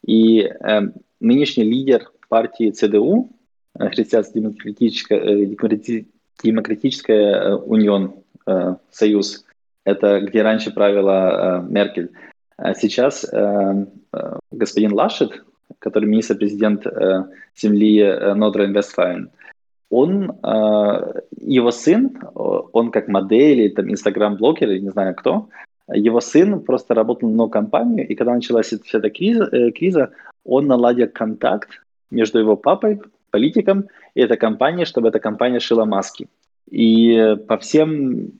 И 0.05 0.49
нынешний 1.19 1.63
лидер 1.63 2.11
партии 2.29 2.71
ЦДУ, 2.71 3.29
христианско-демократическая 3.77 5.19
э, 5.19 5.55
демократическая 6.43 7.33
э, 7.33 7.55
унион, 7.55 8.15
союз. 8.89 9.45
Это 9.83 10.21
где 10.21 10.41
раньше 10.41 10.71
правила 10.71 11.65
Меркель. 11.67 12.11
А 12.57 12.73
сейчас 12.73 13.25
господин 14.51 14.93
Лашет, 14.93 15.43
который 15.79 16.09
министр-президент 16.09 16.85
земли 17.55 18.01
Нордрен-Вестфален, 18.35 19.29
он, 19.89 20.31
его 21.39 21.71
сын, 21.71 22.17
он 22.33 22.91
как 22.91 23.07
модель, 23.07 23.59
или 23.59 23.69
там 23.69 23.89
инстаграм-блогер, 23.89 24.81
не 24.81 24.89
знаю 24.89 25.15
кто, 25.15 25.47
его 25.93 26.19
сын 26.19 26.59
просто 26.59 26.93
работал 26.93 27.29
на 27.29 27.47
компанию, 27.47 28.05
и 28.07 28.15
когда 28.15 28.33
началась 28.33 28.67
вся 28.67 28.97
эта 28.97 29.09
криза, 29.09 29.71
криза, 29.71 30.09
он 30.43 30.67
наладил 30.67 31.07
контакт 31.07 31.69
между 32.11 32.39
его 32.39 32.57
папой, 32.57 32.99
политикам, 33.31 33.85
и 34.15 34.21
эта 34.21 34.35
компания, 34.35 34.85
чтобы 34.85 35.09
эта 35.09 35.19
компания 35.19 35.59
шила 35.59 35.85
маски. 35.85 36.27
И 36.69 37.37
по 37.47 37.57
всем 37.57 38.31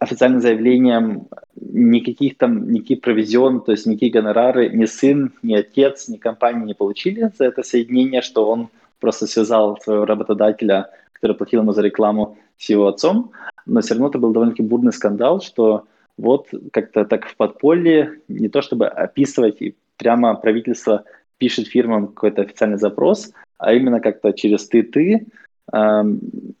официальным 0.00 0.40
заявлениям 0.40 1.28
никаких 1.74 2.38
там, 2.38 2.70
никаких 2.70 3.00
провизион, 3.00 3.60
то 3.60 3.72
есть 3.72 3.86
никакие 3.86 4.12
гонорары 4.12 4.68
ни 4.68 4.84
сын, 4.84 5.32
ни 5.42 5.54
отец, 5.54 6.08
ни 6.08 6.16
компания 6.16 6.64
не 6.64 6.74
получили 6.74 7.30
за 7.36 7.46
это 7.46 7.62
соединение, 7.62 8.22
что 8.22 8.48
он 8.48 8.68
просто 9.00 9.26
связал 9.26 9.78
своего 9.80 10.04
работодателя, 10.04 10.90
который 11.12 11.36
платил 11.36 11.62
ему 11.62 11.72
за 11.72 11.82
рекламу, 11.82 12.38
с 12.58 12.70
его 12.70 12.86
отцом. 12.86 13.32
Но 13.66 13.80
все 13.80 13.94
равно 13.94 14.08
это 14.08 14.18
был 14.18 14.32
довольно-таки 14.32 14.62
бурный 14.62 14.92
скандал, 14.92 15.40
что 15.40 15.84
вот 16.16 16.46
как-то 16.72 17.04
так 17.04 17.26
в 17.26 17.36
подполье, 17.36 18.20
не 18.28 18.48
то 18.48 18.62
чтобы 18.62 18.86
описывать, 18.86 19.60
и 19.60 19.74
прямо 19.96 20.34
правительство 20.36 21.04
пишет 21.38 21.66
фирмам 21.66 22.06
какой-то 22.08 22.42
официальный 22.42 22.78
запрос, 22.78 23.32
а 23.58 23.74
именно 23.74 24.00
как-то 24.00 24.32
через 24.32 24.68
ты-ты 24.68 25.26
э, 25.72 26.04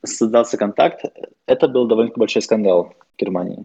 создался 0.02 0.56
контакт. 0.56 1.04
Это 1.46 1.68
был 1.68 1.86
довольно 1.86 2.12
большой 2.16 2.42
скандал 2.42 2.94
в 3.14 3.20
Германии. 3.20 3.64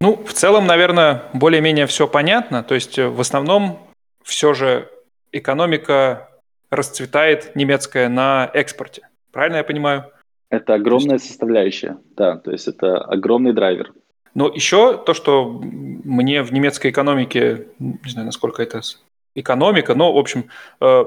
Ну, 0.00 0.22
в 0.24 0.32
целом, 0.32 0.66
наверное, 0.66 1.24
более-менее 1.32 1.86
все 1.86 2.06
понятно. 2.06 2.62
То 2.62 2.74
есть 2.74 2.98
э, 2.98 3.08
в 3.08 3.20
основном 3.20 3.78
все 4.22 4.52
же 4.52 4.90
экономика 5.32 6.28
расцветает 6.70 7.54
немецкая 7.56 8.08
на 8.08 8.50
экспорте. 8.52 9.08
Правильно 9.32 9.56
я 9.56 9.64
понимаю? 9.64 10.10
Это 10.50 10.74
огромная 10.74 11.14
есть... 11.14 11.28
составляющая, 11.28 11.98
да, 12.16 12.36
то 12.36 12.50
есть 12.52 12.68
это 12.68 12.98
огромный 12.98 13.52
драйвер. 13.52 13.92
Но 14.34 14.48
еще 14.48 14.98
то, 14.98 15.14
что 15.14 15.48
мне 15.50 16.42
в 16.42 16.52
немецкой 16.52 16.90
экономике, 16.90 17.68
не 17.78 18.10
знаю, 18.10 18.26
насколько 18.26 18.62
это 18.62 18.82
экономика, 19.34 19.94
но, 19.94 20.12
в 20.12 20.18
общем, 20.18 20.50
э, 20.80 21.04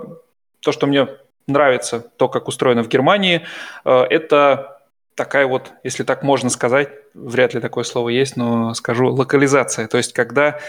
то, 0.60 0.72
что 0.72 0.88
мне 0.88 1.08
нравится, 1.48 2.00
то, 2.00 2.28
как 2.28 2.48
устроено 2.48 2.84
в 2.84 2.90
Германии, 2.90 3.46
э, 3.86 4.02
это 4.10 4.82
такая 5.16 5.48
вот, 5.48 5.72
если 5.84 6.04
так 6.04 6.24
можно 6.24 6.50
сказать, 6.50 6.90
вряд 7.14 7.54
ли 7.54 7.60
такое 7.60 7.84
слово 7.84 8.10
есть, 8.10 8.36
но 8.38 8.74
скажу, 8.74 9.08
локализация. 9.14 9.88
То 9.88 9.98
есть, 9.98 10.14
когда 10.14 10.60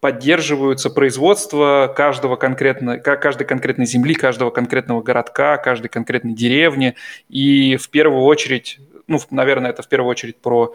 поддерживаются 0.00 0.90
производство 0.90 1.92
каждого 1.96 2.36
конкретно, 2.36 2.98
каждой 2.98 3.46
конкретной 3.46 3.86
земли, 3.86 4.14
каждого 4.14 4.50
конкретного 4.50 5.00
городка, 5.02 5.56
каждой 5.56 5.88
конкретной 5.88 6.34
деревни. 6.34 6.94
И 7.30 7.76
в 7.76 7.88
первую 7.88 8.24
очередь 8.24 8.80
ну, 9.06 9.18
наверное, 9.30 9.70
это 9.70 9.82
в 9.82 9.88
первую 9.88 10.10
очередь 10.10 10.36
про 10.36 10.74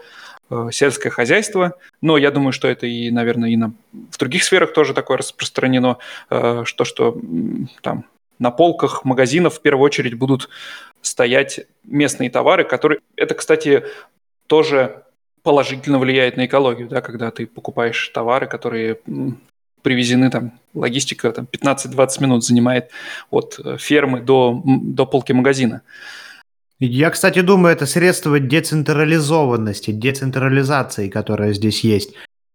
э, 0.50 0.68
сельское 0.72 1.10
хозяйство, 1.10 1.76
но 2.00 2.16
я 2.16 2.30
думаю, 2.30 2.52
что 2.52 2.68
это 2.68 2.86
и, 2.86 3.10
наверное, 3.10 3.50
и 3.50 3.56
на, 3.56 3.72
в 3.92 4.18
других 4.18 4.44
сферах 4.44 4.72
тоже 4.72 4.94
такое 4.94 5.18
распространено, 5.18 5.98
э, 6.30 6.62
что, 6.64 6.84
что 6.84 7.20
там 7.82 8.04
на 8.38 8.50
полках 8.50 9.04
магазинов 9.04 9.56
в 9.56 9.62
первую 9.62 9.84
очередь 9.84 10.14
будут 10.14 10.48
стоять 11.02 11.66
местные 11.84 12.30
товары, 12.30 12.64
которые... 12.64 13.00
Это, 13.16 13.34
кстати, 13.34 13.84
тоже 14.50 15.04
положительно 15.44 16.00
влияет 16.00 16.36
на 16.36 16.46
экологию, 16.46 16.88
да, 16.88 17.00
когда 17.00 17.30
ты 17.30 17.46
покупаешь 17.46 18.08
товары, 18.08 18.48
которые 18.48 18.98
привезены, 19.82 20.28
там, 20.28 20.58
логистика 20.74 21.30
там, 21.30 21.46
15-20 21.50 22.22
минут 22.22 22.44
занимает 22.44 22.90
от 23.30 23.60
э, 23.64 23.76
фермы 23.78 24.20
до, 24.20 24.60
до 24.64 25.06
полки 25.06 25.32
магазина. 25.32 25.82
Я, 26.80 27.10
кстати, 27.10 27.42
думаю, 27.42 27.74
это 27.74 27.86
средство 27.86 28.40
децентрализованности, 28.40 29.92
децентрализации, 29.92 31.08
которая 31.08 31.52
здесь 31.52 31.84
есть. 31.84 32.14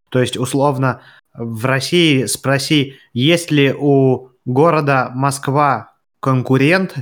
То 0.09 0.19
есть, 0.19 0.35
условно, 0.35 1.01
в 1.33 1.65
России 1.65 2.25
спроси, 2.25 2.95
есть 3.13 3.51
ли 3.51 3.73
у 3.73 4.31
города 4.43 5.11
Москва 5.15 5.93
конкурент, 6.19 6.95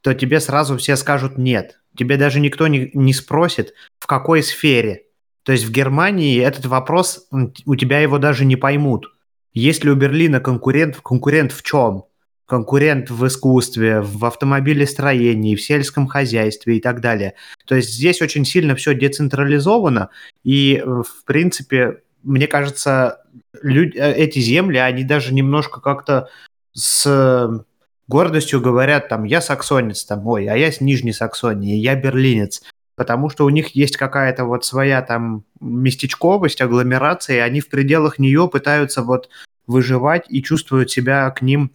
то 0.00 0.14
тебе 0.14 0.40
сразу 0.40 0.78
все 0.78 0.96
скажут 0.96 1.36
нет. 1.36 1.77
Тебе 1.98 2.16
даже 2.16 2.38
никто 2.38 2.68
не, 2.68 2.92
не 2.94 3.12
спросит, 3.12 3.74
в 3.98 4.06
какой 4.06 4.44
сфере. 4.44 5.06
То 5.42 5.50
есть 5.50 5.64
в 5.64 5.72
Германии 5.72 6.40
этот 6.40 6.66
вопрос, 6.66 7.26
у 7.66 7.74
тебя 7.74 7.98
его 7.98 8.18
даже 8.18 8.44
не 8.44 8.54
поймут. 8.54 9.12
Есть 9.52 9.82
ли 9.82 9.90
у 9.90 9.96
Берлина 9.96 10.38
конкурент? 10.38 11.00
Конкурент 11.02 11.50
в 11.50 11.64
чем? 11.64 12.04
Конкурент 12.46 13.10
в 13.10 13.26
искусстве, 13.26 14.00
в 14.00 14.24
автомобилестроении, 14.24 15.56
в 15.56 15.60
сельском 15.60 16.06
хозяйстве 16.06 16.76
и 16.76 16.80
так 16.80 17.00
далее. 17.00 17.34
То 17.66 17.74
есть 17.74 17.92
здесь 17.92 18.22
очень 18.22 18.44
сильно 18.44 18.76
все 18.76 18.94
децентрализовано, 18.94 20.10
и, 20.44 20.80
в 20.84 21.24
принципе, 21.26 22.02
мне 22.22 22.46
кажется, 22.46 23.24
люди, 23.60 23.98
э, 23.98 24.12
эти 24.12 24.38
земли, 24.38 24.78
они 24.78 25.02
даже 25.02 25.34
немножко 25.34 25.80
как-то 25.80 26.28
с 26.72 27.64
гордостью 28.08 28.60
говорят, 28.60 29.08
там, 29.08 29.24
я 29.24 29.40
саксонец, 29.40 30.04
там, 30.04 30.26
ой, 30.26 30.46
а 30.46 30.56
я 30.56 30.72
с 30.72 30.80
Нижней 30.80 31.12
Саксонии, 31.12 31.76
я 31.76 31.94
берлинец 31.94 32.62
потому 32.98 33.30
что 33.30 33.44
у 33.44 33.48
них 33.48 33.76
есть 33.76 33.96
какая-то 33.96 34.44
вот 34.44 34.64
своя 34.64 35.02
там 35.02 35.44
местечковость, 35.60 36.60
агломерация, 36.60 37.36
и 37.36 37.38
они 37.38 37.60
в 37.60 37.68
пределах 37.68 38.18
нее 38.18 38.48
пытаются 38.48 39.02
вот 39.02 39.28
выживать 39.68 40.24
и 40.28 40.42
чувствуют 40.42 40.90
себя 40.90 41.30
к 41.30 41.40
ним, 41.40 41.70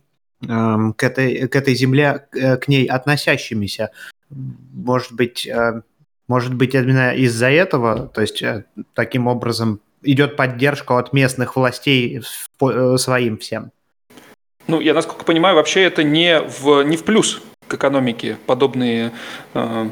эм, 0.45 0.93
к, 0.93 1.01
этой, 1.01 1.47
к 1.47 1.55
этой 1.55 1.75
земле, 1.75 2.27
э, 2.35 2.57
к 2.57 2.67
ней 2.67 2.85
относящимися. 2.85 3.91
Может 4.29 5.13
быть, 5.13 5.47
э, 5.47 5.81
может 6.27 6.53
быть 6.55 6.75
именно 6.75 7.15
из-за 7.15 7.49
этого, 7.49 8.09
то 8.09 8.19
есть 8.19 8.41
э, 8.41 8.65
таким 8.93 9.27
образом 9.27 9.79
идет 10.01 10.35
поддержка 10.35 10.97
от 10.97 11.13
местных 11.13 11.55
властей 11.55 12.21
э, 12.61 12.97
своим 12.97 13.37
всем. 13.37 13.71
Ну, 14.67 14.79
я 14.79 14.93
насколько 14.93 15.25
понимаю, 15.25 15.55
вообще 15.55 15.83
это 15.83 16.03
не 16.03 16.39
в, 16.39 16.83
не 16.83 16.97
в 16.97 17.03
плюс 17.03 17.41
к 17.67 17.73
экономике 17.73 18.37
подобные 18.45 19.11
э, 19.53 19.89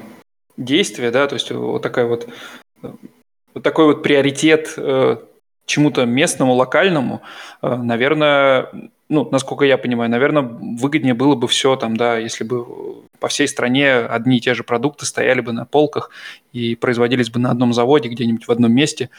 действия, 0.57 1.11
да, 1.11 1.27
то 1.27 1.35
есть 1.35 1.51
вот 1.51 1.81
такая 1.81 2.05
вот 2.05 2.29
вот 3.53 3.63
такой 3.63 3.85
вот 3.85 4.03
приоритет 4.03 4.73
э, 4.77 5.17
чему-то 5.65 6.05
местному, 6.05 6.53
локальному, 6.53 7.21
э, 7.61 7.75
наверное, 7.75 8.69
ну, 9.09 9.27
насколько 9.29 9.65
я 9.65 9.77
понимаю, 9.77 10.09
наверное, 10.09 10.43
выгоднее 10.43 11.13
было 11.13 11.35
бы 11.35 11.47
все 11.47 11.75
там, 11.75 11.97
да, 11.97 12.17
если 12.17 12.43
бы 12.43 12.65
по 13.19 13.27
всей 13.27 13.47
стране 13.47 13.93
одни 13.95 14.37
и 14.37 14.41
те 14.41 14.53
же 14.53 14.63
продукты 14.63 15.05
стояли 15.05 15.41
бы 15.41 15.51
на 15.51 15.65
полках 15.65 16.11
и 16.53 16.75
производились 16.75 17.29
бы 17.29 17.39
на 17.39 17.51
одном 17.51 17.73
заводе 17.73 18.09
где-нибудь 18.09 18.47
в 18.47 18.51
одном 18.51 18.73
месте. 18.73 19.09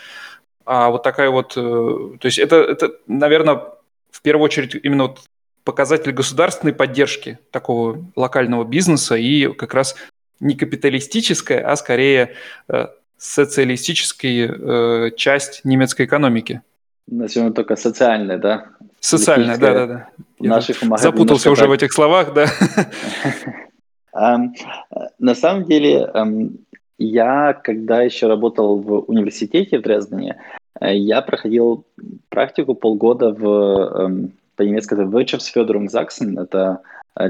А 0.64 0.90
вот 0.90 1.02
такая 1.02 1.30
вот, 1.30 1.54
э, 1.56 1.60
то 1.60 2.26
есть 2.26 2.38
это, 2.38 2.56
это, 2.56 2.92
наверное, 3.06 3.60
в 4.10 4.22
первую 4.22 4.44
очередь 4.44 4.74
именно 4.82 5.04
вот 5.04 5.20
показатель 5.64 6.12
государственной 6.12 6.72
поддержки 6.72 7.38
такого 7.50 8.04
локального 8.16 8.64
бизнеса 8.64 9.16
и 9.16 9.52
как 9.52 9.74
раз 9.74 9.94
не 10.40 10.54
капиталистическая, 10.54 11.60
а 11.60 11.76
скорее 11.76 12.34
э, 12.68 12.88
социалистическая 13.16 14.48
э, 14.48 15.10
часть 15.16 15.64
немецкой 15.64 16.06
экономики. 16.06 16.62
Назовем 17.06 17.52
только 17.52 17.76
социальная, 17.76 18.38
да? 18.38 18.66
Социальная, 19.00 19.56
да, 19.58 19.72
да, 19.74 19.86
да. 19.86 20.08
Наших 20.38 20.78
запутался 20.98 21.50
уже 21.50 21.62
так. 21.62 21.70
в 21.70 21.72
этих 21.72 21.92
словах, 21.92 22.32
да. 22.34 22.46
На 25.18 25.34
самом 25.34 25.64
деле, 25.64 26.10
я, 26.98 27.52
когда 27.54 28.02
еще 28.02 28.26
работал 28.26 28.78
в 28.78 29.04
университете 29.08 29.78
в 29.78 29.82
Дрездене, 29.82 30.40
э, 30.80 30.96
я 30.96 31.22
проходил 31.22 31.84
практику 32.28 32.74
полгода 32.74 33.32
в, 33.32 34.30
по-немецки 34.56 34.94
это 34.94 35.02
Wirtschaftsförderung 35.02 35.86
Sachsen, 35.86 36.40
это 36.40 36.80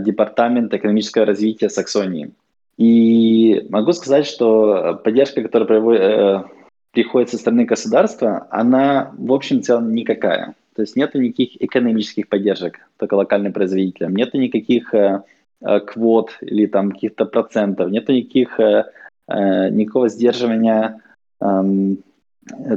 департамент 0.01 0.73
экономического 0.75 1.27
развития 1.27 1.69
Саксонии. 1.69 2.33
И 2.79 3.67
могу 3.69 3.93
сказать, 3.93 4.27
что 4.27 5.01
поддержка, 5.05 5.43
которая 5.43 5.81
э, 5.81 6.45
приходит 6.93 7.31
со 7.31 7.39
стороны 7.39 7.65
государства, 7.65 8.47
она 8.51 9.13
в 9.17 9.33
общем 9.33 9.63
целом 9.63 9.95
никакая. 9.95 10.55
То 10.75 10.83
есть 10.83 10.97
нет 10.97 11.15
никаких 11.15 11.63
экономических 11.63 12.29
поддержек 12.29 12.81
только 12.97 13.15
локальным 13.15 13.53
производителям, 13.53 14.17
нет 14.17 14.33
никаких 14.33 14.95
э, 14.95 15.23
э, 15.61 15.81
квот 15.81 16.39
или 16.41 16.67
там 16.67 16.93
каких-то 16.93 17.27
процентов, 17.27 17.91
нет 17.91 18.09
никаких, 18.09 18.59
э, 18.59 18.85
никакого 19.29 20.09
сдерживания 20.09 21.01
э, 21.41 21.97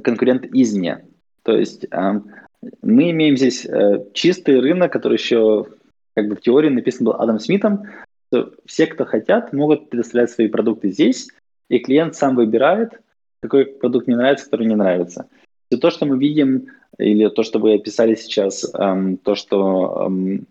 конкурент 0.03 0.45
извне. 0.53 1.05
То 1.43 1.55
есть 1.55 1.85
э, 1.89 2.21
мы 2.81 3.11
имеем 3.11 3.37
здесь 3.37 3.65
э, 3.65 4.05
чистый 4.13 4.59
рынок, 4.59 4.91
который 4.91 5.17
еще 5.17 5.65
как 6.15 6.27
бы 6.27 6.35
в 6.35 6.41
теории 6.41 6.69
написан 6.69 7.05
был 7.05 7.13
Адам 7.13 7.39
Смитом, 7.39 7.83
что 8.31 8.53
все, 8.65 8.87
кто 8.87 9.05
хотят, 9.05 9.53
могут 9.53 9.89
предоставлять 9.89 10.31
свои 10.31 10.47
продукты 10.47 10.89
здесь, 10.89 11.29
и 11.69 11.79
клиент 11.79 12.15
сам 12.15 12.35
выбирает, 12.35 12.99
какой 13.41 13.65
продукт 13.65 14.07
мне 14.07 14.15
нравится, 14.15 14.45
который 14.45 14.67
не 14.67 14.75
нравится. 14.75 15.27
Все 15.69 15.79
то, 15.79 15.89
что 15.89 16.05
мы 16.05 16.17
видим, 16.17 16.67
или 16.97 17.27
то, 17.29 17.43
что 17.43 17.59
вы 17.59 17.75
описали 17.75 18.15
сейчас, 18.15 18.65
эм, 18.73 19.17
то, 19.17 19.35
что 19.35 20.05
эм, 20.07 20.47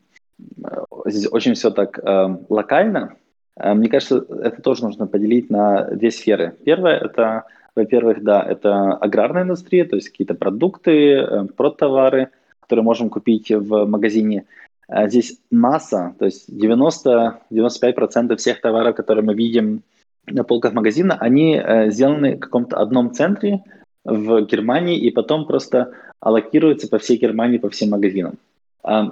здесь 1.07 1.29
очень 1.31 1.55
все 1.55 1.71
так 1.71 1.99
эм, 1.99 2.47
локально, 2.49 3.17
э, 3.57 3.73
мне 3.75 3.89
кажется, 3.89 4.25
это 4.43 4.61
тоже 4.61 4.85
нужно 4.85 5.07
поделить 5.07 5.51
на 5.51 5.85
две 5.85 6.11
сферы. 6.11 6.55
Первое– 6.65 6.99
это, 7.05 7.45
во-первых, 7.77 8.23
да, 8.23 8.43
это 8.43 8.93
аграрная 8.93 9.43
индустрия, 9.43 9.85
то 9.85 9.97
есть 9.97 10.11
какие-то 10.11 10.35
продукты, 10.35 11.17
э, 11.17 11.45
продтовары, 11.57 12.31
которые 12.61 12.85
можем 12.85 13.11
купить 13.11 13.51
в 13.51 13.87
магазине– 13.87 14.45
а 14.89 15.09
здесь 15.09 15.39
масса, 15.51 16.15
то 16.19 16.27
есть 16.27 16.49
90-95% 16.51 18.37
всех 18.37 18.61
товаров, 18.61 18.95
которые 18.95 19.25
мы 19.25 19.35
видим 19.35 19.83
на 20.27 20.45
полках 20.45 20.73
магазина, 20.73 21.17
они 21.19 21.57
э, 21.57 21.91
сделаны 21.91 22.37
в 22.37 22.41
каком-то 22.41 22.77
одном 22.79 23.13
центре 23.13 23.63
в 24.05 24.43
Германии 24.43 24.99
и 24.99 25.11
потом 25.11 25.47
просто 25.47 25.93
аллокируются 26.21 26.89
по 26.89 26.99
всей 26.99 27.19
Германии, 27.19 27.59
по 27.59 27.71
всем 27.71 27.91
магазинам. 27.91 28.35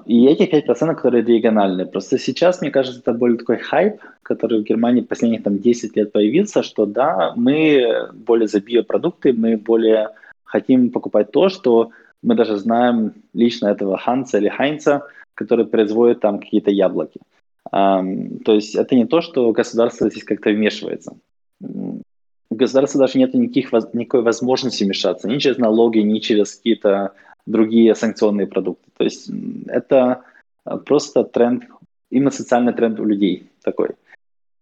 И 0.06 0.26
эти 0.26 0.42
5%, 0.42 0.94
которые 0.94 1.24
региональные. 1.24 1.86
Просто 1.86 2.18
сейчас, 2.18 2.60
мне 2.60 2.70
кажется, 2.70 3.00
это 3.00 3.14
более 3.14 3.38
такой 3.38 3.56
хайп, 3.56 4.02
который 4.22 4.60
в 4.60 4.64
Германии 4.64 5.00
последних 5.00 5.42
там, 5.42 5.58
10 5.58 5.96
лет 5.96 6.12
появился, 6.12 6.62
что 6.62 6.84
да, 6.84 7.32
мы 7.36 8.10
более 8.12 8.48
за 8.48 8.60
биопродукты, 8.60 9.32
мы 9.32 9.56
более 9.56 10.10
хотим 10.44 10.90
покупать 10.90 11.32
то, 11.32 11.48
что 11.48 11.90
мы 12.22 12.34
даже 12.34 12.58
знаем 12.58 13.14
лично 13.32 13.68
этого 13.68 13.96
Ханса 13.96 14.38
или 14.38 14.48
Хайнца, 14.48 15.06
который 15.34 15.64
производит 15.64 16.20
там 16.20 16.38
какие-то 16.38 16.70
яблоки. 16.70 17.20
Um, 17.72 18.42
то 18.44 18.52
есть 18.52 18.74
это 18.74 18.94
не 18.94 19.06
то, 19.06 19.22
что 19.22 19.50
государство 19.52 20.10
здесь 20.10 20.24
как-то 20.24 20.50
вмешивается. 20.50 21.16
У 21.62 22.54
государства 22.54 23.00
даже 23.00 23.18
нет 23.18 23.32
никаких, 23.32 23.72
никакой 23.94 24.20
возможности 24.20 24.84
вмешаться 24.84 25.26
ни 25.26 25.38
через 25.38 25.56
налоги, 25.56 26.00
ни 26.00 26.18
через 26.18 26.56
какие-то 26.56 27.12
другие 27.46 27.94
санкционные 27.94 28.46
продукты. 28.46 28.90
То 28.96 29.04
есть 29.04 29.30
это 29.66 30.22
просто 30.86 31.24
тренд, 31.24 31.64
именно 32.10 32.30
социальный 32.30 32.72
тренд 32.72 33.00
у 33.00 33.04
людей 33.04 33.50
такой. 33.62 33.90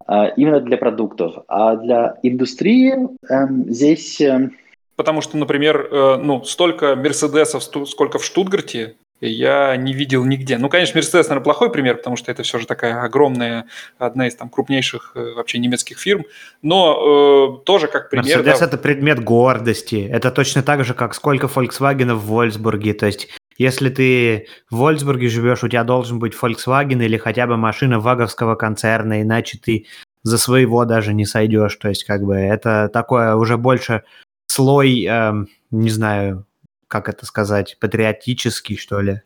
Uh, 0.09 0.33
именно 0.37 0.61
для 0.61 0.77
продуктов. 0.77 1.45
А 1.47 1.77
для 1.77 2.19
индустрии 2.23 2.95
um, 3.31 3.69
здесь... 3.69 4.21
Um, 4.21 4.51
Потому 4.97 5.21
что, 5.21 5.37
например, 5.37 5.89
э, 5.91 6.17
ну, 6.17 6.43
столько 6.43 6.97
Мерседесов, 6.97 7.63
сколько 7.63 8.19
в 8.19 8.25
Штутгарте, 8.25 8.97
я 9.21 9.77
не 9.77 9.93
видел 9.93 10.25
нигде. 10.25 10.59
Ну, 10.59 10.69
конечно, 10.69 10.99
Mercedes, 10.99 11.25
наверное, 11.25 11.45
плохой 11.45 11.71
пример, 11.71 11.97
потому 11.97 12.17
что 12.17 12.31
это 12.33 12.43
все 12.43 12.59
же 12.59 12.67
такая 12.67 13.03
огромная, 13.03 13.67
одна 13.99 14.27
из 14.27 14.35
там 14.35 14.49
крупнейших 14.49 15.13
э, 15.15 15.35
вообще 15.35 15.59
немецких 15.59 15.99
фирм, 15.99 16.25
но 16.63 17.59
э, 17.61 17.65
тоже 17.65 17.87
как 17.87 18.11
пример... 18.11 18.41
Mercedes 18.41 18.59
да, 18.59 18.67
это 18.67 18.79
предмет 18.79 19.23
гордости. 19.23 20.09
Это 20.11 20.31
точно 20.31 20.63
так 20.63 20.85
же, 20.85 20.95
как 20.95 21.15
сколько 21.15 21.47
Volkswagen 21.47 22.15
в 22.15 22.27
Вольсбурге. 22.27 22.95
То 22.95 23.07
есть 23.07 23.29
если 23.61 23.91
ты 23.91 24.47
в 24.71 24.77
Вольсбурге 24.77 25.29
живешь, 25.29 25.63
у 25.63 25.69
тебя 25.69 25.85
должен 25.85 26.19
быть 26.19 26.33
Volkswagen 26.35 27.05
или 27.05 27.19
хотя 27.19 27.47
бы 27.47 27.59
машина 27.59 28.01
ваговского 28.01 28.55
концерна, 28.55 29.21
иначе 29.21 29.59
ты 29.63 29.87
за 30.23 30.39
своего 30.39 30.87
даже 30.87 31.13
не 31.13 31.27
сойдешь. 31.27 31.77
То 31.77 31.91
есть, 31.91 32.05
как 32.05 32.23
бы, 32.23 32.37
это 32.37 32.89
такое 32.91 33.35
уже 33.35 33.59
больше 33.59 34.03
слой, 34.47 35.05
э, 35.05 35.33
не 35.71 35.91
знаю, 35.91 36.47
как 36.91 37.09
это 37.09 37.25
сказать, 37.25 37.77
патриотический, 37.81 38.77
что 38.77 39.01
ли. 39.01 39.23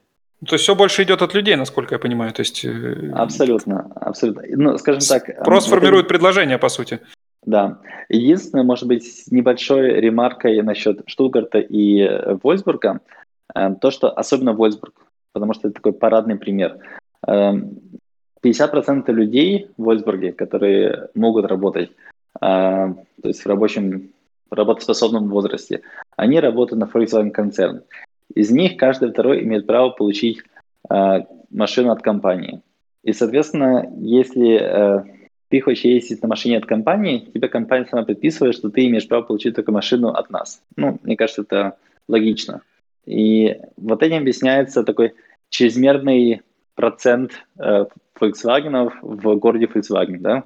То 0.47 0.57
есть 0.57 0.65
все 0.65 0.75
больше 0.75 1.03
идет 1.03 1.23
от 1.23 1.35
людей, 1.35 1.57
насколько 1.57 1.95
я 1.95 1.99
понимаю. 1.99 2.33
То 2.33 2.41
есть... 2.41 2.63
Э, 2.65 3.11
абсолютно, 3.15 3.91
абсолютно. 3.95 4.43
Ну, 4.49 4.77
скажем 4.77 5.01
так... 5.01 5.43
Просто 5.43 5.71
формирует 5.71 6.05
это... 6.05 6.11
предложение, 6.11 6.59
по 6.59 6.69
сути. 6.69 7.01
Да. 7.47 7.79
Единственное, 8.11 8.65
может 8.65 8.87
быть, 8.87 9.05
с 9.05 9.31
небольшой 9.31 10.01
ремаркой 10.01 10.61
насчет 10.63 11.01
Штутгарта 11.07 11.59
и 11.59 12.07
Вольсбурга, 12.43 13.01
э, 13.55 13.75
то, 13.81 13.91
что 13.91 14.11
особенно 14.11 14.53
Вольсбург, 14.53 14.95
потому 15.33 15.55
что 15.55 15.69
это 15.69 15.77
такой 15.77 15.95
парадный 15.95 16.37
пример. 16.37 16.77
50% 17.27 18.13
э, 18.45 19.13
людей 19.13 19.71
в 19.79 19.85
Вольсбурге, 19.85 20.33
которые 20.33 21.09
могут 21.15 21.47
работать, 21.47 21.91
то 22.39 22.97
есть 23.23 23.45
в 23.45 23.47
рабочем, 23.47 24.11
работоспособном 24.51 25.29
возрасте, 25.29 25.83
они 26.17 26.41
работают 26.41 26.81
на 26.81 26.85
Volkswagen 26.85 27.31
концерн. 27.31 27.83
Из 28.35 28.51
них 28.51 28.77
каждый 28.77 29.11
второй 29.11 29.43
имеет 29.43 29.67
право 29.67 29.91
получить 29.91 30.43
э, 30.91 31.21
машину 31.51 31.91
от 31.91 32.03
компании. 32.03 32.63
И, 33.03 33.13
соответственно, 33.13 33.93
если 34.01 34.59
э, 34.61 35.05
ты 35.49 35.61
хочешь 35.61 35.85
ездить 35.85 36.23
на 36.23 36.29
машине 36.29 36.59
от 36.59 36.67
компании, 36.67 37.29
тебе 37.33 37.49
компания 37.49 37.87
сама 37.87 38.05
предписывает, 38.05 38.55
что 38.55 38.71
ты 38.71 38.87
имеешь 38.87 39.07
право 39.07 39.23
получить 39.23 39.55
только 39.55 39.73
машину 39.73 40.09
от 40.09 40.31
нас. 40.31 40.63
Ну, 40.77 40.99
мне 41.03 41.17
кажется, 41.17 41.43
это 41.43 41.77
логично. 42.09 42.63
И 43.07 43.61
вот 43.77 44.03
этим 44.03 44.19
объясняется 44.19 44.83
такой 44.83 45.15
чрезмерный 45.51 46.43
процент 46.75 47.33
э, 47.59 47.85
Volkswagen 48.19 48.93
в 49.03 49.37
городе 49.37 49.67
Volkswagen, 49.67 50.19
да? 50.19 50.45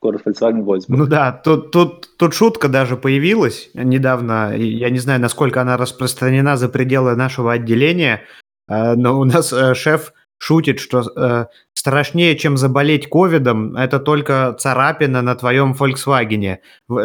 Город 0.00 0.22
Volkswagen 0.24 0.62
Вольсбург. 0.62 0.98
Ну 0.98 1.06
да, 1.06 1.32
тут, 1.32 1.70
тут, 1.70 2.16
тут 2.16 2.34
шутка 2.34 2.68
даже 2.68 2.96
появилась 2.96 3.70
недавно. 3.74 4.54
Я 4.56 4.90
не 4.90 4.98
знаю, 4.98 5.20
насколько 5.20 5.60
она 5.60 5.76
распространена 5.76 6.56
за 6.56 6.68
пределы 6.68 7.16
нашего 7.16 7.52
отделения, 7.52 8.22
э, 8.68 8.94
но 8.94 9.18
у 9.18 9.24
нас 9.24 9.52
э, 9.52 9.74
шеф 9.74 10.12
шутит, 10.38 10.80
что 10.80 11.02
э, 11.16 11.46
страшнее, 11.72 12.36
чем 12.36 12.56
заболеть 12.56 13.08
ковидом, 13.08 13.76
это 13.76 13.98
только 13.98 14.54
царапина 14.58 15.22
на 15.22 15.34
твоем 15.34 15.72
Volkswagen, 15.72 16.58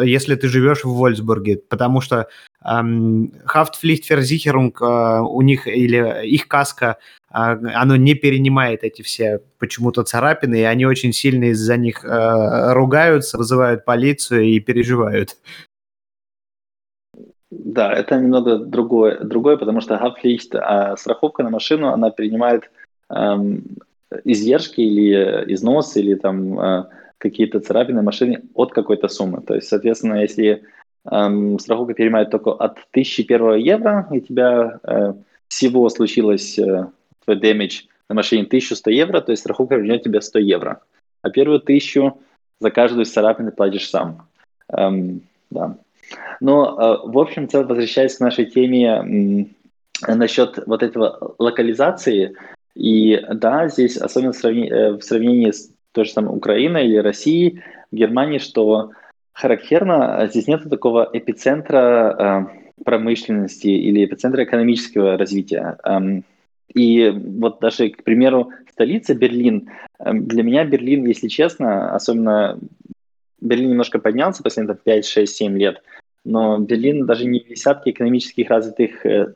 если 0.04 0.34
ты 0.34 0.48
живешь 0.48 0.84
в 0.84 0.92
Вольсбурге, 0.92 1.60
потому 1.68 2.00
что 2.00 2.28
Haftpflichtversicherung 2.64 4.72
у 5.20 5.42
них 5.42 5.66
или 5.66 6.26
их 6.26 6.46
каска 6.46 6.98
оно 7.32 7.96
не 7.96 8.14
перенимает 8.14 8.84
эти 8.84 9.02
все 9.02 9.40
почему-то 9.58 10.02
царапины, 10.02 10.60
и 10.60 10.64
они 10.64 10.86
очень 10.86 11.12
сильно 11.12 11.44
из-за 11.44 11.76
них 11.76 12.04
э, 12.04 12.72
ругаются, 12.72 13.38
вызывают 13.38 13.84
полицию 13.84 14.42
и 14.42 14.60
переживают. 14.60 15.36
Да, 17.50 17.92
это 17.92 18.18
немного 18.18 18.58
другое, 18.58 19.18
другое 19.20 19.56
потому 19.56 19.80
что 19.80 19.94
Haftpflicht, 19.94 20.56
а 20.56 20.96
страховка 20.96 21.42
на 21.42 21.50
машину, 21.50 21.88
она 21.88 22.10
принимает 22.10 22.70
эм, 23.10 23.64
издержки 24.24 24.80
или 24.80 25.52
износ, 25.52 25.96
или 25.96 26.14
там 26.14 26.58
э, 26.58 26.84
какие-то 27.18 27.60
царапины 27.60 28.02
машины 28.02 28.42
от 28.54 28.72
какой-то 28.72 29.08
суммы. 29.08 29.42
То 29.42 29.54
есть, 29.54 29.68
соответственно, 29.68 30.22
если 30.22 30.64
эм, 31.10 31.58
страховка 31.58 31.94
перенимает 31.94 32.30
только 32.30 32.52
от 32.52 32.78
1001 32.90 33.56
евро, 33.56 34.08
и 34.10 34.18
у 34.18 34.20
тебя 34.20 34.80
э, 34.82 35.14
всего 35.48 35.88
случилось 35.90 36.58
э, 36.58 36.86
твой 37.24 37.38
damage 37.38 37.84
на 38.08 38.14
машине 38.14 38.44
1100 38.44 38.90
евро, 38.90 39.20
то 39.20 39.32
есть 39.32 39.42
страховка 39.42 39.76
вернет 39.76 40.02
тебе 40.02 40.20
100 40.20 40.38
евро. 40.40 40.80
А 41.22 41.30
первую 41.30 41.60
тысячу 41.60 42.18
за 42.60 42.70
каждую 42.70 43.04
царапину 43.04 43.52
платишь 43.52 43.88
сам. 43.88 44.28
Эм, 44.68 45.22
да. 45.50 45.76
Но, 46.40 46.78
э, 47.04 47.08
в 47.08 47.18
общем, 47.18 47.48
целом, 47.48 47.68
возвращаясь 47.68 48.16
к 48.16 48.20
нашей 48.20 48.46
теме 48.46 49.48
э, 50.06 50.14
насчет 50.14 50.58
вот 50.66 50.82
этого 50.82 51.34
локализации, 51.38 52.36
и 52.74 53.20
да, 53.32 53.68
здесь 53.68 53.96
особенно 53.96 54.32
в 54.32 54.36
сравнении, 54.36 54.72
э, 54.72 54.92
в 54.92 55.02
сравнении 55.02 55.50
с 55.50 55.70
той 55.92 56.04
же 56.04 56.12
самой 56.12 56.36
Украиной 56.36 56.86
или 56.86 56.96
Россией, 56.96 57.62
Германии, 57.90 58.38
что 58.38 58.92
характерно, 59.32 60.26
здесь 60.30 60.46
нет 60.46 60.68
такого 60.68 61.08
эпицентра 61.12 62.48
э, 62.78 62.82
промышленности 62.84 63.68
или 63.68 64.04
эпицентра 64.04 64.44
экономического 64.44 65.16
развития. 65.16 65.78
Эм, 65.84 66.24
и 66.74 67.10
вот 67.10 67.60
даже, 67.60 67.90
к 67.90 68.02
примеру, 68.02 68.50
столица 68.70 69.14
Берлин. 69.14 69.70
Эм, 69.98 70.26
для 70.26 70.42
меня 70.42 70.64
Берлин, 70.64 71.06
если 71.06 71.28
честно, 71.28 71.94
особенно 71.94 72.58
Берлин 73.40 73.70
немножко 73.70 73.98
поднялся 73.98 74.42
последние 74.42 74.76
5, 74.76 75.06
6, 75.06 75.34
7 75.34 75.58
лет, 75.58 75.82
но 76.24 76.58
Берлин 76.58 77.06
даже 77.06 77.26
не 77.26 77.40
в 77.40 77.48
десятке 77.48 77.90
экономических 77.90 78.48
развитых, 78.50 79.04
э, 79.04 79.34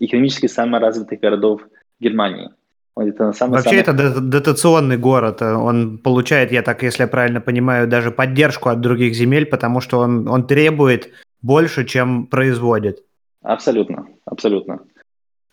экономически 0.00 0.46
саморазвитых 0.46 1.20
городов 1.20 1.62
Германии. 2.00 2.50
Он 2.96 3.08
это 3.08 3.32
самый, 3.32 3.54
Вообще 3.54 3.82
самый... 3.84 4.06
это 4.06 4.20
дотационный 4.20 4.96
город. 4.96 5.42
Он 5.42 5.98
получает, 5.98 6.52
я 6.52 6.62
так, 6.62 6.82
если 6.82 7.02
я 7.02 7.08
правильно 7.08 7.40
понимаю, 7.40 7.88
даже 7.88 8.10
поддержку 8.10 8.68
от 8.68 8.80
других 8.80 9.14
земель, 9.14 9.46
потому 9.46 9.80
что 9.80 9.98
он, 9.98 10.28
он 10.28 10.46
требует 10.46 11.10
больше, 11.42 11.84
чем 11.84 12.26
производит. 12.26 13.02
Абсолютно, 13.42 14.06
абсолютно. 14.24 14.80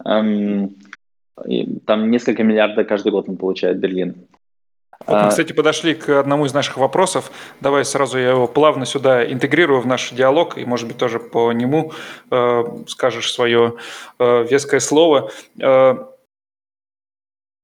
Эм, 0.06 0.76
и 1.46 1.80
там 1.80 2.12
несколько 2.12 2.44
миллиардов 2.44 2.88
каждый 2.88 3.12
год 3.12 3.30
он 3.30 3.38
получает 3.38 3.80
Берлин. 3.80 4.28
Вот 5.08 5.16
мы, 5.16 5.22
а, 5.22 5.30
кстати, 5.30 5.54
подошли 5.54 5.96
к 5.96 6.20
одному 6.20 6.46
из 6.46 6.54
наших 6.54 6.78
вопросов. 6.78 7.32
Давай 7.60 7.86
сразу 7.86 8.20
я 8.20 8.30
его 8.30 8.48
плавно 8.48 8.86
сюда 8.86 9.26
интегрирую 9.26 9.82
в 9.82 9.88
наш 9.88 10.12
диалог, 10.12 10.58
и, 10.58 10.66
может 10.66 10.88
быть, 10.88 10.98
тоже 10.98 11.20
по 11.20 11.52
нему 11.52 11.94
э, 12.30 12.64
скажешь 12.88 13.32
свое 13.34 13.78
э, 14.20 14.46
веское 14.48 14.80
слово. 14.80 15.32
Э, 15.60 15.96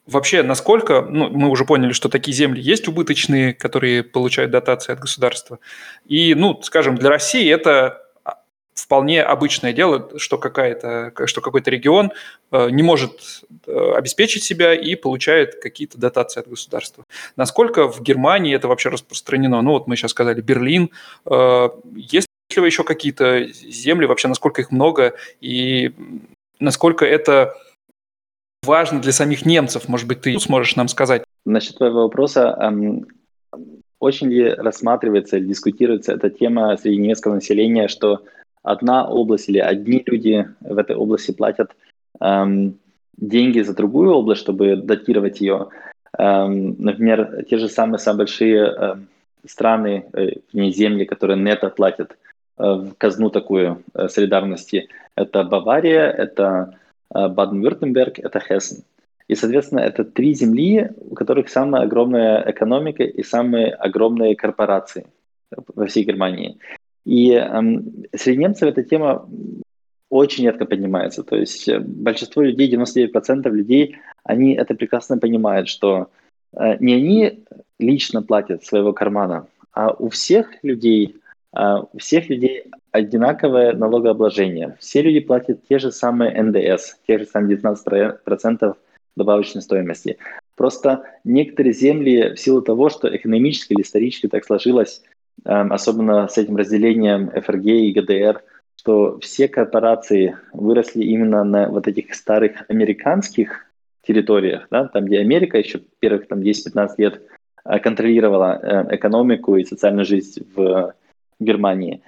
вообще, 0.07 0.41
насколько, 0.41 1.01
ну, 1.01 1.29
мы 1.29 1.49
уже 1.49 1.65
поняли, 1.65 1.91
что 1.91 2.09
такие 2.09 2.35
земли 2.35 2.59
есть 2.59 2.87
убыточные, 2.87 3.53
которые 3.53 4.03
получают 4.03 4.51
дотации 4.51 4.93
от 4.93 4.99
государства. 4.99 5.59
И, 6.05 6.33
ну, 6.33 6.59
скажем, 6.63 6.95
для 6.95 7.09
России 7.09 7.47
это 7.47 8.06
вполне 8.87 9.21
обычное 9.21 9.73
дело, 9.73 10.09
что, 10.17 10.37
какая-то, 10.37 11.11
что 11.25 11.41
какой-то 11.41 11.69
регион 11.69 12.11
э, 12.51 12.69
не 12.69 12.83
может 12.83 13.43
э, 13.67 13.91
обеспечить 13.95 14.43
себя 14.43 14.73
и 14.73 14.95
получает 14.95 15.61
какие-то 15.61 15.97
дотации 15.97 16.39
от 16.39 16.47
государства. 16.47 17.03
Насколько 17.35 17.91
в 17.91 18.01
Германии 18.01 18.55
это 18.55 18.69
вообще 18.69 18.87
распространено? 18.87 19.61
Ну 19.61 19.71
вот 19.71 19.87
мы 19.87 19.97
сейчас 19.97 20.11
сказали 20.11 20.39
Берлин. 20.39 20.89
Э, 21.29 21.69
есть 21.95 22.27
ли 22.55 22.65
еще 22.65 22.85
какие-то 22.85 23.43
земли, 23.51 24.05
вообще 24.05 24.29
насколько 24.29 24.61
их 24.61 24.71
много 24.71 25.15
и 25.41 25.91
насколько 26.61 27.05
это 27.05 27.57
важно 28.63 29.01
для 29.01 29.11
самих 29.11 29.45
немцев? 29.45 29.89
Может 29.89 30.07
быть, 30.07 30.21
ты 30.21 30.39
сможешь 30.39 30.77
нам 30.77 30.87
сказать? 30.87 31.25
Насчет 31.45 31.75
твоего 31.75 32.03
вопроса, 32.03 32.57
очень 33.99 34.29
ли 34.29 34.49
рассматривается 34.49 35.37
или 35.37 35.45
дискутируется 35.45 36.13
эта 36.13 36.29
тема 36.29 36.77
среди 36.77 36.97
немецкого 36.97 37.35
населения, 37.35 37.87
что 37.87 38.21
одна 38.67 39.07
область 39.07 39.49
или 39.49 39.59
одни 39.59 40.03
люди 40.05 40.47
в 40.61 40.77
этой 40.77 40.95
области 40.95 41.31
платят 41.31 41.75
эм, 42.19 42.77
деньги 43.17 43.61
за 43.61 43.73
другую 43.73 44.11
область, 44.11 44.41
чтобы 44.41 44.75
датировать 44.75 45.41
ее. 45.41 45.67
Эм, 46.17 46.75
например, 46.79 47.45
те 47.49 47.57
же 47.57 47.69
самые 47.69 47.99
самые 47.99 48.17
большие 48.17 48.65
э, 48.65 48.95
страны, 49.45 50.05
э, 50.13 50.29
не 50.53 50.71
земли, 50.71 51.05
которые 51.05 51.37
нето 51.39 51.69
платят 51.69 52.17
э, 52.57 52.63
в 52.63 52.93
казну 52.97 53.29
такую 53.29 53.83
э, 53.93 54.07
солидарности, 54.07 54.89
это 55.15 55.43
Бавария, 55.43 56.09
это 56.09 56.77
э, 57.13 57.27
Баден-Вюртемберг, 57.27 58.19
это 58.19 58.39
Хессен. 58.39 58.83
И, 59.27 59.35
соответственно, 59.35 59.81
это 59.81 60.05
три 60.05 60.33
земли, 60.33 60.89
у 61.09 61.15
которых 61.15 61.49
самая 61.49 61.83
огромная 61.83 62.43
экономика 62.49 63.03
и 63.03 63.23
самые 63.23 63.73
огромные 63.73 64.35
корпорации 64.35 65.05
во 65.75 65.85
всей 65.85 66.03
Германии. 66.05 66.57
И 67.07 67.31
эм, 67.31 68.03
среди 68.13 68.37
немцев 68.39 68.67
эта 68.67 68.83
тема 68.83 69.29
очень 70.09 70.43
редко 70.43 70.65
поднимается. 70.65 71.23
То 71.23 71.37
есть 71.37 71.69
э, 71.69 71.79
большинство 71.79 72.41
людей, 72.41 72.69
99% 72.69 73.49
людей, 73.49 73.95
они 74.25 74.55
это 74.55 74.75
прекрасно 74.75 75.17
понимают, 75.17 75.69
что 75.69 76.09
э, 76.51 76.75
не 76.81 76.95
они 76.95 77.45
лично 77.79 78.21
платят 78.21 78.65
своего 78.65 78.91
кармана, 78.91 79.47
а 79.71 79.93
у 79.93 80.09
всех 80.09 80.49
людей, 80.63 81.15
э, 81.55 81.77
у 81.93 81.97
всех 81.97 82.27
людей 82.27 82.65
одинаковое 82.91 83.71
налогообложение. 83.71 84.75
Все 84.81 85.01
люди 85.01 85.21
платят 85.21 85.65
те 85.69 85.79
же 85.79 85.93
самые 85.93 86.43
НДС, 86.43 86.97
те 87.07 87.19
же 87.19 87.25
самые 87.25 87.55
19% 87.57 88.75
добавочной 89.15 89.61
стоимости. 89.61 90.17
Просто 90.57 91.03
некоторые 91.23 91.71
земли 91.71 92.33
в 92.35 92.37
силу 92.37 92.61
того, 92.61 92.89
что 92.89 93.15
экономически 93.15 93.71
или 93.71 93.81
исторически 93.83 94.27
так 94.27 94.43
сложилось, 94.43 95.03
особенно 95.43 96.27
с 96.27 96.37
этим 96.37 96.55
разделением 96.55 97.29
ФРГ 97.29 97.65
и 97.65 97.91
ГДР, 97.93 98.43
что 98.75 99.19
все 99.19 99.47
корпорации 99.47 100.37
выросли 100.53 101.03
именно 101.03 101.43
на 101.43 101.69
вот 101.69 101.87
этих 101.87 102.13
старых 102.13 102.63
американских 102.69 103.65
территориях, 104.03 104.67
да, 104.71 104.87
там, 104.87 105.05
где 105.05 105.19
Америка 105.19 105.57
еще 105.57 105.81
первых 105.99 106.27
там 106.27 106.39
10-15 106.39 106.89
лет 106.97 107.21
контролировала 107.83 108.87
экономику 108.91 109.57
и 109.57 109.65
социальную 109.65 110.05
жизнь 110.05 110.47
в 110.55 110.93
Германии. 111.39 112.01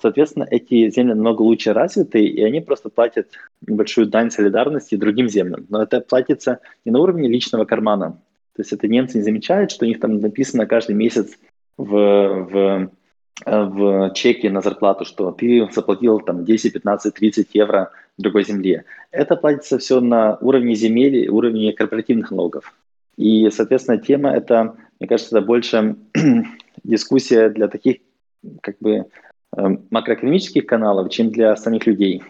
Соответственно, 0.00 0.46
эти 0.50 0.90
земли 0.90 1.12
намного 1.12 1.42
лучше 1.42 1.72
развиты, 1.72 2.24
и 2.24 2.42
они 2.42 2.60
просто 2.60 2.88
платят 2.88 3.28
небольшую 3.66 4.06
дань 4.06 4.30
солидарности 4.30 4.96
другим 4.96 5.28
землям. 5.28 5.66
Но 5.68 5.82
это 5.82 6.00
платится 6.00 6.60
не 6.84 6.92
на 6.92 6.98
уровне 7.00 7.28
личного 7.28 7.64
кармана. 7.64 8.18
То 8.56 8.62
есть 8.62 8.72
это 8.72 8.88
немцы 8.88 9.18
не 9.18 9.22
замечают, 9.22 9.70
что 9.70 9.84
у 9.84 9.88
них 9.88 10.00
там 10.00 10.18
написано 10.18 10.66
каждый 10.66 10.94
месяц 10.94 11.38
в, 11.76 11.86
в 11.86 12.90
Э, 13.44 13.64
в 13.64 14.12
чеке 14.14 14.50
на 14.50 14.60
зарплату, 14.60 15.04
что 15.04 15.32
ты 15.32 15.68
заплатил 15.72 16.20
там 16.20 16.44
10, 16.44 16.72
15, 16.72 17.14
30 17.14 17.48
евро 17.54 17.90
другой 18.18 18.44
земле. 18.44 18.84
Это 19.10 19.36
платится 19.36 19.78
все 19.78 20.00
на 20.00 20.36
уровне 20.40 20.74
земель, 20.74 21.28
уровне 21.28 21.72
корпоративных 21.72 22.30
налогов. 22.30 22.72
И, 23.16 23.50
соответственно, 23.50 23.98
тема 23.98 24.30
это, 24.30 24.76
мне 25.00 25.08
кажется, 25.08 25.36
это 25.36 25.46
больше 25.46 25.96
дискуссия 26.84 27.48
для 27.48 27.68
таких 27.68 27.98
как 28.60 28.76
бы 28.80 29.06
э, 29.56 29.68
макроэкономических 29.90 30.66
каналов, 30.66 31.10
чем 31.10 31.30
для 31.30 31.56
самих 31.56 31.86
людей. 31.86 32.22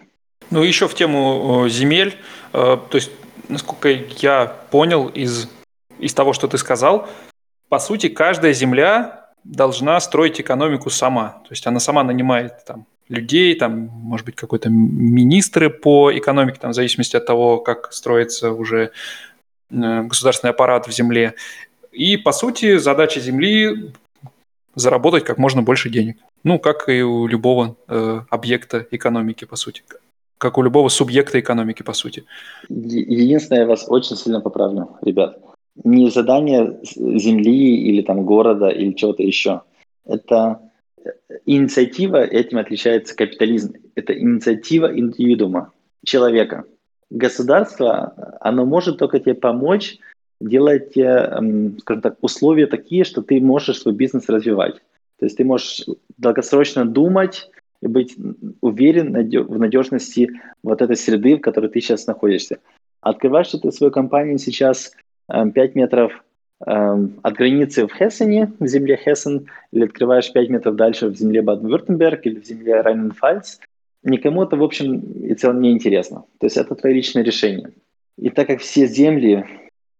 Ну, 0.51 0.63
еще 0.63 0.87
в 0.87 0.95
тему 0.95 1.67
земель, 1.69 2.15
э, 2.53 2.77
то 2.89 2.95
есть, 2.95 3.11
насколько 3.49 3.89
я 3.89 4.45
понял 4.71 5.07
из, 5.09 5.49
из 5.99 6.13
того, 6.13 6.33
что 6.33 6.47
ты 6.47 6.57
сказал, 6.57 7.07
по 7.69 7.79
сути, 7.79 8.07
каждая 8.07 8.53
земля 8.53 9.22
должна 9.43 9.99
строить 9.99 10.39
экономику 10.39 10.89
сама. 10.89 11.41
То 11.43 11.51
есть 11.51 11.67
она 11.67 11.79
сама 11.79 12.03
нанимает 12.03 12.65
там, 12.65 12.85
людей, 13.09 13.55
там, 13.55 13.89
может 13.93 14.25
быть, 14.25 14.35
какой-то 14.35 14.69
министры 14.69 15.69
по 15.69 16.11
экономике, 16.17 16.59
там, 16.59 16.71
в 16.71 16.75
зависимости 16.75 17.15
от 17.15 17.25
того, 17.25 17.59
как 17.59 17.91
строится 17.93 18.51
уже 18.51 18.91
э, 19.69 20.03
государственный 20.03 20.51
аппарат 20.51 20.87
в 20.87 20.91
земле. 20.91 21.35
И, 21.91 22.17
по 22.17 22.31
сути, 22.31 22.77
задача 22.77 23.19
земли 23.19 23.91
заработать 24.75 25.23
как 25.23 25.37
можно 25.37 25.61
больше 25.61 25.89
денег. 25.89 26.17
Ну, 26.43 26.59
как 26.59 26.89
и 26.89 27.03
у 27.03 27.27
любого 27.27 27.75
э, 27.87 28.21
объекта 28.29 28.87
экономики, 28.91 29.45
по 29.45 29.55
сути. 29.55 29.83
Как 30.37 30.57
у 30.57 30.63
любого 30.63 30.89
субъекта 30.89 31.39
экономики, 31.39 31.83
по 31.83 31.93
сути. 31.93 32.25
Единственное, 32.69 33.61
я 33.61 33.67
вас 33.67 33.85
очень 33.87 34.15
сильно 34.15 34.41
поправлю, 34.41 34.97
ребят 35.01 35.37
не 35.83 36.09
задание 36.09 36.79
земли 36.83 37.75
или 37.77 38.01
там 38.01 38.25
города 38.25 38.69
или 38.69 38.93
чего-то 38.93 39.23
еще. 39.23 39.61
Это 40.05 40.59
э, 41.03 41.09
инициатива, 41.45 42.23
этим 42.23 42.59
отличается 42.59 43.15
капитализм. 43.15 43.73
Это 43.95 44.17
инициатива 44.17 44.97
индивидуума, 44.97 45.71
человека. 46.05 46.65
Государство, 47.09 48.37
оно 48.39 48.65
может 48.65 48.97
только 48.97 49.19
тебе 49.19 49.35
помочь 49.35 49.97
делать, 50.41 50.97
эм, 50.97 51.77
скажем 51.79 52.01
так, 52.01 52.17
условия 52.21 52.67
такие, 52.67 53.03
что 53.03 53.21
ты 53.21 53.39
можешь 53.39 53.79
свой 53.79 53.93
бизнес 53.93 54.29
развивать. 54.29 54.75
То 55.19 55.25
есть 55.25 55.37
ты 55.37 55.45
можешь 55.45 55.85
долгосрочно 56.17 56.85
думать 56.85 57.49
и 57.81 57.87
быть 57.87 58.15
уверен 58.61 59.13
в 59.13 59.59
надежности 59.59 60.29
вот 60.63 60.81
этой 60.81 60.95
среды, 60.95 61.37
в 61.37 61.41
которой 61.41 61.69
ты 61.69 61.81
сейчас 61.81 62.07
находишься. 62.07 62.57
Открываешь 63.01 63.49
ты 63.49 63.71
свою 63.71 63.91
компанию 63.91 64.37
сейчас 64.37 64.93
5 65.27 65.55
эм, 65.55 65.71
метров 65.75 66.23
эм, 66.65 67.19
от 67.21 67.33
границы 67.33 67.87
в 67.87 67.93
Хессене, 67.93 68.51
в 68.59 68.67
земле 68.67 68.97
Хессен, 68.97 69.47
или 69.71 69.85
открываешь 69.85 70.31
5 70.31 70.49
метров 70.49 70.75
дальше 70.75 71.07
в 71.07 71.15
земле 71.15 71.41
Баден-Вюртемберг 71.41 72.25
или 72.25 72.39
в 72.39 72.45
земле 72.45 72.81
Райнен-Фальц, 72.81 73.59
никому 74.03 74.43
это, 74.43 74.55
в 74.55 74.63
общем 74.63 74.99
и 74.99 75.33
целом 75.33 75.61
не 75.61 75.71
интересно. 75.71 76.25
То 76.39 76.45
есть 76.45 76.57
это 76.57 76.75
твое 76.75 76.95
личное 76.95 77.23
решение. 77.23 77.71
И 78.17 78.29
так 78.29 78.47
как 78.47 78.59
все 78.59 78.85
земли, 78.85 79.45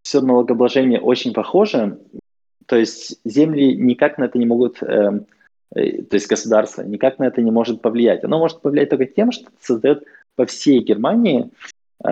все 0.03 0.21
налогообложение 0.21 0.99
очень 0.99 1.34
похоже, 1.34 1.97
то 2.65 2.76
есть 2.76 3.19
земли 3.26 3.76
никак 3.76 4.17
на 4.17 4.26
это 4.26 4.38
не 4.38 4.45
могут, 4.45 4.82
э, 4.84 5.19
э, 5.76 6.01
то 6.03 6.15
есть 6.15 6.28
государство 6.28 6.84
никак 6.84 7.19
на 7.19 7.26
это 7.26 7.41
не 7.41 7.51
может 7.51 7.82
повлиять. 7.82 8.24
Оно 8.24 8.39
может 8.39 8.61
повлиять 8.61 8.89
только 8.89 9.05
тем, 9.05 9.32
что 9.32 9.49
создает 9.59 10.03
по 10.36 10.45
всей 10.45 10.80
Германии 10.80 11.49
э, 12.03 12.09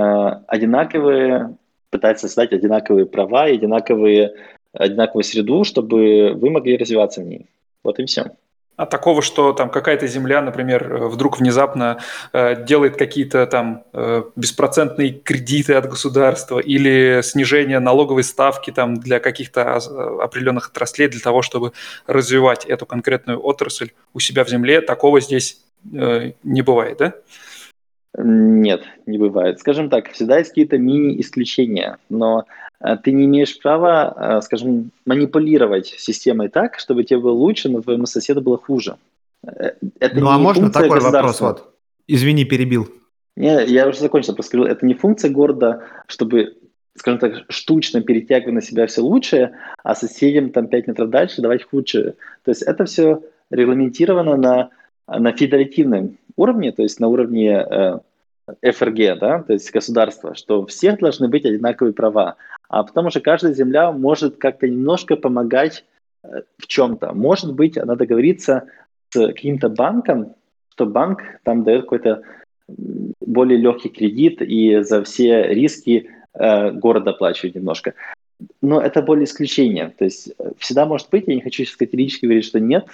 одинаковые 0.47 1.55
пытается 1.92 2.28
создать 2.28 2.54
одинаковые 2.54 3.06
права 3.06 3.44
одинаковые, 3.44 4.34
одинаковую 4.74 5.24
среду, 5.24 5.64
чтобы 5.64 6.34
вы 6.34 6.50
могли 6.50 6.78
развиваться 6.78 7.22
в 7.22 7.26
ней. 7.26 7.46
Вот 7.84 8.00
и 8.00 8.06
все. 8.06 8.32
А 8.78 8.88
такого, 8.88 9.22
что 9.22 9.54
там 9.54 9.70
какая-то 9.70 10.08
земля, 10.08 10.42
например, 10.42 11.06
вдруг 11.08 11.39
внезапно 11.39 12.00
э, 12.34 12.66
делает 12.66 12.98
какие-то 12.98 13.46
там 13.46 13.84
э, 13.94 14.24
беспроцентные 14.36 15.12
кредиты 15.12 15.76
от 15.76 15.88
государства 15.88 16.58
или 16.58 17.22
снижение 17.22 17.80
налоговой 17.80 18.24
ставки 18.24 18.72
там 18.72 18.96
для 18.96 19.20
каких-то 19.20 19.76
определенных 20.24 20.70
отраслей 20.70 21.10
для 21.10 21.20
того, 21.20 21.44
чтобы 21.44 21.74
развивать 22.08 22.66
эту 22.66 22.88
конкретную 22.88 23.39
отрасль 23.39 23.92
у 24.16 24.20
себя 24.20 24.44
в 24.44 24.50
земле, 24.50 24.82
такого 24.82 25.22
здесь 25.22 25.62
э, 25.94 26.32
не 26.42 26.64
бывает, 26.64 26.98
да? 26.98 27.14
Нет, 28.18 28.84
не 29.05 29.18
бывает. 29.18 29.59
Скажем 29.59 29.89
так, 29.89 30.12
всегда 30.12 30.38
есть 30.38 30.49
какие-то 30.49 30.78
мини-исключения, 30.78 31.97
но 32.09 32.45
э, 32.82 32.97
ты 32.97 33.14
не 33.14 33.26
имеешь 33.26 33.57
права, 33.59 34.38
э, 34.38 34.41
скажем, 34.41 34.91
манипулировать 35.05 35.88
системой 35.88 36.49
так, 36.49 36.78
чтобы 36.78 37.05
тебе 37.05 37.20
было 37.20 37.32
лучше, 37.32 37.70
но 37.70 37.82
твоему 37.82 38.05
соседу 38.05 38.41
было 38.41 38.57
хуже. 38.57 38.97
Э, 39.45 39.72
это 39.99 40.20
ну 40.20 40.28
а 40.28 40.38
можно 40.38 40.70
такой 40.70 40.99
вопрос? 40.99 41.39
Вот. 41.39 41.74
Извини, 42.07 42.43
перебил. 42.43 42.89
Не, 43.38 43.66
я 43.66 43.88
уже 43.88 43.99
закончил, 43.99 44.34
просто 44.34 44.49
скажу, 44.49 44.66
это 44.66 44.86
не 44.86 44.93
функция 44.93 45.32
города, 45.32 45.84
чтобы, 46.07 46.57
скажем 46.97 47.20
так, 47.20 47.45
штучно 47.47 48.01
перетягивать 48.01 48.55
на 48.55 48.62
себя 48.62 48.88
все 48.88 49.01
лучшее, 49.01 49.57
а 49.84 49.95
соседям 49.95 50.49
там 50.49 50.68
5 50.68 50.88
метров 50.88 51.09
дальше 51.09 51.41
давать 51.41 51.64
худшее. 51.64 52.16
То 52.43 52.51
есть 52.51 52.62
это 52.62 52.84
все 52.84 53.24
регламентировано 53.49 54.36
на, 54.36 54.70
на 55.07 55.32
федеративном 55.32 56.18
уровне, 56.36 56.71
то 56.71 56.84
есть 56.84 56.99
на 56.99 57.07
уровне 57.07 57.49
э, 57.51 57.99
ФРГ, 58.71 59.19
да, 59.19 59.43
то 59.43 59.53
есть 59.53 59.71
государства, 59.71 60.36
что 60.36 60.65
всех 60.65 60.99
должны 60.99 61.27
быть 61.27 61.45
одинаковые 61.45 61.93
права. 61.93 62.36
А 62.69 62.84
потому 62.84 63.09
что 63.09 63.19
каждая 63.19 63.53
земля 63.53 63.91
может 63.91 64.38
как-то 64.38 64.67
немножко 64.67 65.15
помогать 65.15 65.86
э, 66.23 66.41
в 66.57 66.67
чем-то. 66.67 67.13
Может 67.13 67.53
быть, 67.53 67.77
она 67.77 67.95
договорится 67.95 68.63
с 69.09 69.27
каким-то 69.27 69.69
банком, 69.69 70.36
что 70.73 70.86
банк 70.86 71.21
там 71.43 71.63
дает 71.63 71.84
какой-то 71.84 72.23
более 73.19 73.57
легкий 73.57 73.89
кредит 73.89 74.41
и 74.41 74.82
за 74.82 75.03
все 75.03 75.47
риски 75.53 76.09
э, 76.34 76.71
город 76.71 77.07
оплачивает 77.07 77.55
немножко. 77.55 77.93
Но 78.61 78.82
это 78.82 79.01
более 79.01 79.25
исключение. 79.25 79.93
То 79.97 80.05
есть 80.05 80.34
э, 80.38 80.51
всегда 80.57 80.86
может 80.86 81.09
быть, 81.09 81.25
я 81.27 81.36
не 81.36 81.41
хочу 81.41 81.63
сейчас 81.63 81.75
категорически 81.75 82.25
говорить, 82.25 82.45
что 82.45 82.59
нет, 82.59 82.86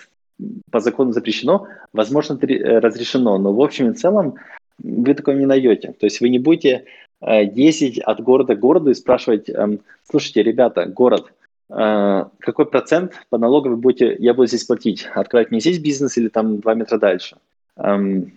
по 0.72 0.80
закону 0.80 1.12
запрещено, 1.12 1.68
возможно, 1.94 2.38
э, 2.42 2.80
разрешено, 2.80 3.38
но 3.38 3.54
в 3.54 3.62
общем 3.62 3.92
и 3.92 3.94
целом 3.94 4.36
вы 4.80 5.14
такого 5.14 5.36
не 5.36 5.46
найдете. 5.46 5.94
То 6.00 6.06
есть 6.06 6.22
вы 6.22 6.30
не 6.30 6.40
будете 6.40 6.86
ездить 7.20 7.98
от 7.98 8.22
города 8.22 8.56
к 8.56 8.60
городу 8.60 8.92
и 8.92 8.94
спрашивать, 8.94 9.50
эм, 9.50 9.80
слушайте, 10.08 10.44
ребята, 10.44 10.86
город, 10.86 11.34
э, 11.70 12.26
какой 12.40 12.66
процент 12.68 13.14
по 13.30 13.40
налогу 13.40 13.70
вы 13.70 13.78
будете, 13.78 14.16
я 14.20 14.36
буду 14.36 14.48
здесь 14.48 14.66
платить? 14.66 15.08
Открывать 15.16 15.50
мне 15.50 15.60
здесь 15.60 15.80
бизнес 15.80 16.18
или 16.18 16.28
там 16.28 16.60
два 16.60 16.76
метра 16.76 17.00
дальше? 17.00 17.38
Эм, 17.78 18.34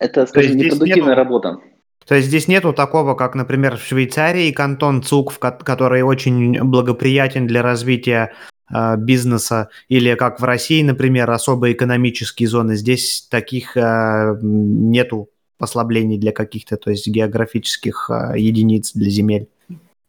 это, 0.00 0.26
скажем, 0.26 0.56
непродуктивная 0.56 1.10
нету... 1.10 1.16
работа. 1.16 1.60
То 2.06 2.16
есть 2.16 2.28
здесь 2.28 2.48
нету 2.48 2.72
такого, 2.72 3.14
как, 3.14 3.34
например, 3.34 3.76
в 3.76 3.82
Швейцарии 3.82 4.52
кантон 4.52 5.02
ЦУК, 5.02 5.38
который 5.38 6.02
очень 6.02 6.62
благоприятен 6.62 7.46
для 7.46 7.62
развития 7.62 8.32
э, 8.32 8.53
бизнеса, 8.98 9.68
или 9.88 10.14
как 10.14 10.40
в 10.40 10.44
России, 10.44 10.82
например, 10.82 11.30
особые 11.30 11.74
экономические 11.74 12.48
зоны. 12.48 12.76
Здесь 12.76 13.26
таких 13.30 13.76
э, 13.76 14.38
нету 14.42 15.28
послаблений 15.58 16.18
для 16.18 16.32
каких-то, 16.32 16.76
то 16.76 16.90
есть 16.90 17.06
географических 17.06 18.10
э, 18.10 18.38
единиц 18.38 18.92
для 18.92 19.10
земель. 19.10 19.48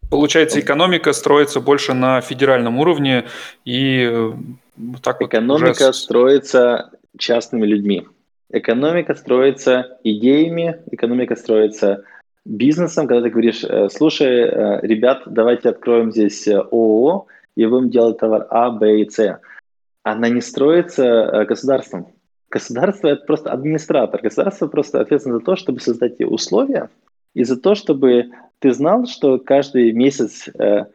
Получается, 0.10 0.60
экономика 0.60 1.14
строится 1.14 1.60
больше 1.60 1.93
на 1.93 2.22
федеральном 2.22 2.80
уровне 2.80 3.26
и 3.64 4.10
э, 4.12 4.34
так 5.01 5.22
Экономика 5.22 5.68
вот 5.68 5.82
уже... 5.82 5.93
строится 5.93 6.91
частными 7.18 7.66
людьми. 7.66 8.08
Экономика 8.51 9.16
строится 9.16 9.97
идеями, 10.03 10.78
экономика 10.91 11.36
строится 11.36 12.03
бизнесом, 12.45 13.08
когда 13.08 13.24
ты 13.24 13.30
говоришь, 13.30 13.64
э, 13.64 13.89
слушай, 13.89 14.28
э, 14.28 14.80
ребят, 14.82 15.24
давайте 15.26 15.70
откроем 15.70 16.12
здесь 16.12 16.47
ООО 16.47 17.28
и 17.56 17.66
будем 17.66 17.89
делать 17.89 18.18
товар 18.18 18.47
А, 18.49 18.70
Б 18.70 19.01
и 19.01 19.10
С. 19.10 19.39
Она 20.03 20.30
не 20.30 20.41
строится 20.41 21.45
государством. 21.47 22.08
Государство– 22.49 23.08
это 23.10 23.26
просто 23.26 23.51
администратор. 23.51 24.22
Государство 24.22 24.68
просто 24.68 25.01
ответственно 25.01 25.39
за 25.39 25.43
то, 25.43 25.56
чтобы 25.56 25.80
создать 25.80 26.22
условия 26.22 26.89
и 27.34 27.43
за 27.43 27.58
то, 27.60 27.76
чтобы 27.76 28.30
ты 28.60 28.72
знал, 28.74 29.06
что 29.06 29.38
каждый 29.39 29.91
месяц 29.91 30.47
э, 30.58 30.86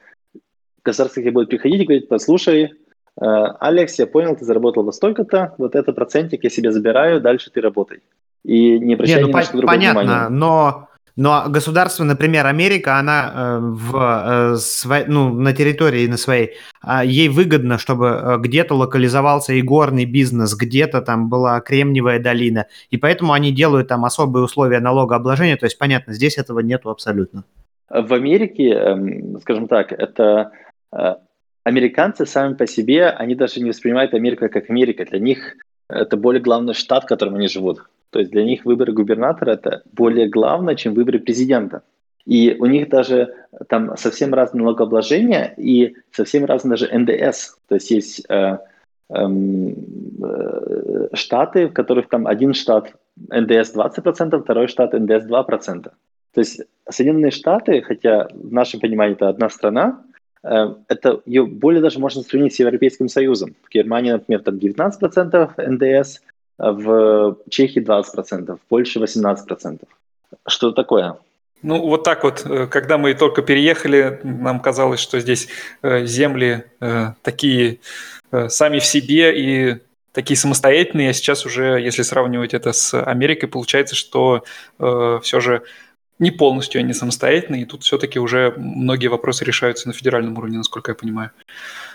государство 0.82 1.22
тебе 1.22 1.32
будет 1.32 1.50
приходить 1.50 1.82
и 1.82 1.84
говорить, 1.84 2.08
послушай, 2.08 2.62
э, 2.64 2.70
Алекс, 3.20 3.98
я 3.98 4.06
понял, 4.06 4.36
ты 4.36 4.44
заработал 4.44 4.84
во 4.84 4.92
столько-то, 4.92 5.54
вот 5.58 5.74
это 5.74 5.92
процентик 5.92 6.42
я 6.44 6.50
себе 6.50 6.72
забираю, 6.72 7.20
дальше 7.20 7.50
ты 7.50 7.60
работай. 7.60 8.00
И 8.42 8.78
не 8.78 8.94
обращай 8.94 9.16
не, 9.16 9.22
ну, 9.22 9.28
ни 9.28 9.32
на 9.32 9.42
что 9.42 9.56
другое 9.58 9.76
Понятно, 9.76 10.00
внимания. 10.00 10.28
но 10.30 10.88
Но 11.20 11.44
государство, 11.50 12.02
например, 12.04 12.46
Америка, 12.46 12.98
она 12.98 13.32
э, 13.34 13.58
в, 13.60 14.56
э, 14.88 15.04
ну, 15.06 15.34
на 15.34 15.52
территории 15.52 16.06
на 16.06 16.16
своей, 16.16 16.52
э, 16.82 17.02
ей 17.04 17.28
выгодно, 17.28 17.76
чтобы 17.76 18.06
э, 18.06 18.38
где-то 18.38 18.74
локализовался 18.74 19.52
и 19.52 19.60
горный 19.60 20.06
бизнес, 20.06 20.56
где-то 20.56 21.02
там 21.02 21.28
была 21.28 21.60
Кремниевая 21.60 22.20
долина, 22.20 22.68
и 22.88 22.96
поэтому 22.96 23.34
они 23.34 23.52
делают 23.52 23.88
там 23.88 24.06
особые 24.06 24.44
условия 24.44 24.80
налогообложения, 24.80 25.58
то 25.58 25.66
есть, 25.66 25.76
понятно, 25.76 26.14
здесь 26.14 26.38
этого 26.38 26.60
нету 26.60 26.88
абсолютно. 26.88 27.44
В 27.90 28.14
Америке, 28.14 28.70
эм, 28.70 29.40
скажем 29.42 29.68
так, 29.68 29.92
это 29.92 30.52
американцы 31.64 32.24
сами 32.24 32.54
по 32.54 32.66
себе, 32.66 33.10
они 33.10 33.34
даже 33.34 33.60
не 33.60 33.68
воспринимают 33.68 34.14
Америку 34.14 34.48
как 34.48 34.70
Америка. 34.70 35.04
Для 35.04 35.18
них 35.18 35.56
это 35.86 36.16
более 36.16 36.40
главный 36.40 36.72
штат, 36.72 37.04
в 37.04 37.08
котором 37.08 37.34
они 37.34 37.46
живут. 37.46 37.82
То 38.10 38.18
есть 38.18 38.30
для 38.30 38.44
них 38.44 38.64
выборы 38.64 38.92
губернатора 38.92 39.52
это 39.52 39.82
более 39.92 40.28
главное, 40.28 40.74
чем 40.74 40.94
выборы 40.94 41.20
президента. 41.20 41.82
И 42.26 42.56
у 42.58 42.66
них 42.66 42.88
даже 42.88 43.34
там 43.68 43.96
совсем 43.96 44.34
разные 44.34 44.62
налогообложения 44.62 45.54
и 45.56 45.94
совсем 46.12 46.44
разные 46.44 46.70
даже 46.70 46.90
НДС. 46.92 47.56
То 47.68 47.76
есть 47.76 47.90
есть 47.90 48.26
э, 48.28 48.58
эм, 49.08 49.74
э, 50.22 51.08
штаты, 51.14 51.68
в 51.68 51.72
которых 51.72 52.08
там 52.08 52.26
один 52.26 52.54
штат 52.54 52.92
НДС 53.28 53.74
20%, 53.74 54.42
второй 54.42 54.68
штат 54.68 54.92
НДС 54.92 55.26
2%. 55.26 55.90
То 56.32 56.40
есть 56.40 56.60
Соединенные 56.88 57.32
Штаты, 57.32 57.82
хотя 57.82 58.28
в 58.32 58.52
нашем 58.52 58.80
понимании 58.80 59.14
это 59.14 59.28
одна 59.28 59.48
страна, 59.48 60.02
э, 60.42 60.74
это 60.88 61.20
ее 61.26 61.46
более 61.46 61.82
даже 61.82 61.98
можно 61.98 62.22
сравнить 62.22 62.54
с 62.54 62.60
Европейским 62.60 63.08
Союзом. 63.08 63.54
В 63.62 63.70
Германии, 63.70 64.12
например, 64.12 64.42
там 64.42 64.56
19% 64.56 65.54
НДС, 65.56 66.20
в 66.60 67.36
Чехии 67.48 67.82
20%, 67.82 68.56
в 68.56 68.60
Польше 68.68 69.00
18%. 69.00 69.80
Что 70.46 70.72
такое? 70.72 71.16
Ну, 71.62 71.80
вот 71.82 72.04
так 72.04 72.24
вот, 72.24 72.42
э, 72.46 72.66
когда 72.66 72.96
мы 72.96 73.14
только 73.14 73.42
переехали, 73.42 74.20
нам 74.22 74.60
казалось, 74.60 75.00
что 75.00 75.20
здесь 75.20 75.48
э, 75.82 76.06
земли 76.06 76.64
э, 76.80 77.12
такие 77.22 77.80
сами 78.46 78.78
в 78.78 78.84
себе 78.84 79.36
и 79.36 79.78
такие 80.12 80.36
самостоятельные, 80.36 81.10
а 81.10 81.12
сейчас 81.12 81.44
уже, 81.44 81.80
если 81.80 82.02
сравнивать 82.02 82.54
это 82.54 82.72
с 82.72 82.94
Америкой, 83.02 83.48
получается, 83.48 83.96
что 83.96 84.44
все 84.78 85.40
же 85.40 85.64
не 86.20 86.30
полностью 86.30 86.78
они 86.78 86.92
самостоятельные, 86.92 87.62
и 87.62 87.64
тут 87.64 87.82
все-таки 87.82 88.20
уже 88.20 88.54
многие 88.56 89.08
вопросы 89.08 89.44
решаются 89.44 89.88
на 89.88 89.94
федеральном 89.94 90.38
уровне, 90.38 90.58
насколько 90.58 90.92
я 90.92 90.94
понимаю. 90.94 91.32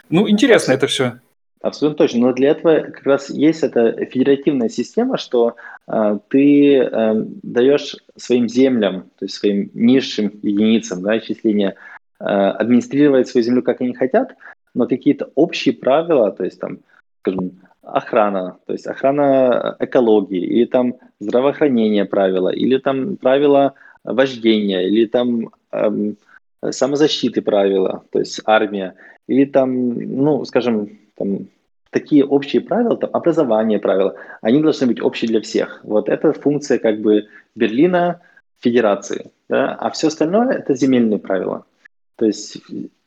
Ну, 0.10 0.30
интересно 0.30 0.74
это 0.74 0.88
все. 0.88 1.20
Абсолютно 1.66 1.98
точно. 1.98 2.20
Но 2.28 2.34
для 2.34 2.52
этого 2.52 2.82
как 2.82 3.04
раз 3.08 3.32
есть 3.32 3.64
эта 3.64 4.06
федеративная 4.06 4.70
система, 4.70 5.18
что 5.18 5.56
э, 5.88 6.20
ты 6.30 6.78
э, 6.78 7.14
даешь 7.42 7.96
своим 8.16 8.48
землям, 8.48 9.10
то 9.18 9.26
есть 9.26 9.34
своим 9.34 9.72
низшим 9.74 10.32
единицам 10.44 11.02
да, 11.02 11.20
числения, 11.20 11.74
э, 12.20 12.24
администрировать 12.24 13.28
свою 13.28 13.44
землю, 13.44 13.64
как 13.64 13.82
они 13.82 13.96
хотят, 13.96 14.36
но 14.76 14.86
какие-то 14.86 15.32
общие 15.34 15.74
правила, 15.74 16.32
то 16.32 16.44
есть 16.44 16.60
там, 16.60 16.78
скажем, 17.22 17.54
охрана, 17.82 18.58
то 18.68 18.74
есть 18.74 18.86
охрана 18.86 19.76
экологии, 19.80 20.46
или 20.46 20.66
там 20.66 20.94
здравоохранение 21.20 22.06
правила, 22.06 22.50
или 22.50 22.78
там 22.78 23.18
правила 23.18 23.74
вождения, 24.04 24.82
или 24.82 25.08
там 25.08 25.50
эм, 25.72 26.18
самозащиты 26.70 27.42
правила, 27.42 28.04
то 28.12 28.20
есть 28.20 28.40
армия, 28.46 28.94
или 29.26 29.46
там, 29.46 29.94
ну, 29.96 30.46
скажем, 30.46 31.00
там 31.16 31.48
такие 31.96 32.26
общие 32.26 32.62
правила, 32.62 32.98
там, 32.98 33.10
образование 33.14 33.80
правила, 33.80 34.16
они 34.42 34.62
должны 34.62 34.88
быть 34.88 35.02
общие 35.02 35.30
для 35.30 35.40
всех. 35.40 35.80
Вот 35.84 36.10
это 36.10 36.34
функция 36.34 36.78
как 36.78 37.00
бы 37.00 37.28
Берлина, 37.56 38.20
федерации. 38.60 39.32
Да? 39.48 39.76
А 39.76 39.90
все 39.92 40.08
остальное 40.08 40.52
это 40.58 40.76
земельные 40.76 41.20
правила. 41.20 41.64
То 42.18 42.26
есть 42.26 42.58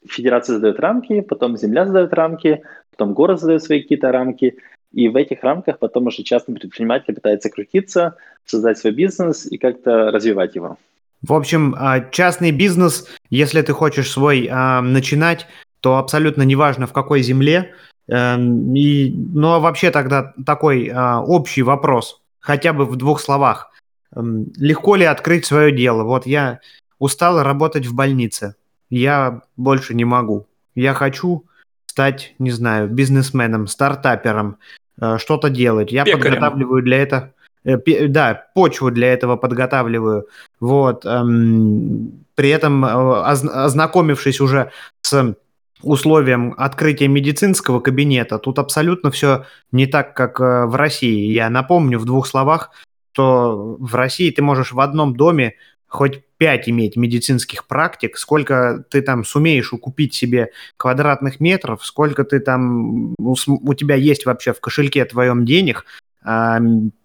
федерация 0.08 0.54
задает 0.54 0.80
рамки, 0.80 1.20
потом 1.20 1.58
земля 1.58 1.84
задает 1.84 2.14
рамки, 2.14 2.62
потом 2.90 3.12
город 3.12 3.40
задает 3.40 3.62
свои 3.62 3.82
какие-то 3.82 4.10
рамки, 4.10 4.56
и 4.94 5.08
в 5.08 5.16
этих 5.16 5.42
рамках 5.42 5.78
потом 5.78 6.06
уже 6.06 6.22
частный 6.22 6.54
предприниматель 6.54 7.14
пытается 7.14 7.50
крутиться, 7.50 8.14
создать 8.46 8.78
свой 8.78 8.94
бизнес 8.94 9.44
и 9.44 9.58
как-то 9.58 10.10
развивать 10.10 10.54
его. 10.56 10.78
В 11.20 11.34
общем, 11.34 11.74
а, 11.78 12.00
частный 12.10 12.52
бизнес, 12.52 13.06
если 13.28 13.60
ты 13.60 13.74
хочешь 13.74 14.10
свой 14.10 14.48
а, 14.50 14.80
начинать, 14.80 15.46
то 15.80 15.98
абсолютно 15.98 16.42
неважно 16.42 16.86
в 16.86 16.92
какой 16.92 17.20
земле, 17.22 17.74
и, 18.10 19.14
ну 19.34 19.52
а 19.52 19.58
вообще 19.58 19.90
тогда 19.90 20.32
такой 20.46 20.88
а, 20.88 21.20
общий 21.20 21.62
вопрос, 21.62 22.22
хотя 22.40 22.72
бы 22.72 22.86
в 22.86 22.96
двух 22.96 23.20
словах. 23.20 23.70
Эм, 24.14 24.46
легко 24.56 24.96
ли 24.96 25.04
открыть 25.04 25.44
свое 25.44 25.72
дело? 25.76 26.04
Вот 26.04 26.26
я 26.26 26.60
устал 26.98 27.42
работать 27.42 27.86
в 27.86 27.94
больнице, 27.94 28.54
я 28.88 29.42
больше 29.56 29.94
не 29.94 30.04
могу. 30.04 30.46
Я 30.74 30.94
хочу 30.94 31.44
стать, 31.86 32.34
не 32.38 32.50
знаю, 32.50 32.88
бизнесменом, 32.88 33.66
стартапером, 33.66 34.56
э, 35.00 35.18
что-то 35.18 35.50
делать. 35.50 35.92
Я 35.92 36.04
Пекарем. 36.04 36.22
подготавливаю 36.22 36.82
для 36.82 37.02
этого, 37.02 37.32
э, 37.64 38.08
да, 38.08 38.46
почву 38.54 38.90
для 38.90 39.12
этого 39.12 39.36
подготавливаю. 39.36 40.28
Вот. 40.60 41.04
Эм, 41.04 42.24
при 42.34 42.50
этом 42.50 42.84
э, 42.84 42.88
ознакомившись 42.88 44.40
уже 44.40 44.70
с 45.02 45.34
условиям 45.82 46.54
открытия 46.56 47.08
медицинского 47.08 47.80
кабинета 47.80 48.38
тут 48.38 48.58
абсолютно 48.58 49.10
все 49.10 49.44
не 49.72 49.86
так, 49.86 50.14
как 50.14 50.40
э, 50.40 50.66
в 50.66 50.74
России. 50.74 51.32
Я 51.32 51.50
напомню 51.50 51.98
в 51.98 52.04
двух 52.04 52.26
словах, 52.26 52.70
что 53.12 53.76
в 53.80 53.94
России 53.94 54.30
ты 54.30 54.42
можешь 54.42 54.72
в 54.72 54.80
одном 54.80 55.16
доме 55.16 55.54
хоть 55.88 56.22
пять 56.36 56.68
иметь 56.68 56.96
медицинских 56.96 57.66
практик, 57.66 58.16
сколько 58.16 58.84
ты 58.90 59.02
там 59.02 59.24
сумеешь 59.24 59.72
укупить 59.72 60.14
себе 60.14 60.50
квадратных 60.76 61.40
метров, 61.40 61.84
сколько 61.84 62.22
ты 62.24 62.38
там, 62.38 63.14
у 63.18 63.74
тебя 63.74 63.96
есть 63.96 64.24
вообще 64.24 64.52
в 64.52 64.60
кошельке 64.60 65.04
твоем 65.04 65.44
денег, 65.44 65.84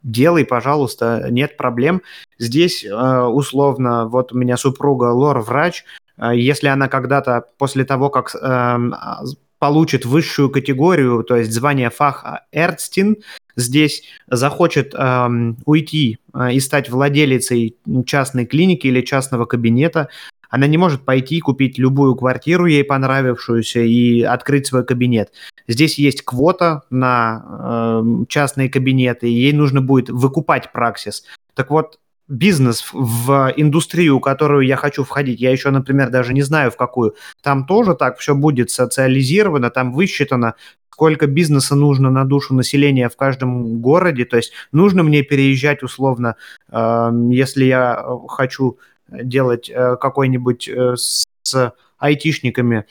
делай, 0.04 0.46
пожалуйста, 0.46 1.28
нет 1.30 1.58
проблем. 1.58 2.02
Здесь 2.40 2.84
э, 2.84 3.22
условно, 3.22 4.08
вот 4.08 4.34
у 4.34 4.38
меня 4.38 4.58
супруга 4.58 5.06
лор-врач, 5.06 5.86
а 5.86 6.03
если 6.34 6.68
она 6.68 6.88
когда-то 6.88 7.46
после 7.58 7.86
того, 7.86 8.10
как 8.10 8.36
э, 8.36 8.78
получит 9.60 10.06
высшую 10.06 10.50
категорию, 10.50 11.24
то 11.24 11.38
есть 11.38 11.52
звание 11.52 11.90
фах 11.90 12.26
Эрцтин, 12.52 13.18
здесь 13.56 14.04
захочет 14.28 14.94
э, 14.94 15.28
уйти 15.66 16.20
э, 16.34 16.54
и 16.54 16.60
стать 16.60 16.90
владелицей 16.90 17.78
частной 18.06 18.46
клиники 18.46 18.88
или 18.88 19.02
частного 19.02 19.46
кабинета, 19.46 20.10
она 20.50 20.68
не 20.68 20.78
может 20.78 21.06
пойти 21.06 21.40
купить 21.40 21.78
любую 21.78 22.16
квартиру 22.16 22.66
ей 22.66 22.84
понравившуюся 22.84 23.80
и 23.80 24.22
открыть 24.22 24.68
свой 24.68 24.86
кабинет. 24.86 25.32
Здесь 25.68 25.98
есть 25.98 26.24
квота 26.24 26.84
на 26.90 28.02
э, 28.04 28.26
частные 28.28 28.70
кабинеты, 28.70 29.30
и 29.30 29.34
ей 29.34 29.54
нужно 29.54 29.82
будет 29.82 30.10
выкупать 30.10 30.72
праксис. 30.72 31.24
Так 31.56 31.72
вот, 31.72 32.00
бизнес 32.34 32.90
в 32.92 33.54
индустрию, 33.56 34.18
в 34.18 34.22
которую 34.22 34.66
я 34.66 34.76
хочу 34.76 35.04
входить, 35.04 35.40
я 35.40 35.52
еще, 35.52 35.70
например, 35.70 36.10
даже 36.10 36.34
не 36.34 36.42
знаю 36.42 36.72
в 36.72 36.78
какую, 36.78 37.16
там 37.42 37.66
тоже 37.66 37.94
так 37.94 38.18
все 38.18 38.36
будет 38.36 38.72
социализировано, 38.72 39.70
там 39.70 39.94
высчитано, 39.94 40.56
сколько 40.92 41.28
бизнеса 41.28 41.76
нужно 41.76 42.10
на 42.10 42.26
душу 42.26 42.54
населения 42.54 43.10
в 43.10 43.16
каждом 43.16 43.80
городе, 43.82 44.26
то 44.26 44.38
есть 44.38 44.52
нужно 44.72 45.04
мне 45.04 45.24
переезжать 45.24 45.84
условно, 45.84 46.36
э, 46.72 47.12
если 47.30 47.66
я 47.66 48.06
хочу 48.28 48.78
делать 49.10 49.70
э, 49.70 49.96
какой-нибудь 50.00 50.68
э, 50.68 50.96
с 50.96 51.74
айтишниками 51.98 52.86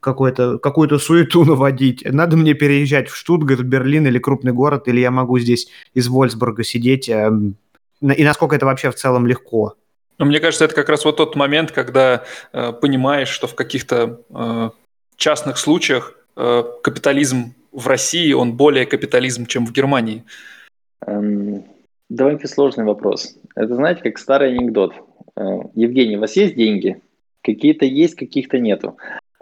какую-то 0.00 0.58
какую-то 0.58 0.98
суету 0.98 1.44
наводить. 1.46 2.04
Надо 2.04 2.36
мне 2.36 2.54
переезжать 2.54 3.08
в 3.08 3.16
Штутгарт, 3.16 3.62
Берлин 3.62 4.06
или 4.06 4.18
крупный 4.18 4.52
город, 4.52 4.88
или 4.88 5.00
я 5.00 5.10
могу 5.10 5.38
здесь 5.38 5.68
из 5.94 6.08
Вольсбурга 6.08 6.64
сидеть, 6.64 7.08
и 8.00 8.24
насколько 8.24 8.56
это 8.56 8.66
вообще 8.66 8.90
в 8.90 8.94
целом 8.94 9.26
легко. 9.26 9.74
Ну, 10.18 10.26
мне 10.26 10.40
кажется, 10.40 10.64
это 10.64 10.74
как 10.74 10.88
раз 10.88 11.04
вот 11.04 11.16
тот 11.16 11.36
момент, 11.36 11.70
когда 11.70 12.24
э, 12.52 12.72
понимаешь, 12.72 13.28
что 13.28 13.46
в 13.46 13.54
каких-то 13.54 14.20
э, 14.30 14.70
частных 15.16 15.58
случаях 15.58 16.14
э, 16.36 16.64
капитализм 16.82 17.54
в 17.72 17.86
России, 17.86 18.32
он 18.32 18.56
более 18.56 18.86
капитализм, 18.86 19.46
чем 19.46 19.64
в 19.64 19.72
Германии. 19.72 20.24
Эм, 21.06 21.64
довольно 22.08 22.46
сложный 22.48 22.84
вопрос. 22.84 23.36
Это, 23.54 23.74
знаете, 23.74 24.02
как 24.02 24.18
старый 24.18 24.50
анекдот. 24.50 24.94
Э, 25.36 25.42
Евгений, 25.74 26.16
у 26.16 26.20
вас 26.20 26.34
есть 26.36 26.56
деньги? 26.56 27.00
Какие-то 27.42 27.84
есть, 27.84 28.16
каких-то 28.16 28.58
нету. 28.58 28.96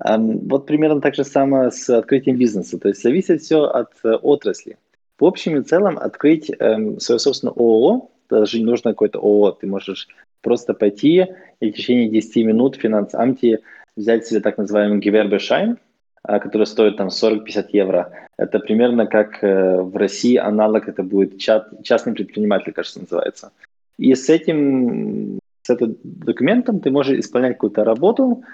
Эм, 0.05 0.47
вот 0.49 0.67
примерно 0.67 1.01
так 1.01 1.15
же 1.15 1.25
самое 1.25 1.71
с 1.71 1.89
открытием 1.89 2.37
бизнеса. 2.37 2.79
То 2.79 2.89
есть 2.89 3.03
зависит 3.03 3.41
все 3.41 3.63
от 3.65 3.93
э, 4.05 4.13
отрасли. 4.13 4.77
В 5.19 5.25
общем 5.25 5.57
и 5.57 5.63
целом 5.63 5.99
открыть 5.99 6.51
эм, 6.59 7.01
свое 7.01 7.19
собственное 7.19 7.55
ООО 7.55 8.11
даже 8.29 8.59
не 8.59 8.65
нужно 8.65 8.91
какой-то 8.93 9.19
ООО, 9.19 9.53
ты 9.53 9.67
можешь 9.67 10.09
просто 10.43 10.75
пойти 10.75 11.27
и 11.61 11.71
в 11.71 11.75
течение 11.75 12.09
10 12.09 12.37
минут 12.47 12.77
в 12.77 12.81
финансамте 12.81 13.61
взять 13.97 14.27
себе 14.27 14.41
так 14.41 14.59
называемый 14.59 15.01
Gewerbeschein, 15.01 15.77
а, 16.23 16.39
который 16.39 16.67
стоит 16.67 16.97
там 16.97 17.09
40-50 17.09 17.67
евро. 17.73 18.13
Это 18.37 18.59
примерно 18.59 19.07
как 19.07 19.43
э, 19.43 19.81
в 19.81 19.97
России 19.97 20.37
аналог, 20.37 20.89
это 20.89 21.03
будет 21.03 21.39
частный 21.39 22.13
предприниматель, 22.13 22.73
кажется, 22.73 23.01
называется. 23.01 23.53
И 23.99 24.15
с 24.15 24.29
этим 24.29 25.39
с 25.63 25.71
этим 25.71 25.97
документом 26.05 26.81
ты 26.81 26.91
можешь 26.91 27.19
исполнять 27.19 27.55
какую-то 27.55 27.83
работу, 27.83 28.45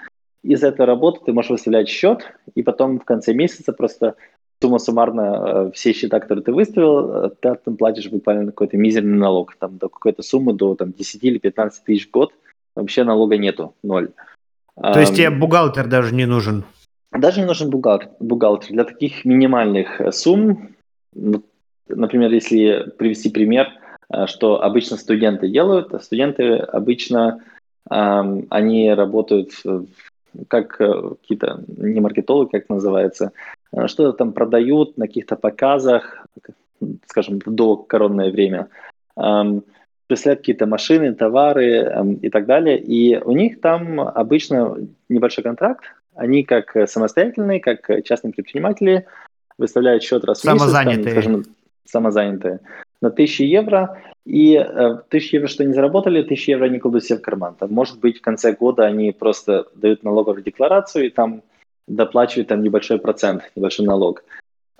из 0.43 0.63
этой 0.63 0.85
работы 0.85 1.21
ты 1.25 1.31
можешь 1.31 1.51
выставлять 1.51 1.87
счет, 1.87 2.23
и 2.53 2.63
потом 2.63 2.99
в 2.99 3.05
конце 3.05 3.33
месяца 3.33 3.71
просто 3.71 4.15
сумма 4.63 4.79
суммарно 4.79 5.21
э, 5.21 5.71
все 5.73 5.91
счета, 5.91 6.21
которые 6.21 6.43
ты 6.43 6.53
выставил, 6.53 7.25
э, 7.25 7.29
ты 7.41 7.55
там 7.65 7.75
платишь 7.75 8.09
буквально 8.09 8.45
какой-то 8.45 8.77
мизерный 8.77 9.17
налог, 9.17 9.55
там 9.59 9.77
до 9.77 9.89
какой-то 9.89 10.23
суммы, 10.23 10.53
до 10.53 10.75
там, 10.75 10.93
10 10.93 11.23
или 11.23 11.37
15 11.37 11.83
тысяч 11.83 12.07
в 12.07 12.11
год, 12.11 12.31
вообще 12.75 13.03
налога 13.03 13.37
нету, 13.37 13.73
ноль. 13.83 14.11
То 14.75 14.99
есть 14.99 15.15
тебе 15.15 15.29
бухгалтер 15.29 15.87
даже 15.87 16.15
не 16.15 16.25
нужен? 16.25 16.63
Даже 17.11 17.41
не 17.41 17.45
нужен 17.45 17.69
бухгалтер. 17.69 18.09
бухгалтер. 18.21 18.71
Для 18.71 18.85
таких 18.85 19.25
минимальных 19.25 19.99
э, 19.99 20.13
сумм, 20.13 20.69
например, 21.89 22.31
если 22.31 22.89
привести 22.97 23.29
пример, 23.29 23.67
что 24.27 24.63
обычно 24.63 24.95
студенты 24.95 25.49
делают, 25.49 25.93
студенты 26.03 26.55
обычно 26.55 27.39
они 27.89 28.93
работают 28.93 29.51
как 30.47 30.77
какие-то, 30.77 31.63
не 31.67 31.99
маркетологи, 31.99 32.51
как 32.51 32.69
называется, 32.69 33.31
что-то 33.87 34.13
там 34.13 34.33
продают 34.33 34.97
на 34.97 35.07
каких-то 35.07 35.35
показах, 35.35 36.25
скажем, 37.07 37.39
до 37.39 37.77
коронное 37.77 38.31
время, 38.31 38.67
представляют 40.07 40.41
какие-то 40.41 40.65
машины, 40.65 41.13
товары 41.13 42.19
и 42.21 42.29
так 42.29 42.45
далее. 42.45 42.79
И 42.79 43.17
у 43.17 43.31
них 43.31 43.61
там 43.61 43.99
обычно 43.99 44.77
небольшой 45.09 45.43
контракт, 45.43 45.85
они 46.15 46.43
как 46.43 46.75
самостоятельные, 46.87 47.59
как 47.59 47.89
частные 48.03 48.33
предприниматели, 48.33 49.05
выставляют 49.57 50.03
счет 50.03 50.23
раз 50.23 50.41
в 50.41 50.45
месяц. 50.45 50.59
Самозанятые. 50.59 51.03
Там, 51.03 51.11
скажем, 51.11 51.45
самозанятые. 51.85 52.59
На 53.01 53.09
1000 53.09 53.43
евро. 53.43 54.01
И 54.25 54.55
э, 54.55 54.63
1000 54.63 55.35
евро, 55.35 55.47
что 55.47 55.63
они 55.63 55.73
заработали, 55.73 56.21
1000 56.21 56.51
евро 56.51 56.65
они 56.65 56.79
кладут 56.79 57.03
себе 57.03 57.19
в 57.19 57.21
карман. 57.21 57.55
Там, 57.55 57.71
может 57.73 57.99
быть, 57.99 58.19
в 58.19 58.21
конце 58.21 58.53
года 58.53 58.85
они 58.85 59.11
просто 59.11 59.65
дают 59.75 60.03
налоговую 60.03 60.43
декларацию, 60.43 61.07
и 61.07 61.09
там 61.09 61.41
доплачивает 61.87 62.47
там 62.47 62.63
небольшой 62.63 62.99
процент, 62.99 63.51
небольшой 63.55 63.85
налог. 63.85 64.23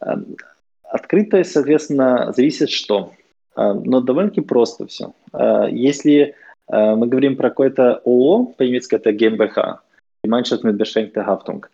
Эм, 0.02 0.36
открытое, 0.84 1.44
соответственно, 1.44 2.32
зависит 2.36 2.70
что. 2.70 3.14
Эм, 3.56 3.84
но 3.84 4.02
довольно-таки 4.02 4.42
просто 4.42 4.88
все. 4.88 5.14
Э, 5.34 5.68
если 5.70 6.36
э, 6.68 6.96
мы 6.96 7.08
говорим 7.08 7.36
про 7.36 7.50
какое-то 7.50 8.02
ООО, 8.06 8.54
по-немецки 8.58 8.96
это 8.96 9.12
GmbH, 9.12 9.80
Gemeinschaft 10.26 10.64
mit 10.64 10.78
beschränkter 10.78 11.26
Haftung, 11.26 11.66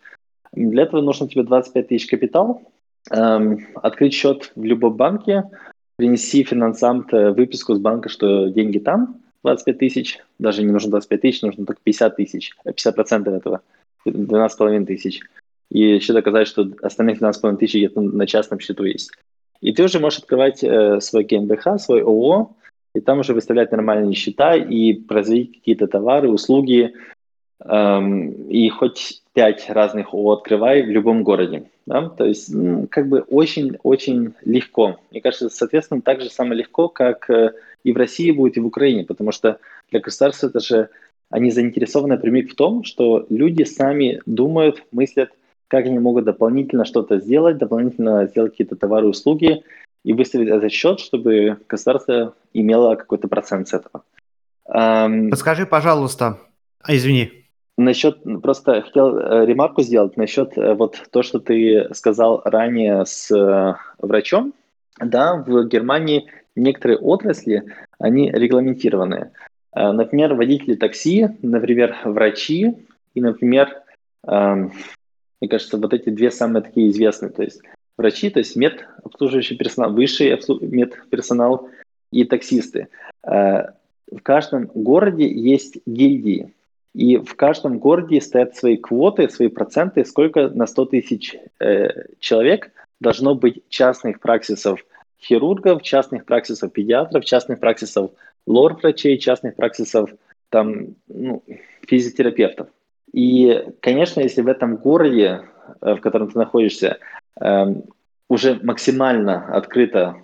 для 0.52 0.82
этого 0.82 1.00
нужно 1.00 1.28
тебе 1.28 1.44
25 1.44 1.88
тысяч 1.88 2.08
капитал, 2.08 2.62
эм, 3.10 3.68
открыть 3.76 4.14
счет 4.14 4.50
в 4.56 4.64
любом 4.64 4.94
банке, 4.94 5.44
принеси 5.96 6.42
финансамт 6.42 7.14
э, 7.14 7.30
выписку 7.30 7.74
с 7.74 7.78
банка, 7.78 8.08
что 8.08 8.48
деньги 8.48 8.78
там, 8.78 9.20
25 9.44 9.78
тысяч, 9.78 10.18
даже 10.38 10.62
не 10.62 10.72
нужно 10.72 10.90
25 10.90 11.20
тысяч, 11.20 11.42
нужно 11.42 11.64
только 11.64 11.80
50 11.84 12.16
тысяч, 12.16 12.56
50 12.64 12.94
процентов 12.94 13.34
этого– 13.34 13.60
12,5 14.06 14.86
тысяч. 14.86 15.20
И 15.70 15.94
еще 15.94 16.12
доказать, 16.12 16.48
что 16.48 16.68
остальных 16.82 17.20
12,5 17.20 17.56
тысяч 17.56 17.74
где-то 17.74 18.00
на 18.00 18.26
частном 18.26 18.60
счету 18.60 18.84
есть. 18.84 19.12
И 19.60 19.72
ты 19.72 19.84
уже 19.84 20.00
можешь 20.00 20.20
открывать 20.20 20.64
э, 20.64 21.00
свой 21.00 21.24
ГМБХ, 21.24 21.78
свой 21.78 22.02
ООО, 22.02 22.56
и 22.94 23.00
там 23.00 23.20
уже 23.20 23.34
выставлять 23.34 23.70
нормальные 23.70 24.14
счета 24.14 24.56
и 24.56 24.94
производить 24.94 25.58
какие-то 25.58 25.86
товары, 25.86 26.28
услуги, 26.28 26.94
эм, 27.64 28.48
и 28.48 28.68
хоть 28.68 29.22
пять 29.32 29.68
разных 29.68 30.12
ООО 30.12 30.32
открывай 30.32 30.82
в 30.82 30.90
любом 30.90 31.22
городе. 31.22 31.70
Да? 31.86 32.08
То 32.08 32.24
есть, 32.24 32.52
ну, 32.52 32.88
как 32.90 33.08
бы 33.08 33.20
очень-очень 33.20 34.34
легко. 34.44 34.98
Мне 35.10 35.20
кажется, 35.20 35.48
соответственно, 35.50 36.00
так 36.00 36.20
же 36.20 36.30
самое 36.30 36.58
легко, 36.58 36.88
как 36.88 37.30
э, 37.30 37.52
и 37.84 37.92
в 37.92 37.96
России 37.96 38.30
будет, 38.32 38.56
и 38.56 38.60
в 38.60 38.66
Украине, 38.66 39.04
потому 39.04 39.30
что 39.30 39.58
для 39.90 40.00
государства 40.00 40.48
это 40.48 40.60
же 40.60 40.88
они 41.30 41.50
заинтересованы 41.50 42.14
напрямик 42.14 42.52
в 42.52 42.56
том, 42.56 42.84
что 42.84 43.26
люди 43.30 43.62
сами 43.62 44.20
думают, 44.26 44.84
мыслят, 44.92 45.30
как 45.68 45.86
они 45.86 45.98
могут 45.98 46.24
дополнительно 46.24 46.84
что-то 46.84 47.20
сделать, 47.20 47.56
дополнительно 47.56 48.26
сделать 48.26 48.52
какие-то 48.52 48.76
товары 48.76 49.06
и 49.06 49.10
услуги 49.10 49.62
и 50.04 50.12
выставить 50.12 50.48
этот 50.48 50.72
счет, 50.72 50.98
чтобы 50.98 51.58
государство 51.68 52.34
имело 52.52 52.96
какой-то 52.96 53.28
процент 53.28 53.68
с 53.68 53.74
этого. 53.74 54.02
Подскажи, 55.30 55.66
пожалуйста, 55.66 56.38
а, 56.82 56.94
извини. 56.94 57.30
Насчет, 57.76 58.22
просто 58.42 58.82
хотел 58.82 59.16
э, 59.16 59.46
ремарку 59.46 59.82
сделать 59.82 60.16
насчет 60.16 60.56
э, 60.58 60.74
вот 60.74 61.00
то, 61.10 61.22
что 61.22 61.38
ты 61.38 61.88
сказал 61.94 62.42
ранее 62.44 63.06
с 63.06 63.30
э, 63.30 63.74
врачом. 63.98 64.52
Да, 64.98 65.36
в 65.36 65.66
Германии 65.66 66.30
некоторые 66.56 66.98
отрасли, 66.98 67.64
они 67.98 68.30
регламентированы. 68.30 69.30
Э, 69.74 69.92
например, 69.92 70.34
водители 70.34 70.74
такси, 70.74 71.28
например, 71.42 71.96
врачи 72.04 72.76
и, 73.14 73.20
например, 73.20 73.82
эм, 74.26 74.72
мне 75.40 75.48
кажется, 75.48 75.78
вот 75.78 75.94
эти 75.94 76.10
две 76.10 76.30
самые 76.30 76.62
такие 76.62 76.90
известные, 76.90 77.30
то 77.30 77.42
есть 77.42 77.62
врачи, 77.96 78.30
то 78.30 78.38
есть 78.38 78.56
медобслуживающий 78.56 79.56
персонал, 79.56 79.92
высший 79.92 80.30
медперсонал 80.60 81.68
и 82.12 82.24
таксисты. 82.24 82.88
Э, 83.24 83.68
в 84.10 84.20
каждом 84.22 84.66
городе 84.74 85.28
есть 85.28 85.78
гильдии, 85.86 86.52
и 86.94 87.16
в 87.18 87.36
каждом 87.36 87.78
городе 87.78 88.20
стоят 88.20 88.56
свои 88.56 88.76
квоты, 88.76 89.28
свои 89.28 89.48
проценты, 89.48 90.04
сколько 90.04 90.48
на 90.48 90.66
100 90.66 90.86
тысяч 90.86 91.36
э, 91.60 91.88
человек 92.18 92.72
должно 93.00 93.34
быть 93.34 93.62
частных 93.68 94.20
праксисов 94.20 94.84
хирургов, 95.20 95.82
частных 95.82 96.24
праксисов 96.24 96.72
педиатров, 96.72 97.24
частных 97.24 97.60
праксисов 97.60 98.10
лор-врачей, 98.46 99.18
частных 99.18 99.56
праксисов, 99.56 100.10
там, 100.48 100.96
ну, 101.08 101.42
физиотерапевтов. 101.86 102.68
И, 103.12 103.64
конечно, 103.80 104.20
если 104.20 104.42
в 104.42 104.48
этом 104.48 104.76
городе, 104.76 105.42
э, 105.80 105.94
в 105.94 106.00
котором 106.00 106.30
ты 106.30 106.38
находишься, 106.38 106.98
эм, 107.40 107.84
уже 108.28 108.60
максимально 108.62 109.46
открыто 109.56 110.16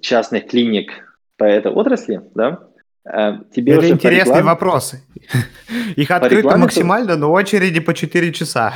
частных 0.00 0.48
клиник 0.48 0.90
по 1.36 1.44
этой 1.44 1.70
отрасли, 1.70 2.22
да, 2.34 2.60
э, 3.04 3.38
тебе 3.54 3.72
Это 3.72 3.80
уже 3.80 3.90
интересные 3.90 4.20
регламент... 4.20 4.46
вопросы. 4.46 5.02
Их 5.96 6.10
открыто 6.10 6.56
максимально, 6.56 7.16
но 7.16 7.32
очереди 7.32 7.80
по 7.80 7.94
4 7.94 8.32
часа. 8.32 8.72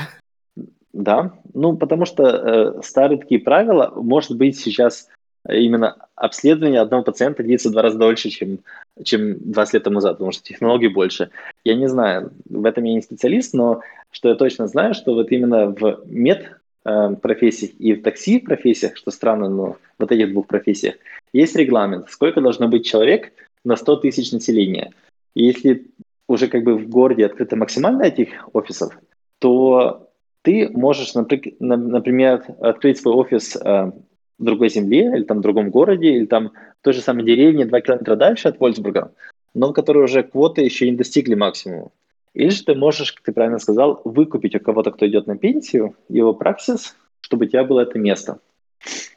Да, 0.93 1.33
ну 1.55 1.77
потому 1.77 2.05
что 2.07 2.25
э, 2.25 2.83
старые 2.83 3.19
такие 3.19 3.41
правила, 3.41 3.93
может 3.95 4.37
быть, 4.37 4.59
сейчас 4.59 5.09
именно 5.49 5.97
обследование 6.15 6.81
одного 6.81 7.03
пациента 7.03 7.43
длится 7.43 7.69
в 7.69 7.73
два 7.73 7.83
раза 7.83 7.99
дольше, 7.99 8.31
чем, 8.31 8.61
чем 9.03 9.39
20 9.53 9.75
лет 9.75 9.83
тому 9.85 9.95
назад, 9.95 10.15
потому 10.15 10.33
что 10.33 10.43
технологий 10.43 10.89
больше. 10.89 11.31
Я 11.65 11.75
не 11.75 11.89
знаю, 11.89 12.33
в 12.49 12.65
этом 12.65 12.85
я 12.85 12.95
не 12.95 13.03
специалист, 13.03 13.55
но 13.55 13.81
что 14.11 14.29
я 14.29 14.35
точно 14.35 14.67
знаю, 14.67 14.95
что 14.95 15.15
вот 15.15 15.31
именно 15.31 15.67
в 15.67 16.03
мед 16.07 16.51
э, 16.85 17.15
профессиях 17.21 17.73
и 17.79 17.95
в 17.95 18.03
такси 18.03 18.39
профессиях, 18.41 18.97
что 18.97 19.11
странно, 19.11 19.49
но 19.49 19.77
вот 19.99 20.13
этих 20.13 20.33
двух 20.33 20.47
профессиях, 20.47 20.97
есть 21.33 21.57
регламент, 21.57 22.09
сколько 22.11 22.41
должно 22.41 22.69
быть 22.69 22.87
человек 22.87 23.33
на 23.65 23.77
100 23.77 23.97
тысяч 23.97 24.33
населения. 24.33 24.93
И 25.35 25.45
если 25.45 25.87
уже 26.27 26.49
как 26.49 26.63
бы 26.63 26.77
в 26.77 26.89
городе 26.89 27.27
открыто 27.27 27.57
максимально 27.57 28.03
этих 28.03 28.29
офисов, 28.53 28.99
то 29.39 30.09
ты 30.43 30.69
можешь, 30.71 31.15
например, 31.15 32.45
открыть 32.61 32.99
свой 32.99 33.15
офис 33.15 33.57
э, 33.57 33.93
в 34.39 34.45
другой 34.45 34.69
земле, 34.69 35.13
или 35.17 35.25
там 35.25 35.39
в 35.39 35.43
другом 35.43 35.71
городе, 35.71 36.09
или 36.09 36.27
там 36.27 36.53
в 36.81 36.85
той 36.85 36.93
же 36.93 37.01
самой 37.01 37.25
деревне, 37.25 37.67
два 37.67 37.81
километра 37.81 38.17
дальше 38.17 38.49
от 38.49 38.61
Вольсбурга, 38.61 39.13
но 39.55 39.69
в 39.69 39.73
которой 39.73 40.05
уже 40.05 40.23
квоты 40.23 40.63
еще 40.63 40.91
не 40.91 40.97
достигли 40.97 41.35
максимума. 41.35 41.91
Или 42.35 42.51
же 42.51 42.65
ты 42.65 42.75
можешь, 42.75 43.13
как 43.13 43.25
ты 43.25 43.33
правильно 43.33 43.59
сказал, 43.59 44.01
выкупить 44.05 44.55
у 44.55 44.61
кого-то, 44.61 44.93
кто 44.93 45.07
идет 45.07 45.27
на 45.27 45.37
пенсию, 45.37 45.97
его 46.09 46.35
праксис, 46.35 46.95
чтобы 47.21 47.47
у 47.47 47.49
тебя 47.49 47.65
было 47.65 47.81
это 47.81 47.99
место. 47.99 48.39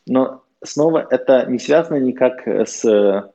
Но 0.08 0.42
снова 0.64 1.06
это 1.10 1.46
не 1.46 1.60
связано 1.60 1.98
никак 1.98 2.48
с... 2.48 2.84
Э, 2.84 3.30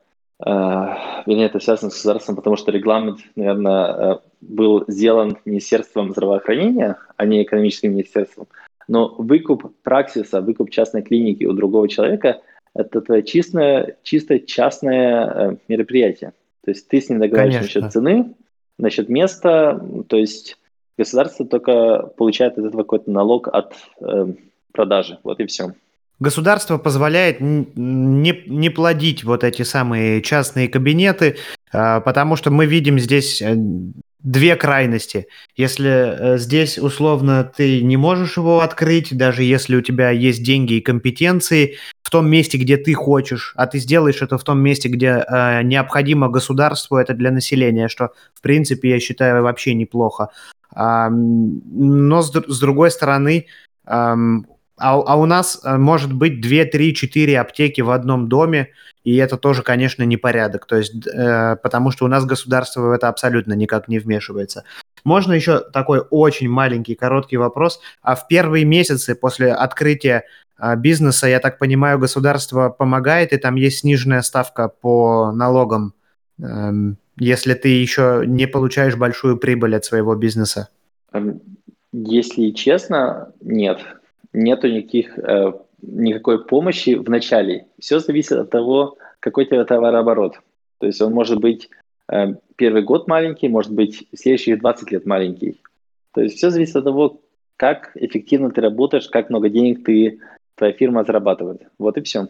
вернее, 1.25 1.47
это 1.47 1.61
связано 1.61 1.91
с 1.91 1.95
государством, 1.95 2.37
потому 2.37 2.57
что 2.57 2.73
регламент, 2.73 3.21
наверное, 3.37 3.87
э, 3.87 4.19
был 4.41 4.85
сделан 4.89 5.39
Министерством 5.45 6.11
здравоохранения, 6.11 6.97
а 7.17 7.25
не 7.25 7.43
экономическим 7.43 7.93
министерством. 7.93 8.47
Но 8.89 9.15
выкуп 9.19 9.75
праксиса, 9.83 10.41
выкуп 10.41 10.71
частной 10.71 11.03
клиники 11.03 11.45
у 11.45 11.53
другого 11.53 11.89
человека– 11.89 12.41
это 12.77 13.01
твое 13.01 13.23
чистое, 13.23 13.97
чисто 14.03 14.39
частное 14.39 15.27
э, 15.27 15.57
мероприятие. 15.69 16.33
То 16.65 16.71
есть 16.71 16.89
ты 16.89 17.01
с 17.01 17.09
ним 17.09 17.21
договариваешься 17.21 17.63
насчет 17.63 17.93
цены, 17.93 18.35
насчет 18.79 19.09
места, 19.09 19.81
то 20.09 20.17
есть 20.17 20.59
государство 20.99 21.47
только 21.47 22.11
получает 22.17 22.59
от 22.59 22.67
этого 22.67 22.83
какой-то 22.83 23.11
налог 23.11 23.49
от 23.49 23.75
э, 24.01 24.27
продажи. 24.73 25.19
Вот 25.23 25.41
и 25.41 25.47
все. 25.47 25.73
Государство 26.19 26.79
позволяет 26.79 27.41
не, 27.41 28.43
не 28.47 28.71
плодить 28.71 29.23
вот 29.23 29.45
эти 29.45 29.63
самые 29.63 30.23
частные 30.23 30.69
кабинеты, 30.69 31.37
а, 31.73 32.01
потому 32.01 32.37
что 32.37 32.51
мы 32.51 32.65
видим 32.65 32.99
здесь 32.99 33.43
э, 33.43 33.55
две 34.27 34.57
крайности. 34.57 35.29
Если 35.55 35.89
э, 35.89 36.39
здесь 36.39 36.79
условно 36.79 37.45
ты 37.45 37.81
не 37.83 37.97
можешь 37.97 38.37
его 38.37 38.61
открыть, 38.61 39.17
даже 39.17 39.45
если 39.45 39.77
у 39.77 39.81
тебя 39.81 40.11
есть 40.11 40.43
деньги 40.43 40.75
и 40.75 40.81
компетенции, 40.81 41.77
в 42.03 42.11
том 42.11 42.29
месте, 42.29 42.59
где 42.59 42.77
ты 42.77 42.93
хочешь, 42.95 43.53
а 43.57 43.69
ты 43.69 43.79
сделаешь 43.79 44.23
это 44.23 44.37
в 44.37 44.43
том 44.43 44.59
месте, 44.59 44.89
где 44.89 45.25
э, 45.27 45.63
необходимо 45.63 46.29
государству, 46.29 46.97
это 46.97 47.15
для 47.15 47.31
населения, 47.31 47.87
что, 47.89 48.11
в 48.35 48.41
принципе, 48.41 48.91
я 48.91 49.01
считаю 49.01 49.45
вообще 49.45 49.75
неплохо. 49.75 50.31
А, 50.75 51.09
но 51.09 52.21
с, 52.21 52.33
с 52.33 52.59
другой 52.59 52.91
стороны, 52.91 53.47
а, 54.79 54.95
а 54.95 55.17
у 55.17 55.27
нас 55.27 55.61
э, 55.65 55.77
может 55.77 56.13
быть 56.13 56.41
2, 56.41 56.65
3, 56.67 56.95
4 56.95 57.41
аптеки 57.41 57.81
в 57.81 57.91
одном 57.91 58.29
доме, 58.29 58.71
и 59.05 59.17
это 59.17 59.37
тоже, 59.37 59.63
конечно, 59.63 60.03
непорядок. 60.03 60.67
То 60.67 60.77
есть, 60.77 61.07
э, 61.07 61.57
потому 61.63 61.91
что 61.91 62.05
у 62.05 62.09
нас 62.09 62.25
государство 62.25 62.83
в 62.83 62.91
это 62.91 63.09
абсолютно 63.09 63.55
никак 63.55 63.89
не 63.89 63.99
вмешивается. 63.99 64.65
Можно 65.05 65.35
еще 65.35 65.61
такой 65.61 66.01
очень 66.11 66.49
маленький, 66.49 66.95
короткий 66.95 67.37
вопрос. 67.37 67.81
А 68.03 68.17
в 68.17 68.27
первые 68.27 68.65
месяцы 68.65 69.15
после 69.15 69.53
открытия 69.53 70.25
а, 70.59 70.75
бизнеса, 70.75 71.29
я 71.29 71.39
так 71.39 71.59
понимаю, 71.59 71.99
государство 71.99 72.71
помогает, 72.71 73.33
и 73.33 73.37
там 73.37 73.55
есть 73.55 73.81
сниженная 73.81 74.23
ставка 74.23 74.69
по 74.69 75.31
налогам, 75.33 75.95
эм, 76.41 76.99
если 77.19 77.55
ты 77.55 77.69
еще 77.69 78.25
не 78.27 78.47
получаешь 78.47 78.97
большую 78.97 79.37
прибыль 79.37 79.77
от 79.77 79.85
своего 79.85 80.15
бизнеса? 80.15 80.69
Эм, 81.13 81.41
если 81.93 82.51
честно, 82.51 83.33
нет. 83.41 83.79
Нету 84.37 84.69
никаких, 84.69 85.19
э, 85.19 85.53
никакой 85.81 86.45
помощи 86.45 86.95
в 86.95 87.09
начале. 87.09 87.69
Все 87.79 88.01
зависит 88.01 88.33
от 88.33 88.51
того, 88.51 88.99
какой 89.21 89.45
у 89.45 89.47
тебя 89.47 89.65
товарооборот. 89.65 90.35
То 90.79 90.87
есть 90.87 91.01
он 91.01 91.13
может 91.13 91.41
быть 91.41 91.71
э, 92.13 92.35
первый 92.57 92.83
год 92.83 93.09
маленький, 93.09 93.49
может 93.49 93.73
быть 93.73 94.07
следующих 94.15 94.61
20 94.61 94.93
лет 94.93 95.07
маленький. 95.07 95.61
То 96.13 96.21
есть 96.21 96.37
все 96.37 96.51
зависит 96.51 96.77
от 96.77 96.85
того, 96.85 97.21
как 97.57 97.93
эффективно 97.95 98.51
ты 98.51 98.61
работаешь, 98.61 99.09
как 99.09 99.31
много 99.31 99.49
денег 99.49 99.85
ты 99.85 100.21
твоя 100.55 100.73
фирма 100.75 101.05
зарабатывает. 101.05 101.63
Вот 101.79 101.97
и 101.97 102.03
все. 102.03 102.29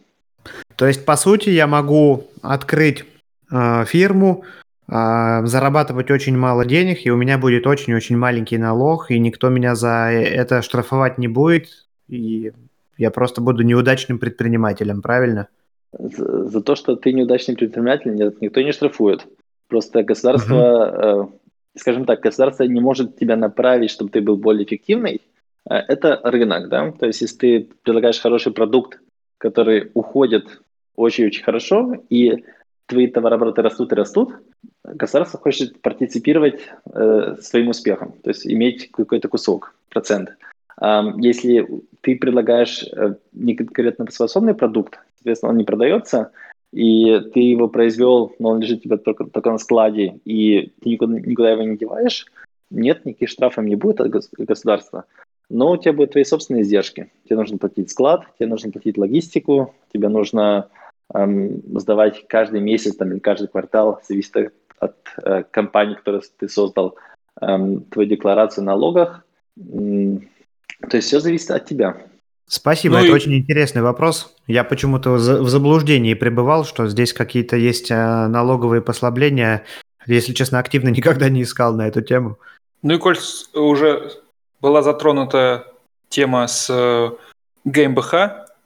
То 0.76 0.86
есть, 0.86 1.04
по 1.04 1.16
сути, 1.16 1.50
я 1.50 1.66
могу 1.66 2.24
открыть 2.42 3.04
э, 3.50 3.84
фирму, 3.86 4.44
э, 4.88 5.44
зарабатывать 5.44 6.10
очень 6.10 6.36
мало 6.36 6.64
денег, 6.64 7.04
и 7.04 7.10
у 7.10 7.16
меня 7.16 7.38
будет 7.38 7.66
очень-очень 7.66 8.16
маленький 8.16 8.58
налог, 8.58 9.10
и 9.10 9.18
никто 9.18 9.48
меня 9.48 9.74
за 9.74 10.10
это 10.12 10.62
штрафовать 10.62 11.18
не 11.18 11.28
будет, 11.28 11.85
и 12.08 12.52
я 12.98 13.10
просто 13.10 13.40
буду 13.40 13.62
неудачным 13.62 14.18
предпринимателем, 14.18 15.02
правильно? 15.02 15.48
За, 15.92 16.48
за 16.48 16.60
то, 16.62 16.74
что 16.74 16.96
ты 16.96 17.12
неудачный 17.12 17.56
предприниматель, 17.56 18.14
нет, 18.14 18.40
никто 18.40 18.60
не 18.60 18.72
штрафует. 18.72 19.26
Просто 19.68 20.02
государство, 20.02 21.28
э, 21.74 21.78
скажем 21.78 22.04
так, 22.04 22.20
государство 22.20 22.64
не 22.64 22.80
может 22.80 23.18
тебя 23.18 23.36
направить, 23.36 23.90
чтобы 23.90 24.10
ты 24.10 24.20
был 24.20 24.36
более 24.36 24.64
эффективный, 24.64 25.20
Э, 25.68 25.76
это 25.88 26.20
рынок, 26.22 26.68
да, 26.68 26.92
то 26.92 27.06
есть 27.06 27.20
если 27.20 27.36
ты 27.36 27.68
предлагаешь 27.82 28.20
хороший 28.20 28.52
продукт, 28.52 29.00
который 29.38 29.90
уходит 29.94 30.60
очень-очень 30.94 31.44
хорошо, 31.44 31.94
и 32.08 32.44
твои 32.86 33.08
товарообороты 33.08 33.62
растут 33.62 33.92
и 33.92 33.96
растут, 33.96 34.34
государство 34.84 35.38
хочет 35.38 35.80
партиципировать 35.82 36.60
э, 36.92 37.36
своим 37.40 37.68
успехом, 37.68 38.14
то 38.22 38.30
есть 38.30 38.46
иметь 38.46 38.90
какой-то 38.92 39.28
кусок, 39.28 39.74
процент. 39.90 40.30
Если 40.78 41.66
ты 42.02 42.16
предлагаешь 42.16 42.84
э, 42.84 43.14
неконкурентоспособный 43.32 44.54
продукт, 44.54 44.98
соответственно, 45.16 45.52
он 45.52 45.58
не 45.58 45.64
продается, 45.64 46.32
и 46.72 47.18
ты 47.32 47.40
его 47.40 47.68
произвел, 47.68 48.34
но 48.38 48.50
он 48.50 48.60
лежит 48.60 48.80
у 48.80 48.82
тебя 48.82 48.96
только, 48.98 49.24
только 49.24 49.50
на 49.50 49.58
складе, 49.58 50.20
и 50.26 50.72
ты 50.82 50.90
никуда, 50.90 51.18
никуда 51.18 51.52
его 51.52 51.62
не 51.62 51.78
деваешь, 51.78 52.26
нет, 52.70 53.06
никаких 53.06 53.30
штрафов 53.30 53.64
не 53.64 53.76
будет 53.76 54.00
от 54.00 54.10
государства 54.10 55.06
но 55.48 55.72
у 55.72 55.76
тебя 55.76 55.92
будут 55.92 56.12
твои 56.12 56.24
собственные 56.24 56.62
издержки. 56.62 57.10
Тебе 57.24 57.36
нужно 57.36 57.58
платить 57.58 57.90
склад, 57.90 58.24
тебе 58.38 58.48
нужно 58.48 58.70
платить 58.72 58.98
логистику, 58.98 59.74
тебе 59.92 60.08
нужно 60.08 60.68
эм, 61.14 61.62
сдавать 61.78 62.26
каждый 62.28 62.60
месяц 62.60 62.96
там, 62.96 63.12
или 63.12 63.18
каждый 63.18 63.48
квартал, 63.48 64.00
зависит 64.06 64.36
от, 64.36 64.52
от 64.78 64.96
э, 65.24 65.42
компании, 65.50 65.94
которую 65.94 66.22
ты 66.38 66.48
создал, 66.48 66.96
эм, 67.40 67.82
твою 67.82 68.08
декларацию 68.08 68.62
о 68.62 68.66
налогах. 68.66 69.24
Эм, 69.56 70.28
то 70.88 70.96
есть 70.96 71.08
все 71.08 71.20
зависит 71.20 71.50
от 71.50 71.66
тебя. 71.66 71.96
Спасибо, 72.48 72.94
ну 72.94 73.00
это 73.00 73.08
и... 73.08 73.12
очень 73.12 73.34
интересный 73.34 73.82
вопрос. 73.82 74.34
Я 74.46 74.62
почему-то 74.62 75.12
в 75.12 75.48
заблуждении 75.48 76.14
пребывал, 76.14 76.64
что 76.64 76.86
здесь 76.86 77.12
какие-то 77.12 77.56
есть 77.56 77.90
э, 77.90 78.26
налоговые 78.28 78.82
послабления. 78.82 79.64
Если 80.06 80.32
честно, 80.32 80.60
активно 80.60 80.88
никогда 80.90 81.28
не 81.28 81.42
искал 81.42 81.74
на 81.74 81.88
эту 81.88 82.02
тему. 82.02 82.38
Ну 82.82 82.94
и 82.94 82.98
коль 82.98 83.18
уже 83.54 84.12
была 84.60 84.82
затронута 84.82 85.66
тема 86.08 86.46
с 86.46 86.68
э, 86.70 87.10
ГМБХ. 87.64 88.14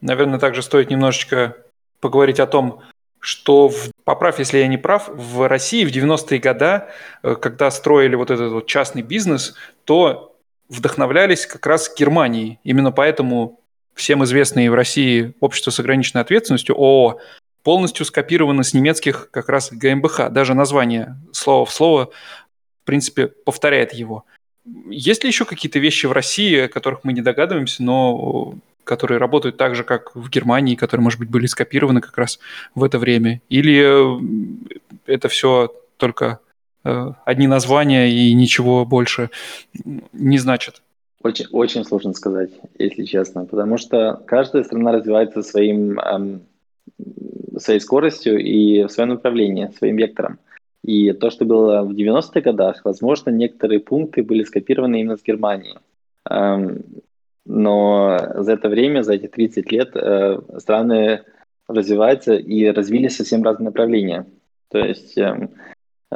Наверное, 0.03 0.39
также 0.39 0.63
стоит 0.63 0.91
немножечко 0.91 1.57
поговорить 2.01 2.41
о 2.41 2.47
том, 2.47 2.83
что, 3.19 3.69
в, 3.69 3.91
поправь, 4.05 4.39
если 4.39 4.59
я 4.59 4.67
не 4.67 4.79
прав, 4.79 5.09
в 5.09 5.47
России 5.49 5.85
в 5.85 5.91
90-е 5.91 6.39
годы, 6.39 6.83
э, 7.23 7.35
когда 7.37 7.71
строили 7.71 8.15
вот 8.15 8.31
этот 8.31 8.53
вот 8.53 8.67
частный 8.67 9.03
бизнес, 9.03 9.55
то 9.85 10.30
вдохновлялись 10.71 11.47
как 11.47 11.67
раз 11.67 11.93
Германией. 11.95 12.59
Именно 12.65 12.93
поэтому 12.93 13.61
всем 13.95 14.25
известные 14.25 14.71
в 14.71 14.75
России 14.75 15.35
общество 15.41 15.71
с 15.71 15.81
ограниченной 15.81 16.23
ответственностью, 16.23 16.77
ООО, 16.77 17.19
полностью 17.63 18.07
скопировано 18.07 18.63
с 18.63 18.73
немецких 18.73 19.31
как 19.31 19.49
раз 19.51 19.71
ГМБХ. 19.73 20.31
Даже 20.31 20.55
название 20.55 21.17
слово 21.33 21.67
в 21.67 21.73
слово, 21.73 22.07
в 22.83 22.87
принципе, 22.87 23.27
повторяет 23.27 23.93
его. 23.93 24.25
Есть 24.89 25.25
ли 25.25 25.29
еще 25.29 25.45
какие-то 25.45 25.79
вещи 25.79 26.07
в 26.07 26.13
России, 26.13 26.61
о 26.61 26.69
которых 26.69 27.01
мы 27.03 27.13
не 27.13 27.21
догадываемся, 27.21 27.83
но 27.83 28.55
которые 28.85 29.19
работают 29.19 29.57
так 29.57 29.75
же, 29.75 29.85
как 29.85 30.15
в 30.15 30.31
Германии, 30.31 30.77
которые, 30.77 31.05
может 31.05 31.19
быть, 31.19 31.29
были 31.29 31.47
скопированы 31.47 32.01
как 32.01 32.17
раз 32.17 32.39
в 32.75 32.85
это 32.85 32.99
время? 32.99 33.43
Или 33.49 33.83
э, 33.83 34.21
это 35.07 35.29
все 35.29 35.75
только 35.97 36.41
одни 36.83 37.47
названия 37.47 38.09
и 38.11 38.33
ничего 38.33 38.85
больше 38.85 39.31
не 40.13 40.39
значит? 40.39 40.83
Очень, 41.23 41.47
очень 41.53 41.85
сложно 41.85 42.15
сказать, 42.15 42.51
если 42.79 43.05
честно, 43.05 43.45
потому 43.45 43.77
что 43.77 44.23
каждая 44.27 44.65
страна 44.65 44.93
развивается 44.93 45.43
своим, 45.43 46.01
эм, 46.01 46.43
своей 47.59 47.81
скоростью 47.81 48.39
и 48.39 48.85
в 48.85 48.89
своем 48.89 49.11
направлении, 49.11 49.71
своим 49.77 49.97
вектором. 49.97 50.39
И 50.83 51.13
то, 51.13 51.29
что 51.29 51.45
было 51.45 51.83
в 51.83 51.93
90-х 51.93 52.41
годах, 52.41 52.81
возможно, 52.85 53.29
некоторые 53.29 53.81
пункты 53.81 54.23
были 54.23 54.45
скопированы 54.45 55.01
именно 55.01 55.19
с 55.19 55.23
Германии. 55.23 55.79
Эм, 56.29 56.85
но 57.45 58.19
за 58.37 58.53
это 58.53 58.71
время, 58.71 59.03
за 59.03 59.15
эти 59.15 59.27
30 59.27 59.71
лет, 59.73 59.91
э, 59.95 60.41
страны 60.59 61.23
развиваются 61.69 62.35
и 62.35 62.67
развились 62.67 63.17
совсем 63.17 63.43
разные 63.43 63.67
направления. 63.67 64.27
То 64.71 64.79
есть 64.79 65.19
эм, 65.19 65.51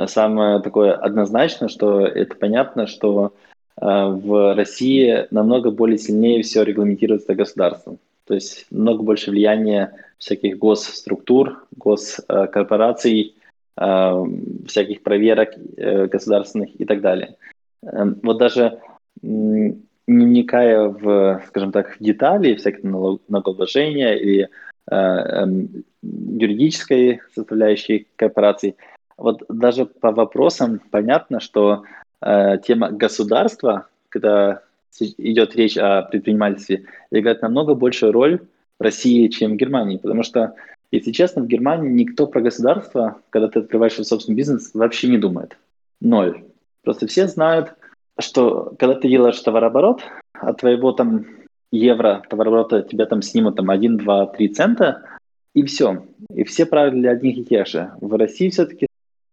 самое 0.06 0.60
такое 0.60 0.92
однозначно, 0.92 1.68
что 1.68 2.00
это 2.06 2.34
понятно, 2.36 2.86
что 2.86 3.34
э, 3.80 3.84
в 3.86 4.54
России 4.54 5.26
намного 5.30 5.70
более 5.70 5.98
сильнее 5.98 6.42
все 6.42 6.62
регламентируется 6.62 7.34
государством. 7.34 7.98
То 8.26 8.34
есть 8.34 8.66
много 8.70 9.02
больше 9.02 9.30
влияния 9.30 9.92
всяких 10.18 10.58
госструктур, 10.58 11.66
госкорпораций, 11.76 13.34
Э, 13.76 14.24
всяких 14.66 15.02
проверок 15.02 15.50
э, 15.76 16.06
государственных 16.06 16.80
и 16.80 16.84
так 16.84 17.00
далее. 17.00 17.36
Эм, 17.82 18.20
вот 18.22 18.38
даже 18.38 18.78
не 19.20 19.82
вникая 20.06 20.88
в, 20.88 21.42
скажем 21.48 21.72
так, 21.72 21.96
в 21.96 22.02
детали 22.02 22.54
всяких 22.54 22.84
налогообложения 22.84 24.14
э, 24.14 24.48
эм, 24.92 25.84
юридической 26.02 27.20
составляющей 27.34 28.06
корпораций, 28.14 28.76
вот 29.16 29.42
даже 29.48 29.86
по 29.86 30.12
вопросам 30.12 30.80
понятно, 30.90 31.40
что 31.40 31.84
тема 32.20 32.90
государства, 32.90 33.88
когда 34.08 34.62
идет 34.98 35.56
речь 35.56 35.76
о 35.76 36.02
предпринимательстве, 36.02 36.84
играет 37.10 37.42
намного 37.42 37.74
большую 37.74 38.12
роль 38.12 38.40
в 38.78 38.82
России, 38.82 39.28
чем 39.28 39.52
в 39.52 39.56
Германии, 39.56 39.98
потому 39.98 40.22
что 40.22 40.54
если 40.90 41.10
честно, 41.10 41.42
в 41.42 41.48
Германии 41.48 41.90
никто 41.90 42.26
про 42.28 42.40
государство, 42.40 43.16
когда 43.30 43.48
ты 43.48 43.58
открываешь 43.58 43.94
свой 43.94 44.04
собственный 44.04 44.36
бизнес, 44.36 44.70
вообще 44.74 45.08
не 45.08 45.18
думает. 45.18 45.56
Ноль. 46.00 46.44
Просто 46.82 47.08
все 47.08 47.26
знают, 47.26 47.74
что 48.20 48.74
когда 48.78 48.94
ты 48.94 49.08
делаешь 49.08 49.40
товарооборот, 49.40 50.02
от 50.34 50.60
твоего 50.60 50.92
там 50.92 51.26
евро 51.72 52.22
товарооборота 52.30 52.82
тебя 52.82 53.06
там 53.06 53.22
снимут 53.22 53.56
там 53.56 53.70
1, 53.70 53.96
2, 53.96 54.26
3 54.26 54.48
цента, 54.50 55.02
и 55.52 55.64
все. 55.64 56.04
И 56.32 56.44
все 56.44 56.64
правила 56.64 57.00
для 57.00 57.10
одних 57.10 57.38
и 57.38 57.44
тех 57.44 57.66
же. 57.66 57.90
В 58.00 58.16
России 58.16 58.50
все-таки 58.50 58.86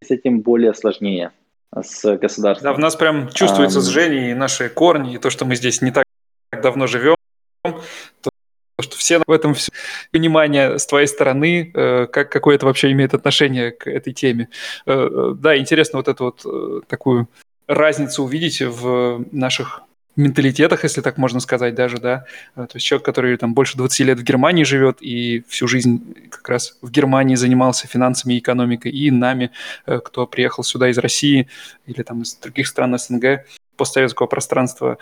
с 0.03 0.11
этим 0.11 0.41
более 0.41 0.73
сложнее 0.73 1.31
с 1.73 2.17
государством. 2.17 2.71
Да, 2.71 2.73
в 2.73 2.79
нас 2.79 2.95
прям 2.95 3.29
чувствуется 3.29 3.79
а, 3.79 3.81
сжение 3.81 4.31
и 4.31 4.33
наши 4.33 4.69
корни, 4.69 5.15
и 5.15 5.17
то, 5.17 5.29
что 5.29 5.45
мы 5.45 5.55
здесь 5.55 5.81
не 5.81 5.91
так 5.91 6.05
давно 6.51 6.87
живем, 6.87 7.15
что 7.63 8.97
все 8.97 9.21
в 9.25 9.31
этом 9.31 9.53
все 9.53 9.71
понимание 10.11 10.79
с 10.79 10.85
твоей 10.85 11.07
стороны, 11.07 11.71
э, 11.73 12.07
как, 12.07 12.31
какое 12.31 12.55
это 12.55 12.65
вообще 12.65 12.91
имеет 12.91 13.13
отношение 13.13 13.71
к 13.71 13.87
этой 13.87 14.11
теме. 14.11 14.49
Э, 14.85 14.91
э, 14.91 15.33
да, 15.37 15.57
интересно 15.57 15.99
вот 15.99 16.07
эту 16.07 16.25
вот 16.25 16.87
такую 16.87 17.29
разницу 17.67 18.23
увидеть 18.23 18.61
в 18.61 19.25
наших 19.31 19.83
менталитетах, 20.15 20.83
если 20.83 21.01
так 21.01 21.17
можно 21.17 21.39
сказать 21.39 21.75
даже, 21.75 21.97
да. 21.97 22.25
То 22.55 22.67
есть 22.73 22.85
человек, 22.85 23.05
который 23.05 23.37
там 23.37 23.53
больше 23.53 23.77
20 23.77 23.99
лет 24.07 24.19
в 24.19 24.23
Германии 24.23 24.63
живет 24.63 24.97
и 25.01 25.43
всю 25.47 25.67
жизнь 25.67 26.29
как 26.29 26.47
раз 26.49 26.77
в 26.81 26.91
Германии 26.91 27.35
занимался 27.35 27.87
финансами 27.87 28.33
и 28.33 28.39
экономикой, 28.39 28.91
и 28.91 29.11
нами, 29.11 29.51
кто 29.85 30.27
приехал 30.27 30.63
сюда 30.63 30.89
из 30.89 30.97
России 30.97 31.47
или 31.85 32.03
там 32.03 32.21
из 32.21 32.35
других 32.35 32.67
стран 32.67 32.97
СНГ, 32.97 33.45
постсоветского 33.77 34.27
пространства, 34.27 34.97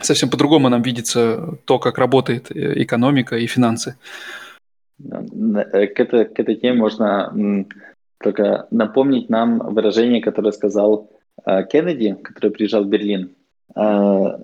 совсем 0.00 0.30
по-другому 0.30 0.68
нам 0.68 0.82
видится 0.82 1.58
то, 1.64 1.78
как 1.78 1.98
работает 1.98 2.50
экономика 2.50 3.36
и 3.36 3.46
финансы. 3.46 3.96
К 4.98 6.00
этой, 6.00 6.24
к 6.26 6.38
этой 6.38 6.54
теме 6.56 6.74
можно 6.74 7.66
только 8.22 8.66
напомнить 8.70 9.28
нам 9.28 9.58
выражение, 9.58 10.22
которое 10.22 10.52
сказал 10.52 11.10
э, 11.44 11.64
Кеннеди, 11.64 12.16
который 12.22 12.50
приезжал 12.52 12.84
в 12.84 12.88
Берлин. 12.88 13.34
Э, 13.74 14.38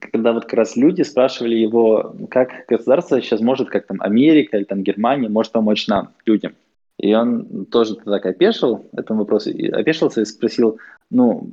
когда 0.00 0.32
вот 0.32 0.44
как 0.44 0.54
раз 0.54 0.76
люди 0.76 1.02
спрашивали 1.02 1.56
его, 1.56 2.14
как 2.30 2.66
государство 2.68 3.20
сейчас 3.20 3.40
может, 3.40 3.68
как 3.68 3.86
там 3.86 4.00
Америка 4.00 4.56
или 4.56 4.64
там 4.64 4.82
Германия, 4.82 5.28
может 5.28 5.52
помочь 5.52 5.86
нам, 5.88 6.10
людям. 6.24 6.54
И 6.98 7.14
он 7.14 7.66
тоже 7.66 7.96
так 7.96 8.26
опешил 8.26 8.86
этому 8.92 9.20
вопросу, 9.20 9.50
опешился 9.72 10.22
и 10.22 10.24
спросил, 10.24 10.78
ну, 11.10 11.50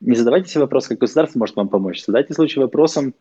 не 0.00 0.14
задавайте 0.14 0.48
себе 0.48 0.62
вопрос, 0.62 0.88
как 0.88 0.98
государство 0.98 1.38
может 1.38 1.56
вам 1.56 1.68
помочь. 1.68 2.04
Задайте 2.04 2.34
случай 2.34 2.60
вопросом, 2.60 3.14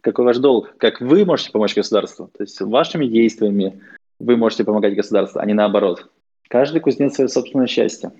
какой 0.00 0.24
ваш 0.24 0.38
долг, 0.38 0.76
как 0.78 1.00
вы 1.00 1.24
можете 1.24 1.50
помочь 1.50 1.74
государству. 1.74 2.30
То 2.36 2.44
есть 2.44 2.60
вашими 2.60 3.06
действиями 3.06 3.80
вы 4.18 4.36
можете 4.36 4.64
помогать 4.64 4.94
государству, 4.94 5.40
а 5.40 5.46
не 5.46 5.54
наоборот. 5.54 6.08
Каждый 6.48 6.80
кузнец 6.80 7.14
свое 7.14 7.28
собственное 7.28 7.66
счастье. 7.66 8.12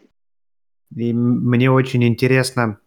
И 0.95 1.13
мне 1.13 1.71
очень 1.71 2.05
интересно, 2.05 2.79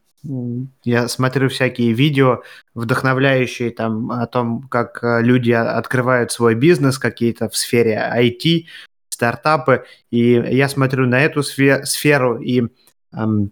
я 0.83 1.07
смотрю 1.07 1.49
всякие 1.49 1.93
видео, 1.93 2.41
вдохновляющие 2.73 3.71
там 3.71 4.11
о 4.11 4.27
том, 4.27 4.63
как 4.63 5.03
э, 5.03 5.21
люди 5.21 5.51
открывают 5.51 6.31
свой 6.31 6.55
бизнес 6.55 6.97
какие-то 6.97 7.49
в 7.49 7.55
сфере 7.55 8.11
IT, 8.15 8.65
стартапы, 9.09 9.85
и 10.11 10.31
я 10.33 10.69
смотрю 10.69 11.07
на 11.07 11.21
эту 11.21 11.43
сферу 11.43 12.39
и 12.41 12.63
эм, 13.13 13.51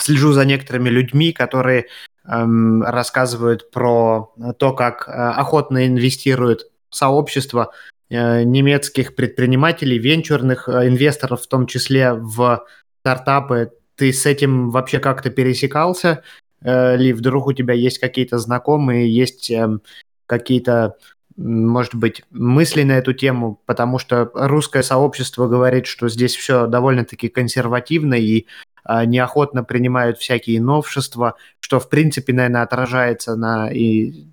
слежу 0.00 0.32
за 0.32 0.44
некоторыми 0.44 0.88
людьми, 0.88 1.32
которые 1.32 1.86
эм, 2.26 2.82
рассказывают 2.82 3.70
про 3.70 4.32
то, 4.58 4.72
как 4.72 5.08
э, 5.08 5.12
охотно 5.12 5.86
инвестируют 5.86 6.70
сообщество 6.90 7.72
Э, 8.14 8.42
немецких 8.42 9.14
предпринимателей, 9.14 9.98
венчурных 9.98 10.68
э, 10.68 10.86
инвесторов, 10.86 11.40
в 11.40 11.46
том 11.46 11.66
числе 11.66 12.12
в 12.12 12.62
стартапы. 13.00 13.72
Ты 14.02 14.12
с 14.12 14.26
этим 14.26 14.70
вообще 14.70 14.98
как-то 14.98 15.30
пересекался? 15.30 16.24
Э, 16.60 16.96
ли 16.96 17.12
вдруг 17.12 17.46
у 17.46 17.52
тебя 17.52 17.72
есть 17.72 18.00
какие-то 18.00 18.38
знакомые, 18.38 19.08
есть 19.08 19.48
эм, 19.48 19.80
какие-то, 20.26 20.96
может 21.36 21.94
быть, 21.94 22.24
мысли 22.32 22.82
на 22.82 22.98
эту 22.98 23.12
тему? 23.12 23.60
Потому 23.64 24.00
что 24.00 24.28
русское 24.34 24.82
сообщество 24.82 25.46
говорит, 25.46 25.86
что 25.86 26.08
здесь 26.08 26.34
все 26.34 26.66
довольно-таки 26.66 27.28
консервативно 27.28 28.14
и 28.14 28.46
неохотно 28.84 29.62
принимают 29.62 30.18
всякие 30.18 30.60
новшества, 30.60 31.36
что, 31.60 31.78
в 31.78 31.88
принципе, 31.88 32.32
наверное, 32.32 32.62
отражается 32.62 33.36
на 33.36 33.70
и 33.70 34.26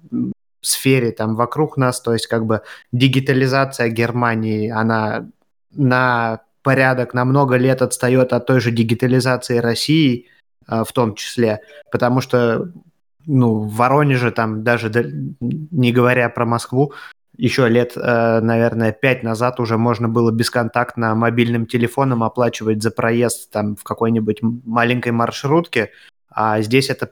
сфере 0.62 1.12
там 1.12 1.36
вокруг 1.36 1.78
нас, 1.78 2.02
то 2.02 2.14
есть 2.14 2.26
как 2.26 2.48
бы 2.48 2.64
дигитализация 2.92 3.90
Германии, 3.90 4.72
она 4.72 5.30
на 5.76 6.42
порядок, 6.64 7.14
на 7.14 7.26
много 7.26 7.56
лет 7.58 7.82
отстает 7.82 8.34
от 8.34 8.46
той 8.46 8.60
же 8.60 8.72
дигитализации 8.72 9.58
России 9.58 10.28
э, 10.68 10.84
в 10.88 10.92
том 10.92 11.16
числе, 11.16 11.62
потому 11.92 12.22
что 12.22 12.72
ну, 13.26 13.60
в 13.60 13.76
Воронеже 13.76 14.32
там 14.32 14.64
даже 14.64 14.92
не 15.40 15.92
говоря 15.92 16.30
про 16.30 16.46
Москву, 16.46 16.94
еще 17.38 17.70
лет, 17.70 17.94
э, 17.96 18.40
наверное, 18.42 18.92
пять 18.92 19.24
назад 19.24 19.60
уже 19.60 19.78
можно 19.78 20.10
было 20.10 20.32
бесконтактно 20.32 21.16
мобильным 21.16 21.66
телефоном 21.68 22.24
оплачивать 22.24 22.84
за 22.84 22.92
проезд 22.92 23.50
там 23.52 23.76
в 23.76 23.84
какой-нибудь 23.84 24.40
маленькой 24.42 25.14
маршрутке, 25.14 25.92
а 26.30 26.62
здесь 26.62 26.90
эта 26.90 27.12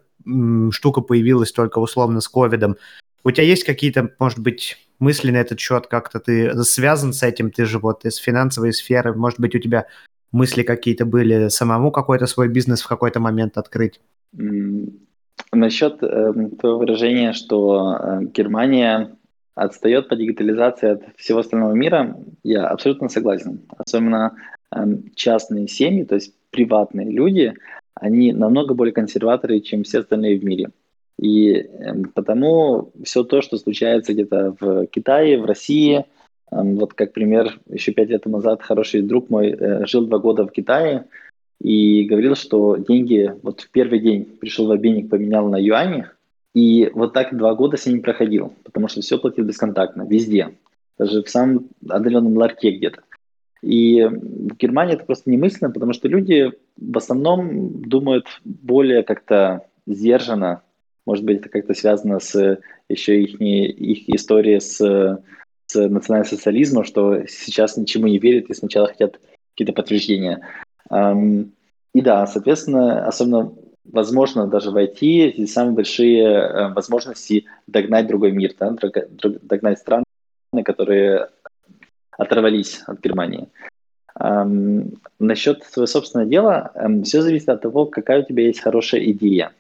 штука 0.72 1.02
появилась 1.02 1.54
только 1.54 1.80
условно 1.80 2.20
с 2.20 2.28
ковидом. 2.28 2.76
У 3.24 3.32
тебя 3.32 3.46
есть 3.46 3.64
какие-то, 3.64 4.10
может 4.20 4.40
быть, 4.40 4.78
мысли 5.00 5.32
на 5.32 5.38
этот 5.38 5.60
счет, 5.60 5.88
как-то 5.88 6.20
ты 6.20 6.54
связан 6.64 7.14
с 7.14 7.24
этим, 7.24 7.52
ты 7.52 7.66
же 7.66 7.80
вот 7.80 8.06
из 8.06 8.18
финансовой 8.18 8.74
сферы, 8.74 9.14
может 9.14 9.40
быть, 9.40 9.56
у 9.56 9.60
тебя 9.60 9.88
мысли 10.32 10.64
какие-то 10.64 11.06
были 11.06 11.48
самому 11.50 11.92
какой-то 11.92 12.28
свой 12.28 12.48
бизнес 12.48 12.82
в 12.82 12.88
какой-то 12.88 13.20
момент 13.20 13.58
открыть? 13.58 14.00
Насчет 15.54 16.04
э, 16.04 16.34
твоего 16.60 16.80
выражения, 16.80 17.34
что 17.34 17.96
э, 17.96 18.24
Германия 18.34 19.16
отстает 19.56 20.10
по 20.10 20.16
дигитализации 20.16 20.90
от 20.90 21.04
всего 21.16 21.40
остального 21.40 21.74
мира, 21.74 22.18
я 22.44 22.68
абсолютно 22.68 23.10
согласен. 23.10 23.62
Особенно 23.78 24.36
э, 24.72 24.80
частные 25.16 25.68
семьи, 25.68 26.04
то 26.04 26.16
есть 26.16 26.34
приватные 26.52 27.10
люди, 27.10 27.54
они 27.96 28.34
намного 28.34 28.74
более 28.74 28.94
консерваторы, 28.94 29.60
чем 29.62 29.84
все 29.84 30.00
остальные 30.00 30.40
в 30.40 30.44
мире. 30.44 30.70
И 31.20 31.52
эм, 31.52 32.12
потому 32.14 32.92
все 33.04 33.24
то, 33.24 33.42
что 33.42 33.58
случается 33.58 34.14
где-то 34.14 34.56
в 34.60 34.86
Китае, 34.88 35.40
в 35.40 35.46
России, 35.46 36.06
эм, 36.52 36.76
вот 36.76 36.94
как 36.94 37.14
пример, 37.14 37.60
еще 37.68 37.92
пять 37.92 38.10
лет 38.10 38.26
назад 38.26 38.62
хороший 38.62 39.02
друг 39.02 39.30
мой 39.30 39.50
э, 39.50 39.86
жил 39.86 40.06
два 40.06 40.20
года 40.20 40.46
в 40.46 40.52
Китае 40.52 41.06
и 41.60 42.04
говорил, 42.04 42.36
что 42.36 42.78
деньги, 42.78 43.34
вот 43.42 43.62
в 43.62 43.72
первый 43.72 44.00
день 44.00 44.26
пришел 44.26 44.68
в 44.68 44.72
обменник, 44.72 45.10
поменял 45.10 45.50
на 45.50 45.58
юани, 45.58 46.06
и 46.54 46.92
вот 46.94 47.14
так 47.14 47.36
два 47.36 47.56
года 47.56 47.78
с 47.78 47.86
ним 47.88 48.02
проходил, 48.02 48.54
потому 48.64 48.88
что 48.88 49.02
все 49.02 49.18
платил 49.18 49.46
бесконтактно, 49.46 50.06
везде, 50.08 50.56
даже 51.00 51.24
в 51.24 51.30
самом 51.30 51.68
отдаленном 51.90 52.38
ларьке 52.38 52.72
где-то. 52.72 53.02
И 53.64 54.04
в 54.04 54.56
Германии 54.56 54.94
это 54.94 55.06
просто 55.06 55.32
немысленно, 55.32 55.72
потому 55.72 55.94
что 55.94 56.08
люди 56.08 56.52
в 56.78 56.98
основном 56.98 57.82
думают 57.82 58.28
более 58.44 59.02
как-то 59.02 59.66
сдержанно, 59.88 60.62
может 61.08 61.26
быть, 61.26 61.40
это 61.40 61.50
как-то 61.50 61.74
связано 61.74 62.20
с 62.20 62.60
еще 62.90 63.24
их, 63.24 63.42
их 63.42 64.10
историей 64.10 64.60
с, 64.60 64.78
с 65.66 65.88
национал-социализмом, 65.88 66.84
что 66.84 67.26
сейчас 67.28 67.78
ничему 67.78 68.08
не 68.08 68.20
верят 68.20 68.50
и 68.50 68.54
сначала 68.54 68.88
хотят 68.88 69.20
какие-то 69.54 69.74
подтверждения. 69.74 70.46
И 70.92 72.02
да, 72.02 72.28
соответственно, 72.28 73.08
особенно 73.08 73.54
возможно 73.92 74.48
даже 74.48 74.72
войти, 74.72 75.34
здесь 75.36 75.54
самые 75.54 75.74
большие 75.74 76.24
э, 76.24 76.74
возможности 76.74 77.46
догнать 77.68 78.08
другой 78.08 78.32
мир, 78.32 78.54
да, 78.60 78.76
догнать 79.42 79.80
страны, 79.80 80.04
которые 80.66 81.30
оторвались 82.12 82.82
от 82.86 83.02
Германии. 83.02 83.48
Um, 84.20 84.98
насчет 85.20 85.64
своего 85.64 85.86
собственного 85.86 86.28
дела, 86.30 86.72
um, 86.76 87.04
все 87.04 87.22
зависит 87.22 87.50
от 87.50 87.62
того, 87.62 87.86
какая 87.86 88.24
у 88.24 88.26
тебя 88.26 88.44
есть 88.48 88.60
хорошая 88.60 89.04
идея. 89.12 89.52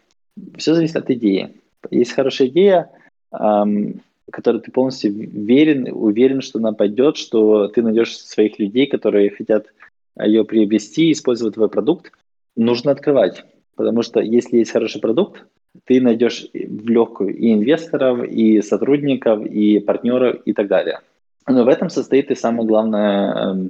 Все 0.58 0.74
зависит 0.74 0.96
от 0.96 1.10
идеи. 1.12 1.56
Есть 1.92 2.14
хорошая 2.14 2.48
идея, 2.50 2.90
эм, 3.32 4.02
которой 4.32 4.62
ты 4.62 4.72
полностью 4.72 5.14
верен, 5.14 5.88
уверен, 5.92 6.42
что 6.42 6.60
она 6.60 6.74
пойдет, 6.74 7.18
что 7.18 7.68
ты 7.68 7.82
найдешь 7.82 8.18
своих 8.18 8.60
людей, 8.60 8.88
которые 8.88 9.30
хотят 9.30 9.68
ее 10.20 10.44
приобрести, 10.44 11.12
использовать 11.12 11.56
твой 11.56 11.70
продукт, 11.70 12.12
нужно 12.56 12.92
открывать. 12.92 13.46
Потому 13.76 14.02
что 14.02 14.20
если 14.20 14.58
есть 14.58 14.72
хороший 14.72 15.00
продукт, 15.00 15.46
ты 15.86 16.02
найдешь 16.02 16.48
в 16.54 16.90
легкую 16.90 17.36
и 17.36 17.54
инвесторов, 17.54 18.24
и 18.24 18.62
сотрудников, 18.62 19.46
и 19.46 19.80
партнеров, 19.80 20.42
и 20.46 20.54
так 20.54 20.68
далее. 20.68 21.00
Но 21.48 21.64
в 21.64 21.68
этом 21.68 21.90
состоит 21.90 22.32
и 22.32 22.36
самое 22.36 22.68
главное 22.68 23.70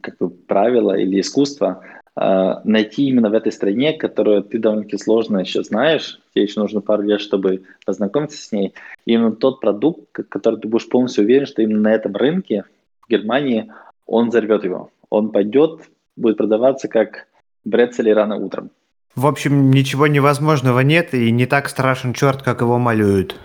как 0.00 0.18
бы 0.18 0.28
правило 0.28 0.92
или 0.92 1.20
искусство 1.20 1.82
а, 2.04 2.05
найти 2.16 3.08
именно 3.08 3.28
в 3.28 3.34
этой 3.34 3.52
стране, 3.52 3.92
которую 3.92 4.42
ты 4.42 4.58
довольно-таки 4.58 4.96
сложно 4.96 5.38
еще 5.38 5.62
знаешь, 5.62 6.18
тебе 6.34 6.44
еще 6.44 6.60
нужно 6.60 6.80
пару 6.80 7.02
лет, 7.02 7.20
чтобы 7.20 7.64
познакомиться 7.84 8.38
с 8.38 8.52
ней, 8.52 8.72
именно 9.04 9.32
тот 9.32 9.60
продукт, 9.60 10.10
который 10.30 10.58
ты 10.58 10.66
будешь 10.66 10.88
полностью 10.88 11.24
уверен, 11.24 11.46
что 11.46 11.60
именно 11.60 11.80
на 11.80 11.92
этом 11.92 12.16
рынке, 12.16 12.64
в 13.02 13.10
Германии, 13.10 13.70
он 14.06 14.30
взорвет 14.30 14.64
его. 14.64 14.90
Он 15.10 15.30
пойдет, 15.30 15.82
будет 16.16 16.38
продаваться 16.38 16.88
как 16.88 17.26
брецели 17.64 18.10
рано 18.10 18.36
утром. 18.36 18.70
В 19.14 19.26
общем, 19.26 19.70
ничего 19.70 20.06
невозможного 20.06 20.80
нет, 20.80 21.14
и 21.14 21.30
не 21.30 21.46
так 21.46 21.68
страшен 21.68 22.12
черт, 22.12 22.42
как 22.42 22.60
его 22.60 22.78
малюют. 22.78 23.36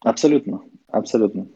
Абсолютно, 0.00 0.60
абсолютно. 0.90 1.46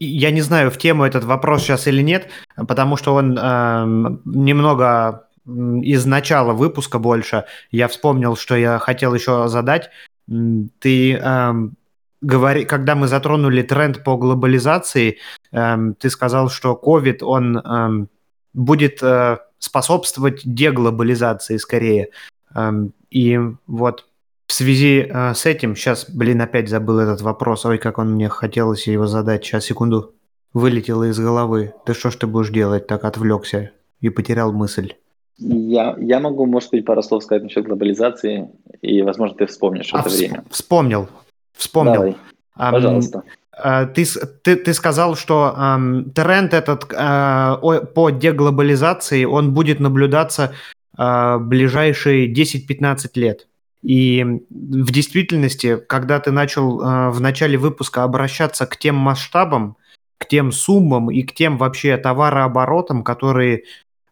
Я 0.00 0.30
не 0.30 0.42
знаю, 0.42 0.70
в 0.70 0.78
тему 0.78 1.04
этот 1.04 1.24
вопрос 1.24 1.62
сейчас 1.62 1.88
или 1.88 2.02
нет, 2.02 2.28
потому 2.68 2.96
что 2.96 3.14
он 3.14 3.36
э, 3.36 3.84
немного 4.24 5.27
из 5.48 6.04
начала 6.06 6.52
выпуска 6.52 6.98
больше, 6.98 7.44
я 7.70 7.88
вспомнил, 7.88 8.36
что 8.36 8.56
я 8.56 8.78
хотел 8.78 9.14
еще 9.14 9.48
задать. 9.48 9.90
Ты 10.26 11.14
эм, 11.14 11.76
говори, 12.20 12.64
когда 12.64 12.94
мы 12.94 13.08
затронули 13.08 13.62
тренд 13.62 14.04
по 14.04 14.16
глобализации, 14.16 15.18
эм, 15.52 15.94
ты 15.94 16.10
сказал, 16.10 16.50
что 16.50 16.78
COVID, 16.82 17.18
он 17.22 17.58
эм, 17.58 18.08
будет 18.52 19.02
э, 19.02 19.38
способствовать 19.58 20.42
деглобализации 20.44 21.56
скорее. 21.56 22.10
Эм, 22.54 22.92
и 23.10 23.38
вот 23.66 24.06
в 24.46 24.52
связи 24.52 25.06
э, 25.08 25.34
с 25.34 25.46
этим, 25.46 25.76
сейчас, 25.76 26.08
блин, 26.10 26.40
опять 26.40 26.68
забыл 26.68 26.98
этот 26.98 27.20
вопрос. 27.22 27.64
Ой, 27.64 27.78
как 27.78 27.98
он 27.98 28.12
мне 28.12 28.28
хотелось 28.28 28.86
его 28.86 29.06
задать. 29.06 29.44
Сейчас, 29.44 29.64
секунду. 29.64 30.14
Вылетело 30.54 31.04
из 31.04 31.18
головы. 31.18 31.74
Ты 31.84 31.92
что 31.92 32.10
ж 32.10 32.16
ты 32.16 32.26
будешь 32.26 32.48
делать? 32.48 32.86
Так 32.86 33.04
отвлекся 33.04 33.70
и 34.00 34.08
потерял 34.08 34.52
мысль. 34.52 34.94
Я, 35.38 35.94
я 35.98 36.18
могу, 36.20 36.46
может 36.46 36.70
быть, 36.70 36.84
пару 36.84 37.02
слов 37.02 37.22
сказать 37.22 37.44
насчет 37.44 37.64
глобализации, 37.64 38.48
и, 38.82 39.02
возможно, 39.02 39.36
ты 39.36 39.46
вспомнишь 39.46 39.90
а, 39.92 40.00
это 40.00 40.08
вс- 40.08 40.16
время. 40.16 40.44
Вспомнил. 40.50 41.08
Вспомнил. 41.52 41.94
Давай. 41.94 42.16
Пожалуйста. 42.56 43.22
Uh, 43.64 43.86
ты, 43.86 44.04
ты, 44.42 44.56
ты 44.56 44.72
сказал, 44.72 45.16
что 45.16 45.54
um, 45.56 46.10
тренд 46.10 46.54
этот 46.54 46.84
uh, 46.92 47.86
по 47.86 48.10
деглобализации, 48.10 49.24
он 49.24 49.52
будет 49.52 49.80
наблюдаться 49.80 50.52
uh, 50.96 51.38
ближайшие 51.38 52.32
10-15 52.32 53.10
лет. 53.14 53.48
И 53.82 54.24
в 54.50 54.92
действительности, 54.92 55.76
когда 55.88 56.20
ты 56.20 56.30
начал 56.30 56.80
uh, 56.80 57.10
в 57.10 57.20
начале 57.20 57.58
выпуска 57.58 58.04
обращаться 58.04 58.64
к 58.66 58.76
тем 58.76 58.94
масштабам, 58.94 59.76
к 60.18 60.26
тем 60.26 60.52
суммам 60.52 61.10
и 61.10 61.22
к 61.22 61.32
тем 61.32 61.58
вообще 61.58 61.96
товарооборотам, 61.96 63.02
которые 63.02 63.64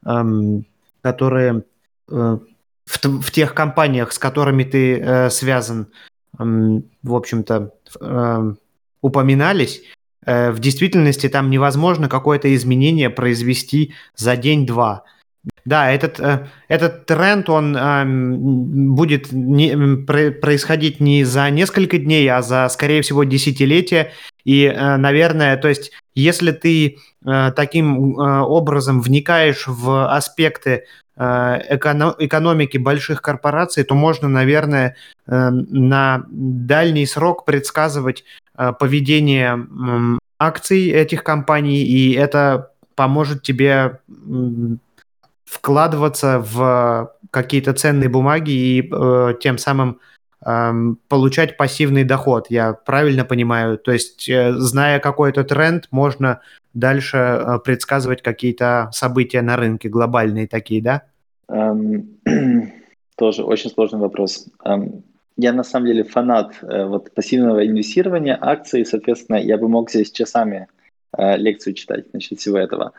um, 0.05 0.65
которые 1.07 1.63
э, 2.11 2.39
в, 2.85 3.23
в 3.23 3.31
тех 3.31 3.55
компаниях, 3.55 4.11
с 4.11 4.19
которыми 4.19 4.65
ты 4.65 4.99
э, 4.99 5.31
связан, 5.31 5.87
в 6.37 7.15
общем-то, 7.15 7.71
э, 8.01 8.55
упоминались, 9.01 9.83
в 10.27 10.59
действительности 10.59 11.29
там 11.29 11.51
невозможно 11.51 12.09
какое-то 12.09 12.53
изменение 12.53 13.11
произвести 13.11 13.95
за 14.17 14.37
день-два. 14.37 15.05
Да, 15.67 15.91
этот, 15.91 16.21
э, 16.21 16.47
этот 16.69 17.07
тренд, 17.07 17.51
он 17.51 17.77
э, 17.77 18.05
будет 18.05 19.33
не, 19.33 19.77
происходить 20.31 21.01
не 21.01 21.25
за 21.25 21.51
несколько 21.51 21.99
дней, 21.99 22.29
а 22.31 22.41
за, 22.41 22.69
скорее 22.69 23.03
всего, 23.03 23.25
десятилетия. 23.25 24.13
И, 24.45 24.65
э, 24.65 24.97
наверное, 24.97 25.57
то 25.57 25.69
есть, 25.69 25.91
если 26.15 26.53
ты 26.53 26.99
таким 27.57 28.17
образом 28.19 29.01
вникаешь 29.01 29.67
в 29.67 30.15
аспекты 30.15 30.85
экономики 31.17 32.79
больших 32.79 33.21
корпораций, 33.21 33.83
то 33.83 33.97
можно, 33.97 34.29
наверное, 34.29 34.95
на 35.27 36.25
дальний 36.29 37.05
срок 37.05 37.45
предсказывать 37.45 38.23
поведение 38.79 39.67
акций 40.39 40.89
этих 40.89 41.25
компаний, 41.25 41.83
и 41.83 42.13
это 42.13 42.71
поможет 42.95 43.43
тебе 43.43 43.99
вкладываться 45.47 46.39
в 46.39 47.15
какие-то 47.31 47.73
ценные 47.73 48.11
бумаги 48.11 48.51
и 48.51 48.91
тем 49.41 49.57
самым 49.57 50.01
получать 51.09 51.57
пассивный 51.57 52.05
доход. 52.05 52.47
Я 52.51 52.73
правильно 52.73 53.25
понимаю? 53.25 53.79
То 53.79 53.91
есть, 53.91 54.29
э, 54.29 54.53
зная 54.53 55.01
какой-то 55.01 55.43
тренд, 55.43 55.89
можно 55.91 56.41
дальше 56.73 57.17
э, 57.17 57.59
предсказывать 57.65 58.23
какие-то 58.23 58.91
события 58.93 59.43
на 59.43 59.57
рынке, 59.57 59.89
глобальные 59.89 60.47
такие, 60.47 60.83
да? 60.83 61.03
Um, 61.51 62.05
тоже 63.17 63.45
очень 63.45 63.71
сложный 63.71 63.99
вопрос. 63.99 64.47
Um, 64.65 65.03
я 65.37 65.53
на 65.53 65.65
самом 65.65 65.87
деле 65.87 66.05
фанат 66.05 66.53
uh, 66.63 66.87
вот, 66.87 67.13
пассивного 67.15 67.67
инвестирования, 67.67 68.39
акций, 68.41 68.85
соответственно, 68.85 69.37
я 69.37 69.57
бы 69.57 69.69
мог 69.69 69.91
здесь 69.91 70.13
часами 70.13 70.69
uh, 71.17 71.37
лекцию 71.37 71.75
читать 71.75 72.13
насчет 72.13 72.39
всего 72.39 72.59
этого. 72.59 72.93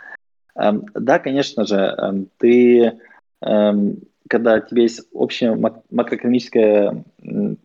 Um, 0.59 0.85
да, 0.95 1.19
конечно 1.19 1.65
же, 1.65 2.27
ты 2.39 2.93
когда 4.29 4.55
у 4.55 4.59
тебя 4.59 4.81
есть 4.81 5.07
общее 5.13 5.55
макроэкономическое 5.89 7.03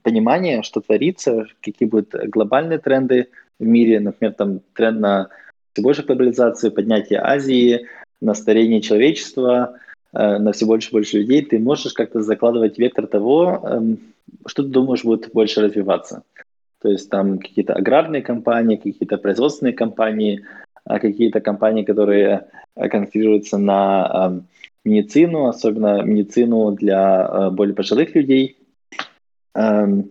понимание, 0.03 0.63
что 0.63 0.81
творится, 0.81 1.47
какие 1.61 1.89
будут 1.89 2.15
глобальные 2.29 2.79
тренды 2.79 3.29
в 3.59 3.65
мире, 3.65 4.01
например, 4.01 4.35
там 4.35 4.61
тренд 4.75 5.01
на 5.01 5.29
все 5.73 5.83
больше 5.83 6.03
глобализацию, 6.03 6.73
поднятие 6.73 7.21
Азии, 7.21 7.87
на 8.21 8.35
старение 8.35 8.81
человечества, 8.81 9.79
э, 10.13 10.39
на 10.39 10.53
все 10.53 10.67
больше 10.67 10.91
и 10.91 10.93
больше 10.93 11.19
людей, 11.19 11.43
ты 11.43 11.59
можешь 11.59 11.93
как-то 11.93 12.23
закладывать 12.23 12.79
вектор 12.79 13.07
того, 13.07 13.61
эм, 13.65 13.99
что 14.47 14.63
ты 14.63 14.69
думаешь 14.69 15.05
будет 15.05 15.33
больше 15.33 15.61
развиваться. 15.61 16.23
То 16.81 16.89
есть 16.89 17.11
там 17.11 17.39
какие-то 17.39 17.75
аграрные 17.75 18.23
компании, 18.23 18.77
какие-то 18.77 19.17
производственные 19.17 19.73
компании, 19.73 20.45
какие-то 20.99 21.41
компании, 21.41 21.85
которые 21.85 22.49
э, 22.77 22.89
концентрируются 22.89 23.59
на 23.59 24.11
эм, 24.15 24.47
медицину, 24.85 25.47
особенно 25.47 26.03
медицину 26.03 26.73
для 26.73 27.29
э, 27.31 27.51
более 27.51 27.75
пожилых 27.75 28.15
людей. 28.15 28.57
Эм, 29.55 30.11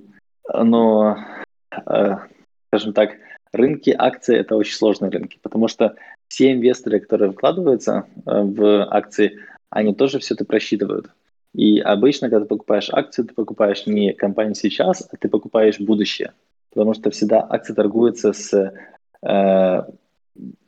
но, 0.54 1.18
э, 1.72 2.16
скажем 2.68 2.94
так, 2.94 3.12
рынки 3.54 3.96
акций– 3.98 4.36
это 4.38 4.56
очень 4.56 4.76
сложные 4.76 5.12
рынки, 5.12 5.40
потому 5.42 5.68
что 5.68 5.96
все 6.28 6.54
инвесторы, 6.54 7.00
которые 7.00 7.32
вкладываются 7.32 8.06
в 8.26 8.88
акции, 8.90 9.40
они 9.70 9.94
тоже 9.94 10.20
все 10.20 10.36
это 10.36 10.46
просчитывают. 10.46 11.12
И 11.54 11.80
обычно, 11.80 12.30
когда 12.30 12.46
ты 12.46 12.48
покупаешь 12.48 12.90
акцию, 12.92 13.26
ты 13.26 13.34
покупаешь 13.34 13.86
не 13.86 14.14
компанию 14.14 14.56
сейчас, 14.56 15.08
а 15.12 15.18
ты 15.18 15.28
покупаешь 15.28 15.80
будущее. 15.80 16.32
Потому 16.70 16.94
что 16.94 17.10
всегда 17.12 17.46
акции 17.50 17.74
торгуются 17.74 18.32
с 18.32 18.74
э, 19.22 19.84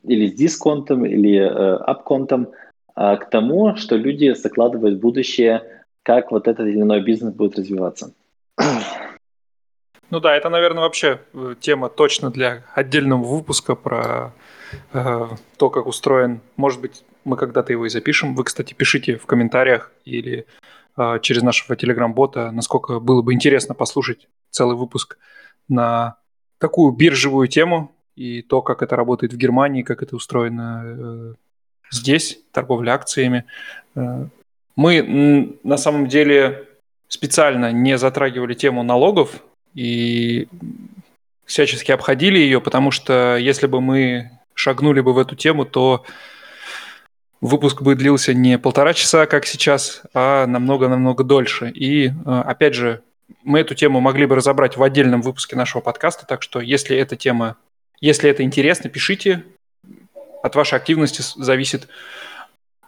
или 0.02 0.26
с 0.26 0.34
дисконтом, 0.34 1.04
или 1.04 1.38
э, 1.38 1.76
апконтом, 1.76 2.48
а, 2.94 3.16
к 3.16 3.30
тому, 3.30 3.76
что 3.76 3.96
люди 3.96 4.34
закладывают 4.34 5.00
будущее, 5.00 5.84
как 6.02 6.30
вот 6.30 6.46
этот 6.48 6.66
или 6.66 6.80
иной 6.80 7.00
бизнес 7.00 7.34
будет 7.34 7.58
развиваться. 7.58 8.12
Ну 10.10 10.20
да, 10.20 10.36
это, 10.36 10.48
наверное, 10.48 10.82
вообще 10.82 11.20
э, 11.32 11.54
тема 11.58 11.88
точно 11.88 12.30
для 12.30 12.62
отдельного 12.74 13.24
выпуска 13.24 13.74
про 13.74 14.32
э, 14.92 15.26
то, 15.56 15.70
как 15.70 15.86
устроен. 15.86 16.40
Может 16.56 16.80
быть, 16.80 17.04
мы 17.24 17.36
когда-то 17.36 17.72
его 17.72 17.86
и 17.86 17.88
запишем. 17.88 18.36
Вы, 18.36 18.44
кстати, 18.44 18.74
пишите 18.74 19.16
в 19.16 19.26
комментариях 19.26 19.90
или 20.04 20.46
э, 20.96 21.18
через 21.20 21.42
нашего 21.42 21.74
телеграм-бота, 21.74 22.52
насколько 22.52 23.00
было 23.00 23.22
бы 23.22 23.32
интересно 23.32 23.74
послушать 23.74 24.28
целый 24.50 24.76
выпуск 24.76 25.18
на 25.68 26.18
такую 26.58 26.92
биржевую 26.92 27.48
тему 27.48 27.93
и 28.16 28.42
то, 28.42 28.62
как 28.62 28.82
это 28.82 28.96
работает 28.96 29.32
в 29.32 29.36
Германии, 29.36 29.82
как 29.82 30.02
это 30.02 30.16
устроено 30.16 30.82
э, 30.84 31.34
здесь, 31.90 32.40
торговля 32.52 32.92
акциями. 32.92 33.44
Э, 33.94 34.26
мы 34.76 35.58
на 35.62 35.76
самом 35.76 36.08
деле 36.08 36.68
специально 37.08 37.72
не 37.72 37.98
затрагивали 37.98 38.54
тему 38.54 38.82
налогов 38.82 39.42
и 39.74 40.48
всячески 41.44 41.92
обходили 41.92 42.38
ее, 42.38 42.60
потому 42.60 42.90
что 42.90 43.36
если 43.36 43.66
бы 43.66 43.80
мы 43.80 44.30
шагнули 44.54 45.00
бы 45.00 45.12
в 45.12 45.18
эту 45.18 45.36
тему, 45.36 45.64
то 45.64 46.04
выпуск 47.40 47.82
бы 47.82 47.94
длился 47.94 48.32
не 48.32 48.58
полтора 48.58 48.94
часа, 48.94 49.26
как 49.26 49.46
сейчас, 49.46 50.02
а 50.14 50.46
намного-намного 50.46 51.24
дольше. 51.24 51.70
И, 51.70 52.06
э, 52.08 52.12
опять 52.24 52.74
же, 52.74 53.02
мы 53.42 53.60
эту 53.60 53.74
тему 53.74 54.00
могли 54.00 54.26
бы 54.26 54.36
разобрать 54.36 54.76
в 54.76 54.82
отдельном 54.82 55.22
выпуске 55.22 55.56
нашего 55.56 55.82
подкаста, 55.82 56.26
так 56.26 56.42
что 56.42 56.60
если 56.60 56.96
эта 56.96 57.16
тема, 57.16 57.56
если 58.04 58.28
это 58.28 58.42
интересно, 58.42 58.90
пишите, 58.90 59.44
от 60.42 60.54
вашей 60.56 60.74
активности 60.74 61.22
зависит, 61.36 61.88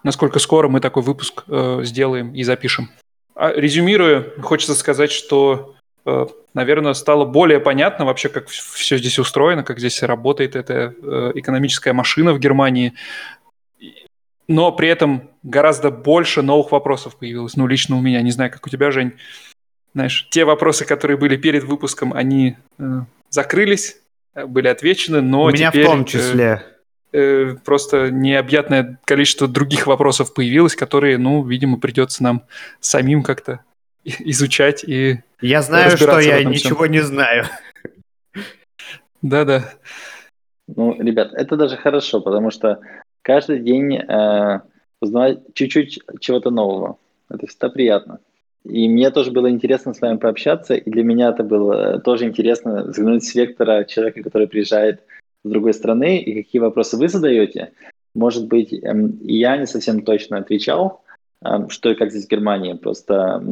насколько 0.03 0.39
скоро 0.39 0.69
мы 0.69 0.81
такой 0.81 1.03
выпуск 1.03 1.45
э, 1.49 1.81
сделаем 1.85 2.35
и 2.35 2.43
запишем. 2.43 2.91
А, 3.35 3.51
резюмируя, 3.51 4.27
хочется 4.43 4.75
сказать, 4.75 5.11
что, 5.11 5.75
э, 6.05 6.27
наверное, 6.53 6.93
стало 6.93 7.25
более 7.25 7.61
понятно 7.61 8.05
вообще, 8.05 8.29
как 8.29 8.49
все 8.49 8.99
здесь 8.99 9.19
устроено, 9.19 9.65
как 9.65 9.79
здесь 9.79 10.03
работает 10.03 10.55
эта 10.55 10.95
э, 11.03 11.33
экономическая 11.35 11.95
машина 11.95 12.35
в 12.35 12.39
Германии. 12.39 12.93
Но 14.49 14.71
при 14.71 14.91
этом 14.91 15.31
гораздо 15.43 15.91
больше 15.91 16.43
новых 16.43 16.73
вопросов 16.73 17.17
появилось. 17.17 17.57
Ну, 17.57 17.67
лично 17.67 17.97
у 17.97 18.03
меня, 18.03 18.21
не 18.21 18.33
знаю, 18.33 18.51
как 18.51 18.67
у 18.67 18.69
тебя, 18.69 18.91
Жень. 18.91 19.15
Знаешь, 19.95 20.29
те 20.31 20.45
вопросы, 20.45 20.85
которые 20.85 21.17
были 21.17 21.39
перед 21.39 21.65
выпуском, 21.65 22.13
они 22.13 22.59
э, 22.79 22.85
закрылись, 23.31 23.97
были 24.47 24.69
отвечены, 24.69 25.21
но 25.21 25.45
У 25.45 25.51
меня 25.51 25.71
теперь, 25.71 25.85
в 25.85 25.89
том 25.89 26.05
числе. 26.05 26.63
Э, 26.65 26.77
Э, 27.17 27.55
просто 27.65 28.11
необъятное 28.11 28.99
количество 29.07 29.49
других 29.49 29.87
вопросов 29.87 30.35
появилось, 30.35 30.77
которые, 30.77 31.17
ну, 31.17 31.43
видимо, 31.43 31.81
придется 31.81 32.23
нам 32.23 32.43
самим 32.81 33.23
как-то 33.23 33.61
изучать 34.05 34.85
и 34.85 35.23
Я 35.41 35.63
знаю, 35.63 35.97
что 35.97 36.19
я 36.21 36.45
ничего 36.45 36.81
всем. 36.83 36.93
не 36.93 37.01
знаю. 37.01 37.47
Да-да. 39.23 39.73
Ну, 40.69 41.01
ребят, 41.01 41.33
это 41.33 41.57
даже 41.57 41.79
хорошо, 41.79 42.21
потому 42.21 42.51
что 42.51 42.81
каждый 43.23 43.61
день 43.61 43.95
э, 43.97 44.61
узнавать 45.01 45.39
чуть-чуть 45.55 46.01
чего-то 46.21 46.51
нового. 46.51 46.99
Это 47.31 47.47
всегда 47.47 47.71
приятно. 47.71 48.19
И 48.69 48.89
мне 48.89 49.11
тоже 49.11 49.31
было 49.31 49.49
интересно 49.49 49.95
с 49.95 50.01
вами 50.01 50.17
пообщаться, 50.17 50.75
и 50.75 50.91
для 50.91 51.05
меня 51.05 51.29
это 51.29 51.45
было 51.45 52.01
тоже 52.01 52.25
интересно 52.25 52.83
взглянуть 52.83 53.25
с 53.25 53.35
вектора 53.35 53.85
человека, 53.85 54.23
который 54.23 54.49
приезжает 54.49 55.03
с 55.45 55.49
другой 55.49 55.73
стороны, 55.73 56.19
и 56.19 56.43
какие 56.43 56.61
вопросы 56.61 56.97
вы 56.97 57.09
задаете. 57.09 57.73
Может 58.15 58.49
быть, 58.49 58.73
эм, 58.73 59.19
я 59.23 59.57
не 59.57 59.67
совсем 59.67 60.03
точно 60.03 60.39
отвечал, 60.39 61.03
эм, 61.45 61.71
что 61.71 61.91
и 61.91 61.95
как 61.95 62.11
здесь 62.11 62.27
в 62.27 62.31
Германии. 62.31 62.73
Просто 62.73 63.43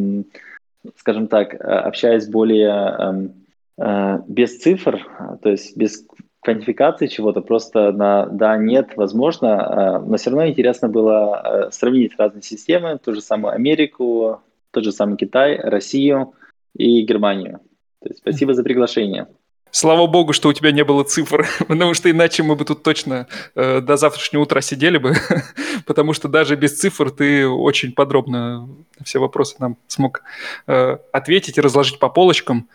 скажем 0.99 1.29
так, 1.29 1.55
общаясь 1.61 2.27
более 2.27 2.97
эм, 2.99 3.33
э, 3.79 4.19
без 4.27 4.59
цифр, 4.59 5.07
то 5.43 5.49
есть 5.49 5.77
без 5.77 6.05
квантификации 6.41 7.07
чего-то, 7.07 7.41
просто 7.41 7.93
на 7.93 8.27
да, 8.27 8.59
нет, 8.59 8.97
возможно, 8.97 10.03
но 10.05 10.17
все 10.19 10.29
равно 10.29 10.47
интересно 10.47 10.89
было 10.89 11.71
сравнить 11.73 12.13
разные 12.19 12.43
системы, 12.43 12.99
ту 13.03 13.15
же 13.15 13.23
самую 13.23 13.55
Америку, 13.55 14.43
тот 14.75 14.85
же 14.85 14.93
самый 14.93 15.17
Китай, 15.17 15.59
Россию 15.59 16.35
и 16.77 17.03
Германию. 17.03 17.61
То 18.01 18.09
есть 18.09 18.19
спасибо 18.19 18.55
за 18.55 18.63
приглашение. 18.63 19.27
Слава 19.71 20.07
богу, 20.07 20.33
что 20.33 20.51
у 20.51 20.53
тебя 20.53 20.71
не 20.71 20.85
было 20.85 21.03
цифр, 21.03 21.49
потому 21.69 21.95
что 21.95 22.11
иначе 22.11 22.43
мы 22.43 22.55
бы 22.55 22.65
тут 22.65 22.83
точно 22.83 23.27
э, 23.55 23.81
до 23.81 23.97
завтрашнего 23.97 24.43
утра 24.43 24.61
сидели 24.61 24.99
бы, 24.99 25.17
потому 25.87 26.13
что 26.13 26.29
даже 26.29 26.55
без 26.55 26.79
цифр 26.79 27.11
ты 27.11 27.49
очень 27.49 27.93
подробно 27.93 28.69
все 29.03 29.19
вопросы 29.19 29.57
нам 29.59 29.77
смог 29.89 30.23
э, 30.67 30.99
ответить 31.13 31.59
и 31.59 31.61
разложить 31.61 31.99
по 31.99 32.09
полочкам. 32.09 32.69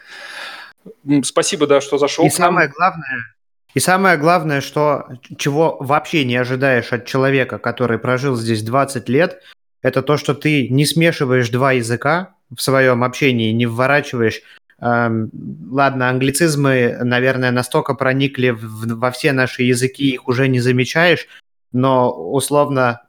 Спасибо, 1.23 1.67
да, 1.67 1.79
что 1.79 1.97
зашел. 1.97 2.25
И 2.25 2.29
самое 2.29 2.67
главное, 2.67 3.35
и 3.73 3.79
самое 3.79 4.17
главное, 4.17 4.61
что 4.61 5.07
чего 5.37 5.77
вообще 5.79 6.25
не 6.25 6.35
ожидаешь 6.35 6.91
от 6.91 7.05
человека, 7.05 7.59
который 7.59 7.99
прожил 7.99 8.35
здесь 8.35 8.63
20 8.63 9.07
лет, 9.09 9.41
это 9.81 10.01
то, 10.01 10.17
что 10.17 10.33
ты 10.33 10.67
не 10.69 10.85
смешиваешь 10.85 11.49
два 11.49 11.73
языка 11.73 12.35
в 12.55 12.61
своем 12.61 13.03
общении, 13.03 13.51
не 13.51 13.65
вворачиваешь 13.65 14.41
Ладно, 14.81 16.09
англицизмы, 16.09 16.97
наверное, 17.03 17.51
настолько 17.51 17.95
проникли 17.95 18.51
в, 18.51 18.97
во 18.97 19.11
все 19.11 19.33
наши 19.33 19.63
языки, 19.63 20.11
их 20.11 20.27
уже 20.27 20.47
не 20.47 20.61
замечаешь, 20.61 21.27
но 21.73 22.09
условно 22.09 23.01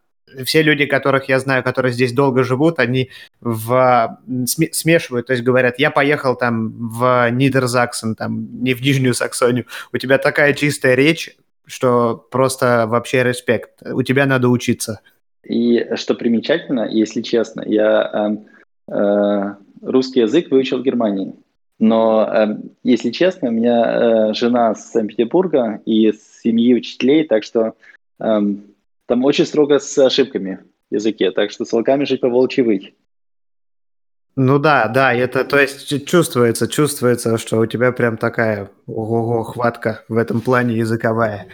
все 0.44 0.62
люди, 0.62 0.86
которых 0.86 1.28
я 1.28 1.38
знаю, 1.38 1.62
которые 1.62 1.92
здесь 1.92 2.12
долго 2.12 2.42
живут, 2.42 2.80
они 2.80 3.10
в, 3.40 4.18
смешивают, 4.46 5.28
то 5.28 5.32
есть 5.32 5.44
говорят, 5.44 5.78
я 5.78 5.90
поехал 5.90 6.36
там 6.36 6.72
в 6.88 7.30
Нидерзаксон, 7.30 8.16
там, 8.16 8.62
не 8.62 8.74
в 8.74 8.80
Нижнюю 8.80 9.14
Саксонию. 9.14 9.66
У 9.92 9.98
тебя 9.98 10.18
такая 10.18 10.54
чистая 10.54 10.94
речь, 10.94 11.36
что 11.66 12.16
просто 12.16 12.86
вообще 12.88 13.22
респект. 13.22 13.80
У 13.82 14.02
тебя 14.02 14.26
надо 14.26 14.48
учиться. 14.48 15.00
И 15.44 15.88
что 15.96 16.14
примечательно, 16.14 16.86
если 16.90 17.22
честно, 17.22 17.62
я 17.66 18.36
э, 18.88 18.92
э, 18.92 19.54
русский 19.82 20.20
язык 20.20 20.50
выучил 20.50 20.78
в 20.78 20.82
Германии. 20.82 21.34
Но, 21.78 22.28
э, 22.30 22.56
если 22.82 23.10
честно, 23.10 23.48
у 23.48 23.52
меня 23.52 23.84
э, 24.30 24.34
жена 24.34 24.74
с 24.74 24.90
Санкт-Петербурга 24.92 25.80
и 25.86 26.12
с 26.12 26.40
семьи 26.42 26.74
учителей, 26.74 27.26
так 27.26 27.42
что 27.42 27.74
э, 28.18 28.40
там 29.06 29.24
очень 29.24 29.46
строго 29.46 29.78
с 29.78 29.96
ошибками 29.98 30.60
в 30.90 30.94
языке, 30.94 31.30
так 31.30 31.50
что 31.50 31.64
с 31.64 31.72
волками 31.72 32.04
жить 32.04 32.20
по 32.20 32.28
волчьи 32.28 32.62
выть. 32.62 32.94
Ну 34.36 34.58
да, 34.58 34.88
да, 34.88 35.12
это, 35.12 35.44
то 35.44 35.58
есть 35.58 36.06
чувствуется, 36.06 36.68
чувствуется, 36.68 37.36
что 37.38 37.58
у 37.58 37.66
тебя 37.66 37.92
прям 37.92 38.16
такая 38.16 38.70
ого-го 38.86 39.42
хватка 39.42 40.04
в 40.08 40.16
этом 40.16 40.40
плане 40.40 40.76
языковая. 40.76 41.48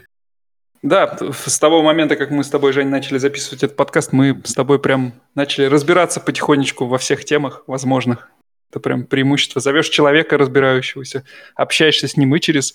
Да, 0.87 1.19
с 1.33 1.59
того 1.59 1.83
момента, 1.83 2.15
как 2.15 2.31
мы 2.31 2.45
с 2.45 2.49
тобой, 2.49 2.73
Жень, 2.73 2.87
начали 2.87 3.19
записывать 3.19 3.65
этот 3.65 3.77
подкаст, 3.77 4.13
мы 4.13 4.41
с 4.45 4.55
тобой 4.55 4.79
прям 4.79 5.15
начали 5.35 5.65
разбираться 5.65 6.21
потихонечку 6.21 6.87
во 6.87 6.97
всех 6.97 7.25
темах 7.25 7.65
возможных. 7.67 8.31
Это 8.71 8.79
прям 8.79 9.05
преимущество. 9.05 9.61
Зовешь 9.61 9.89
человека 9.89 10.39
разбирающегося, 10.39 11.25
общаешься 11.57 12.07
с 12.07 12.17
ним, 12.17 12.37
и 12.37 12.41
через 12.41 12.73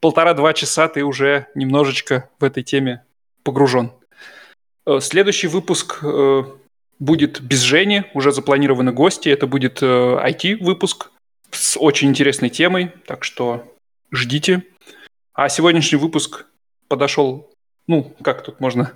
полтора-два 0.00 0.54
часа 0.54 0.88
ты 0.88 1.04
уже 1.04 1.46
немножечко 1.54 2.30
в 2.40 2.44
этой 2.44 2.62
теме 2.62 3.04
погружен. 3.42 3.92
Э, 4.86 5.00
следующий 5.02 5.48
выпуск 5.48 5.98
э, 6.02 6.44
будет 7.00 7.42
без 7.42 7.60
Жени, 7.60 8.04
уже 8.14 8.32
запланированы 8.32 8.92
гости. 8.92 9.28
Это 9.28 9.46
будет 9.46 9.82
IT-выпуск 9.82 11.10
э, 11.10 11.54
с 11.54 11.78
очень 11.78 12.08
интересной 12.08 12.48
темой, 12.48 12.92
так 13.06 13.24
что 13.24 13.74
ждите. 14.10 14.62
А 15.34 15.50
сегодняшний 15.50 15.98
выпуск 15.98 16.46
подошел, 16.92 17.50
ну, 17.86 18.14
как 18.22 18.42
тут 18.42 18.60
можно 18.60 18.92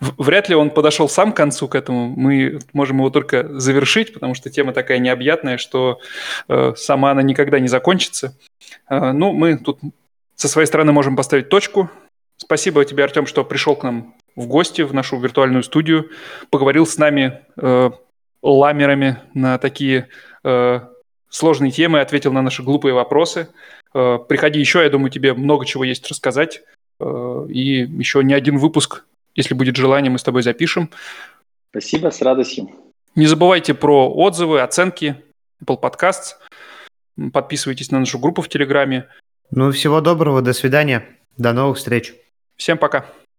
Вряд 0.00 0.48
ли 0.48 0.54
он 0.54 0.70
подошел 0.70 1.08
сам 1.08 1.32
к 1.32 1.36
концу 1.36 1.66
к 1.66 1.74
этому. 1.74 2.08
Мы 2.08 2.60
можем 2.72 2.98
его 2.98 3.10
только 3.10 3.58
завершить, 3.58 4.14
потому 4.14 4.34
что 4.34 4.48
тема 4.48 4.72
такая 4.72 4.98
необъятная, 4.98 5.58
что 5.58 5.98
э, 6.48 6.74
сама 6.76 7.10
она 7.10 7.22
никогда 7.22 7.58
не 7.58 7.66
закончится. 7.66 8.36
Э, 8.88 9.10
ну, 9.10 9.32
мы 9.32 9.58
тут 9.58 9.80
со 10.36 10.46
своей 10.46 10.66
стороны 10.66 10.92
можем 10.92 11.16
поставить 11.16 11.48
точку. 11.48 11.90
Спасибо 12.36 12.84
тебе, 12.84 13.02
Артем, 13.02 13.26
что 13.26 13.44
пришел 13.44 13.74
к 13.74 13.82
нам 13.82 14.14
в 14.36 14.46
гости 14.46 14.82
в 14.82 14.94
нашу 14.94 15.18
виртуальную 15.18 15.64
студию, 15.64 16.10
поговорил 16.50 16.86
с 16.86 16.96
нами 16.96 17.40
э, 17.56 17.90
ламерами 18.40 19.16
на 19.34 19.58
такие 19.58 20.06
э, 20.44 20.80
сложные 21.28 21.72
темы, 21.72 22.00
ответил 22.00 22.32
на 22.32 22.42
наши 22.42 22.62
глупые 22.62 22.94
вопросы. 22.94 23.48
Э, 23.94 24.18
приходи 24.28 24.60
еще, 24.60 24.84
я 24.84 24.90
думаю, 24.90 25.10
тебе 25.10 25.34
много 25.34 25.66
чего 25.66 25.82
есть 25.82 26.08
рассказать. 26.08 26.62
Э, 27.00 27.46
и 27.48 27.82
еще 27.82 28.22
не 28.22 28.34
один 28.34 28.58
выпуск 28.58 29.04
если 29.38 29.54
будет 29.54 29.76
желание, 29.76 30.10
мы 30.10 30.18
с 30.18 30.24
тобой 30.24 30.42
запишем. 30.42 30.90
Спасибо, 31.70 32.10
с 32.10 32.20
радостью. 32.22 32.70
Не 33.14 33.26
забывайте 33.26 33.72
про 33.72 34.12
отзывы, 34.12 34.62
оценки 34.62 35.22
Apple 35.64 35.80
Podcasts. 35.80 36.34
Подписывайтесь 37.32 37.92
на 37.92 38.00
нашу 38.00 38.18
группу 38.18 38.42
в 38.42 38.48
Телеграме. 38.48 39.06
Ну, 39.52 39.70
всего 39.70 40.00
доброго, 40.00 40.42
до 40.42 40.52
свидания. 40.52 41.06
До 41.36 41.52
новых 41.52 41.78
встреч. 41.78 42.14
Всем 42.56 42.78
пока. 42.78 43.06